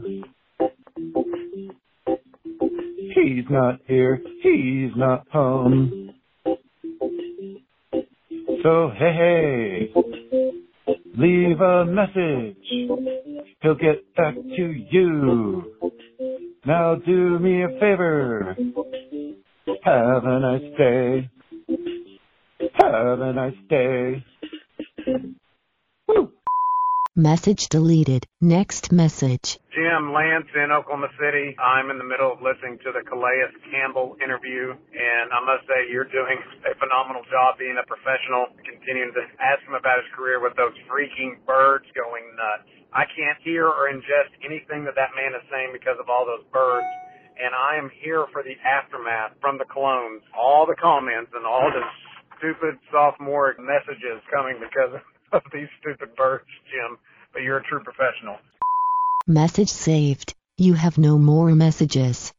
He's 3.16 3.45
not 3.49 3.80
here. 3.88 4.22
He's 4.43 4.91
not 4.95 5.28
home. 5.30 6.11
So 8.61 8.91
hey, 8.95 9.89
hey, 9.91 9.91
leave 11.18 11.59
a 11.59 11.86
message. 11.86 12.55
He'll 13.63 13.74
get 13.74 14.16
back 14.16 14.36
to 14.36 14.76
you. 14.91 15.76
Now 16.68 16.95
do 17.03 17.39
me 17.39 17.63
a 17.63 17.70
favor. 17.80 18.55
Have 19.86 20.26
a 20.26 20.40
nice 20.40 20.66
day. 20.82 21.30
Have 22.82 23.22
a 23.22 23.34
nice 23.34 23.62
day. 23.70 24.26
Woo. 26.08 26.34
Message 27.16 27.70
deleted. 27.70 28.26
Next 28.42 28.92
message. 28.92 29.62
Jim 29.78 30.10
Lance 30.10 30.50
in 30.58 30.74
Oklahoma 30.74 31.14
City. 31.22 31.54
I'm 31.62 31.94
in 31.94 32.02
the 32.02 32.04
middle 32.04 32.34
of 32.34 32.42
listening 32.42 32.82
to 32.82 32.90
the 32.98 33.06
Calais 33.06 33.46
Campbell 33.70 34.18
interview, 34.26 34.74
and 34.74 35.30
I 35.30 35.38
must 35.46 35.70
say 35.70 35.86
you're 35.94 36.10
doing 36.10 36.42
a 36.66 36.74
phenomenal 36.82 37.22
job 37.30 37.62
being 37.62 37.78
a 37.78 37.86
professional, 37.86 38.58
continuing 38.66 39.14
to 39.14 39.22
ask 39.38 39.62
him 39.70 39.78
about 39.78 40.02
his 40.02 40.10
career 40.18 40.42
with 40.42 40.58
those 40.58 40.74
freaking 40.90 41.38
birds 41.46 41.86
going 41.94 42.26
nuts. 42.34 42.66
I 42.90 43.06
can't 43.14 43.38
hear 43.46 43.70
or 43.70 43.86
ingest 43.94 44.34
anything 44.42 44.82
that 44.90 44.98
that 44.98 45.14
man 45.14 45.38
is 45.38 45.46
saying 45.54 45.78
because 45.78 46.02
of 46.02 46.10
all 46.10 46.26
those 46.26 46.42
birds, 46.50 46.90
and 47.42 47.54
I 47.54 47.78
am 47.78 47.90
here 48.04 48.26
for 48.32 48.44
the 48.44 48.56
aftermath 48.64 49.34
from 49.42 49.58
the 49.58 49.66
clones, 49.66 50.22
all 50.38 50.66
the 50.66 50.76
comments 50.76 51.32
and 51.36 51.46
all 51.46 51.72
the 51.72 51.84
stupid 52.38 52.80
sophomore 52.92 53.56
messages 53.60 54.22
coming 54.32 54.60
because 54.60 55.02
of 55.32 55.42
these 55.54 55.68
stupid 55.80 56.16
birds, 56.16 56.46
Jim. 56.72 56.98
But 57.34 57.42
you're 57.42 57.58
a 57.58 57.64
true 57.64 57.84
professional. 57.84 58.38
Message 59.28 59.70
saved. 59.70 60.34
You 60.58 60.74
have 60.74 60.98
no 60.98 61.18
more 61.18 61.54
messages. 61.54 62.32